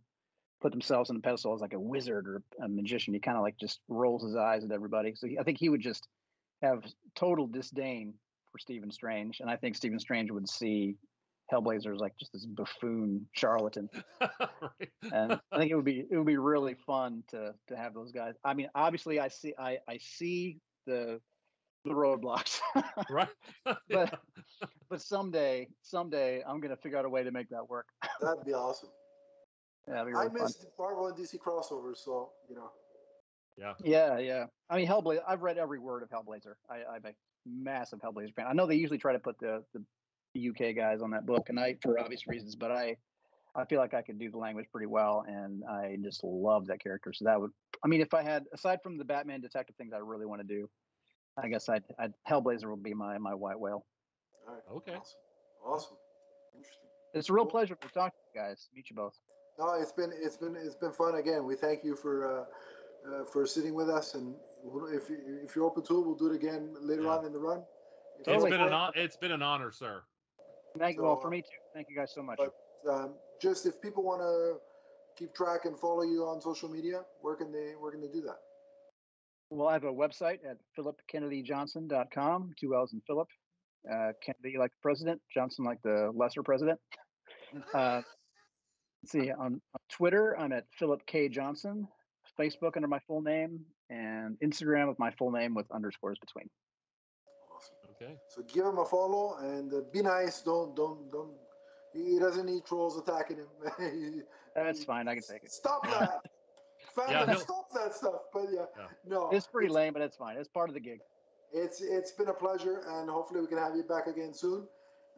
put 0.62 0.72
themselves 0.72 1.10
on 1.10 1.18
the 1.18 1.22
pedestal 1.22 1.54
as 1.54 1.62
like 1.62 1.74
a 1.74 1.80
wizard 1.80 2.28
or 2.28 2.42
a 2.64 2.68
magician. 2.68 3.14
He 3.14 3.20
kind 3.20 3.38
of 3.38 3.44
like 3.44 3.58
just 3.58 3.82
rolls 3.90 4.24
his 4.24 4.36
eyes 4.36 4.64
at 4.64 4.72
everybody. 4.72 5.14
So 5.16 5.28
he, 5.28 5.38
I 5.38 5.44
think 5.44 5.60
he 5.60 5.70
would 5.70 5.82
just 5.82 6.08
have 6.62 6.84
total 7.16 7.48
disdain 7.48 8.14
for 8.54 8.60
Stephen 8.60 8.92
Strange, 8.92 9.42
and 9.42 9.50
I 9.50 9.58
think 9.58 9.76
Stephen 9.76 10.00
Strange 10.00 10.32
would 10.32 10.48
see 10.48 10.96
Hellblazer 11.52 11.94
as 11.94 12.00
like 12.00 12.18
just 12.18 12.32
this 12.32 12.46
buffoon 12.46 13.28
charlatan. 13.34 13.90
right. 14.22 14.90
And 15.12 15.40
I 15.52 15.58
think 15.58 15.72
it 15.72 15.76
would 15.76 15.84
be 15.84 16.06
it 16.10 16.16
would 16.16 16.28
be 16.28 16.38
really 16.38 16.76
fun 16.76 17.24
to 17.30 17.54
to 17.68 17.76
have 17.76 17.94
those 17.94 18.12
guys. 18.12 18.36
I 18.46 18.54
mean, 18.54 18.70
obviously, 18.76 19.20
I 19.20 19.28
see 19.28 19.54
I 19.60 19.80
I 19.90 19.98
see 19.98 20.60
the 20.86 21.20
the 21.84 21.92
roadblocks, 21.92 22.60
right. 23.10 23.28
but 23.90 24.20
but 24.90 25.02
someday 25.02 25.68
someday 25.82 26.42
I'm 26.48 26.62
gonna 26.62 26.78
figure 26.78 26.98
out 26.98 27.06
a 27.06 27.10
way 27.10 27.24
to 27.24 27.32
make 27.32 27.50
that 27.50 27.68
work. 27.68 27.88
That'd 28.22 28.46
be 28.46 28.54
awesome. 28.54 28.90
Yeah, 29.88 30.04
it'd 30.04 30.16
I 30.16 30.20
really 30.20 30.30
fun. 30.30 30.44
missed 30.44 30.66
Marvel 30.80 31.08
and 31.08 31.18
DC 31.18 31.38
crossovers, 31.40 31.98
so 31.98 32.30
you 32.48 32.56
know. 32.56 32.70
yeah. 33.58 33.74
Yeah, 33.84 34.18
yeah. 34.20 34.46
I 34.70 34.78
mean, 34.78 34.88
Hellblazer. 34.88 35.24
I've 35.28 35.42
read 35.42 35.58
every 35.58 35.80
word 35.80 36.04
of 36.04 36.10
Hellblazer. 36.10 36.54
I, 36.70 36.96
I'm 36.96 37.06
a 37.06 37.12
massive 37.46 38.00
Hellblazer 38.00 38.34
fan. 38.36 38.46
I 38.48 38.54
know 38.54 38.66
they 38.68 38.76
usually 38.76 38.98
try 39.00 39.14
to 39.14 39.20
put 39.20 39.38
the, 39.40 39.64
the 39.74 39.84
the 40.34 40.50
UK 40.50 40.76
guys 40.76 41.02
on 41.02 41.12
that 41.12 41.26
book, 41.28 41.50
and 41.50 41.60
I, 41.60 41.78
for 41.84 42.00
obvious 42.00 42.28
reasons, 42.28 42.56
but 42.56 42.72
I 42.72 42.98
I 43.56 43.66
feel 43.66 43.80
like 43.80 43.94
I 43.94 44.02
could 44.02 44.18
do 44.18 44.32
the 44.32 44.38
language 44.38 44.66
pretty 44.72 44.88
well, 44.88 45.24
and 45.28 45.64
I 45.70 45.98
just 46.04 46.24
love 46.24 46.68
that 46.68 46.82
character. 46.82 47.14
So 47.14 47.26
that 47.26 47.40
would, 47.40 47.52
I 47.86 47.88
mean, 47.88 48.02
if 48.02 48.14
I 48.16 48.24
had 48.24 48.46
aside 48.52 48.80
from 48.82 48.98
the 48.98 49.06
Batman 49.06 49.42
detective 49.42 49.76
things 49.76 49.94
I 49.94 50.00
really 50.00 50.26
want 50.26 50.42
to 50.42 50.48
do, 50.48 50.68
I 51.38 51.48
guess 51.50 51.70
I'd, 51.70 51.84
I'd 52.00 52.14
Hellblazer 52.28 52.70
would 52.70 52.82
be 52.84 52.94
my 52.96 53.18
my 53.20 53.36
white 53.36 53.60
whale. 53.60 53.86
All 54.48 54.54
right. 54.56 54.64
Okay. 54.78 54.94
Awesome. 54.96 55.20
Awesome. 55.64 55.98
Interesting. 56.56 56.90
It's 57.14 57.30
a 57.30 57.34
real 57.34 57.44
Cool. 57.46 57.52
pleasure 57.52 57.76
to 57.76 57.88
talk 57.90 58.12
to 58.14 58.20
you 58.34 58.42
guys. 58.42 58.70
Meet 58.76 58.90
you 58.90 58.96
both. 58.96 59.14
No, 59.60 59.74
it's 59.74 59.92
been 59.92 60.12
it's 60.16 60.38
been 60.38 60.56
it's 60.56 60.76
been 60.76 60.92
fun 60.92 61.16
again. 61.16 61.46
We 61.46 61.56
thank 61.56 61.84
you 61.84 61.96
for 61.96 62.26
uh, 62.26 62.46
uh, 63.08 63.26
for 63.26 63.46
sitting 63.46 63.76
with 63.76 63.90
us, 63.90 64.16
and 64.16 64.34
we'll- 64.34 64.40
if 64.94 65.10
you, 65.10 65.18
if 65.44 65.56
you're 65.56 65.66
open 65.66 65.84
to 65.84 66.00
it, 66.00 66.06
we'll 66.06 66.16
do 66.16 66.28
it 66.32 66.36
again 66.36 66.74
later 66.82 67.04
Yeah. 67.04 67.10
on 67.18 67.26
in 67.26 67.34
the 67.34 67.40
run. 67.40 67.60
If 68.20 68.28
It's 68.28 68.28
you're 68.28 68.50
been 68.50 68.54
an 68.54 68.60
for 68.60 68.68
it. 68.68 68.72
hon- 68.72 68.92
it's 68.96 69.18
been 69.18 69.32
an 69.32 69.42
honor, 69.42 69.72
sir. 69.72 70.04
Thank 70.78 70.98
you. 70.98 71.04
Well, 71.04 71.18
So, 71.18 71.22
for 71.22 71.30
me 71.30 71.42
too. 71.42 71.48
Thank 71.74 71.88
you 71.90 71.96
guys 71.96 72.14
so 72.14 72.24
much. 72.24 72.38
But 72.40 72.54
um, 72.92 73.16
just 73.42 73.66
if 73.66 73.80
people 73.82 74.04
want 74.04 74.22
to 74.22 74.60
keep 75.18 75.34
track 75.34 75.66
and 75.66 75.78
follow 75.80 76.04
you 76.04 76.26
on 76.26 76.42
social 76.42 76.70
media, 76.70 77.06
where 77.22 77.36
can 77.36 77.52
they 77.52 77.74
where 77.80 77.92
can 77.92 78.02
they 78.02 78.08
do 78.08 78.22
that? 78.22 78.38
Well, 79.50 79.68
I 79.68 79.74
have 79.74 79.84
a 79.84 79.92
website 79.94 80.40
at 80.50 80.58
philipkennedyjohnson.com, 80.78 82.54
two 82.60 82.76
L's 82.76 82.94
in 82.94 83.02
Philip. 83.06 83.28
Uh, 83.92 84.14
Kennedy 84.26 84.58
like 84.58 84.72
the 84.72 84.78
president, 84.82 85.22
Johnson 85.34 85.66
like 85.66 85.82
the 85.84 86.12
lesser 86.16 86.44
president. 86.44 86.80
Uh, 87.76 88.02
let's 89.04 89.12
see, 89.12 89.30
on, 89.32 89.38
on 89.54 89.62
Twitter, 89.88 90.36
I'm 90.40 90.52
at 90.54 90.66
Philip 90.80 91.06
K. 91.06 91.30
Johnson, 91.30 91.88
Facebook 92.40 92.76
under 92.78 92.88
my 92.88 92.98
full 93.06 93.22
name, 93.22 93.60
and 93.90 94.38
Instagram 94.44 94.88
with 94.88 95.00
my 95.00 95.12
full 95.12 95.32
name 95.32 95.54
with 95.54 95.70
underscores 95.72 96.18
between. 96.20 96.50
Awesome. 97.56 97.76
Okay. 97.92 98.16
So 98.30 98.42
give 98.44 98.66
him 98.66 98.78
a 98.80 98.86
follow 98.86 99.38
and 99.40 99.74
uh, 99.74 99.82
be 99.92 100.02
nice. 100.02 100.42
Don't 100.42 100.76
don't 100.76 101.12
don't. 101.12 101.32
He 101.94 102.18
doesn't 102.20 102.46
need 102.48 102.66
trolls 102.66 102.98
attacking 102.98 103.38
him. 103.38 104.24
That's 104.56 104.84
fine, 104.84 105.08
I 105.08 105.14
can 105.14 105.24
take 105.24 105.44
it. 105.44 105.52
Stop 105.52 105.84
that. 105.90 106.22
Fandom, 106.98 107.10
Yeah, 107.12 107.26
he'll- 107.28 107.40
stop 107.40 107.68
that 107.74 107.94
stuff. 107.94 108.22
But 108.34 108.46
yeah, 108.52 108.66
Yeah. 108.78 108.88
no. 109.08 109.30
It's 109.32 109.48
pretty 109.48 109.70
lame, 109.70 109.94
but 109.94 110.02
it's 110.02 110.18
fine. 110.18 110.38
It's 110.38 110.50
part 110.50 110.70
of 110.70 110.74
the 110.74 110.80
gig. 110.82 111.00
it's 111.54 111.82
it's 111.82 112.12
been 112.12 112.30
a 112.30 112.34
pleasure, 112.34 112.82
and 112.88 113.10
hopefully 113.10 113.42
we 113.42 113.48
can 113.48 113.58
have 113.60 113.76
you 113.76 113.84
back 113.84 114.08
again 114.08 114.34
soon. 114.34 114.68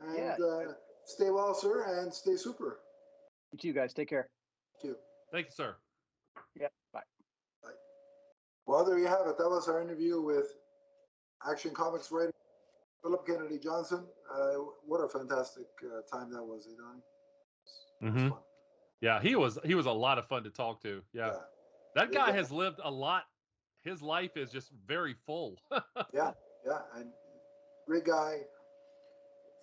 And 0.02 0.18
Yeah. 0.18 0.36
uh, 0.46 0.74
stay 1.06 1.30
well, 1.30 1.54
sir, 1.54 1.86
and 2.02 2.14
stay 2.14 2.36
super. 2.36 2.80
You 3.54 3.58
too, 3.60 3.74
guys. 3.74 3.94
Take 3.94 4.10
care. 4.10 4.28
Thank 4.76 4.84
you. 4.92 4.98
Thank 5.32 5.46
you, 5.48 5.52
sir. 5.54 5.76
Well, 8.66 8.84
there 8.84 8.98
you 8.98 9.08
have 9.08 9.28
it. 9.28 9.38
That 9.38 9.50
was 9.50 9.68
our 9.68 9.82
interview 9.82 10.22
with 10.22 10.48
Action 11.48 11.72
Comics 11.72 12.12
writer 12.12 12.32
Philip 13.04 13.26
Kennedy 13.28 13.60
Johnson. 13.60 14.04
Uh, 14.34 14.54
what 14.86 14.98
a 14.98 15.08
fantastic 15.08 15.68
uh, 15.84 16.02
time 16.16 16.32
that 16.32 16.44
was, 16.44 16.68
eh? 16.68 16.72
It 18.08 18.12
was 18.12 18.16
Mhm. 18.16 18.38
Yeah, 19.02 19.22
he 19.22 19.36
was 19.36 19.60
he 19.64 19.76
was 19.76 19.86
a 19.86 19.92
lot 19.92 20.18
of 20.18 20.26
fun 20.28 20.44
to 20.44 20.50
talk 20.50 20.82
to. 20.82 21.04
Yeah. 21.14 21.28
Yeah. 21.28 21.40
That 21.96 22.12
guy 22.12 22.28
yeah. 22.28 22.34
has 22.34 22.52
lived 22.52 22.80
a 22.84 22.90
lot. 22.90 23.26
His 23.84 24.02
life 24.02 24.36
is 24.36 24.52
just 24.52 24.72
very 24.88 25.14
full. 25.14 25.60
yeah, 26.14 26.32
yeah, 26.66 26.82
and 26.96 27.12
great 27.88 28.04
guy, 28.04 28.40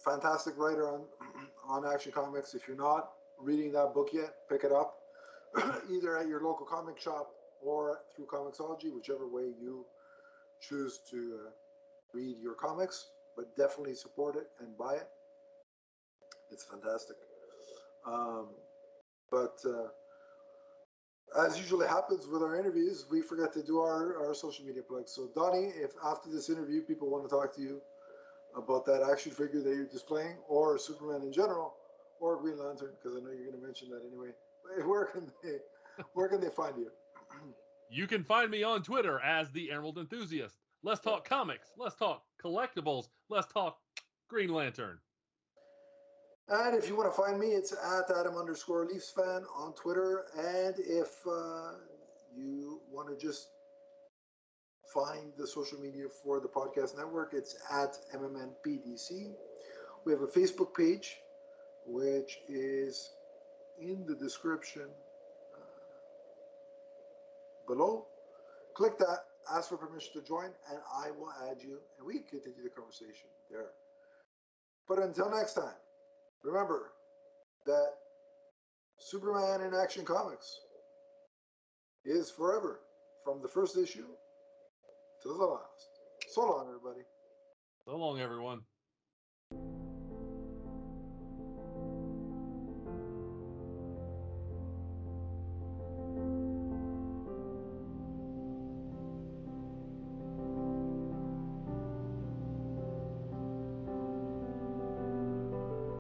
fantastic 0.04 0.56
writer 0.56 0.88
on 0.88 1.04
on 1.68 1.84
Action 1.84 2.12
Comics. 2.12 2.54
If 2.54 2.68
you're 2.68 2.76
not 2.76 3.10
reading 3.40 3.72
that 3.72 3.92
book 3.94 4.10
yet, 4.12 4.34
pick 4.48 4.62
it 4.62 4.70
up, 4.70 4.96
either 5.90 6.16
at 6.16 6.28
your 6.28 6.42
local 6.42 6.64
comic 6.64 6.98
shop 7.00 7.32
or 7.64 8.00
through 8.14 8.26
Comixology, 8.26 8.92
whichever 8.92 9.28
way 9.28 9.52
you 9.60 9.86
choose 10.60 11.00
to 11.10 11.40
uh, 11.46 11.50
read 12.14 12.36
your 12.38 12.54
comics. 12.54 13.06
But 13.36 13.56
definitely 13.56 13.94
support 13.94 14.36
it 14.36 14.48
and 14.60 14.76
buy 14.76 14.94
it. 14.94 15.08
It's 16.50 16.64
fantastic. 16.64 17.16
Um, 18.06 18.48
but 19.30 19.56
uh, 19.66 19.88
as 21.38 21.58
usually 21.58 21.86
happens 21.86 22.26
with 22.26 22.42
our 22.42 22.58
interviews, 22.58 23.06
we 23.10 23.22
forget 23.22 23.52
to 23.54 23.62
do 23.62 23.78
our, 23.78 24.16
our 24.26 24.34
social 24.34 24.64
media 24.66 24.82
plugs. 24.82 25.12
So, 25.12 25.30
Donnie, 25.34 25.72
if 25.76 25.92
after 26.04 26.30
this 26.30 26.50
interview 26.50 26.82
people 26.82 27.10
want 27.10 27.24
to 27.24 27.30
talk 27.30 27.54
to 27.56 27.62
you 27.62 27.80
about 28.56 28.84
that 28.86 29.02
action 29.10 29.32
figure 29.32 29.62
that 29.62 29.74
you're 29.74 29.86
displaying, 29.86 30.36
or 30.48 30.78
Superman 30.78 31.22
in 31.22 31.32
general, 31.32 31.74
or 32.20 32.38
Green 32.40 32.58
Lantern, 32.58 32.92
because 33.00 33.16
I 33.16 33.20
know 33.20 33.30
you're 33.30 33.50
going 33.50 33.60
to 33.60 33.66
mention 33.66 33.88
that 33.90 34.02
anyway, 34.06 34.32
where 34.86 35.06
can 35.06 35.30
they 35.42 35.56
where 36.14 36.28
can 36.28 36.40
they 36.40 36.50
find 36.50 36.76
you? 36.76 36.90
You 37.90 38.06
can 38.06 38.24
find 38.24 38.50
me 38.50 38.62
on 38.62 38.82
Twitter 38.82 39.20
as 39.20 39.50
the 39.50 39.70
Emerald 39.70 39.98
Enthusiast. 39.98 40.56
Let's 40.82 41.00
talk 41.00 41.28
comics. 41.28 41.68
Let's 41.76 41.94
talk 41.94 42.22
collectibles. 42.42 43.08
Let's 43.28 43.52
talk 43.52 43.78
Green 44.28 44.52
Lantern. 44.52 44.98
And 46.48 46.74
if 46.76 46.88
you 46.88 46.96
want 46.96 47.14
to 47.14 47.16
find 47.16 47.38
me, 47.38 47.48
it's 47.48 47.72
at 47.72 48.10
Adam 48.16 48.36
underscore 48.36 48.86
Leafs 48.86 49.12
fan 49.14 49.44
on 49.56 49.74
Twitter. 49.74 50.24
And 50.36 50.74
if 50.78 51.08
uh, 51.26 51.74
you 52.36 52.80
want 52.90 53.08
to 53.08 53.24
just 53.24 53.48
find 54.92 55.32
the 55.38 55.46
social 55.46 55.78
media 55.78 56.06
for 56.22 56.40
the 56.40 56.48
podcast 56.48 56.96
network, 56.96 57.32
it's 57.32 57.56
at 57.70 57.96
MMNPDC. 58.14 59.32
We 60.04 60.12
have 60.12 60.22
a 60.22 60.26
Facebook 60.26 60.74
page, 60.74 61.16
which 61.86 62.38
is 62.48 63.10
in 63.80 64.04
the 64.06 64.14
description 64.16 64.88
below. 67.66 68.06
Click 68.76 68.98
that, 68.98 69.18
ask 69.52 69.68
for 69.68 69.76
permission 69.76 70.12
to 70.14 70.26
join, 70.26 70.46
and 70.70 70.78
I 70.96 71.10
will 71.10 71.32
add 71.50 71.58
you, 71.62 71.78
and 71.98 72.06
we 72.06 72.20
continue 72.20 72.62
the 72.62 72.70
conversation 72.70 73.28
there. 73.50 73.70
But 74.88 74.98
until 74.98 75.30
next 75.30 75.54
time, 75.54 75.74
remember 76.42 76.92
that 77.66 77.90
Superman 78.98 79.60
in 79.60 79.74
Action 79.74 80.04
Comics 80.04 80.60
is 82.04 82.30
forever 82.30 82.80
from 83.24 83.42
the 83.42 83.48
first 83.48 83.76
issue 83.76 84.06
to 85.22 85.28
the 85.28 85.34
last. 85.34 85.88
So 86.30 86.42
long, 86.42 86.66
everybody. 86.68 87.04
So 87.84 87.96
long, 87.96 88.20
everyone. 88.20 88.60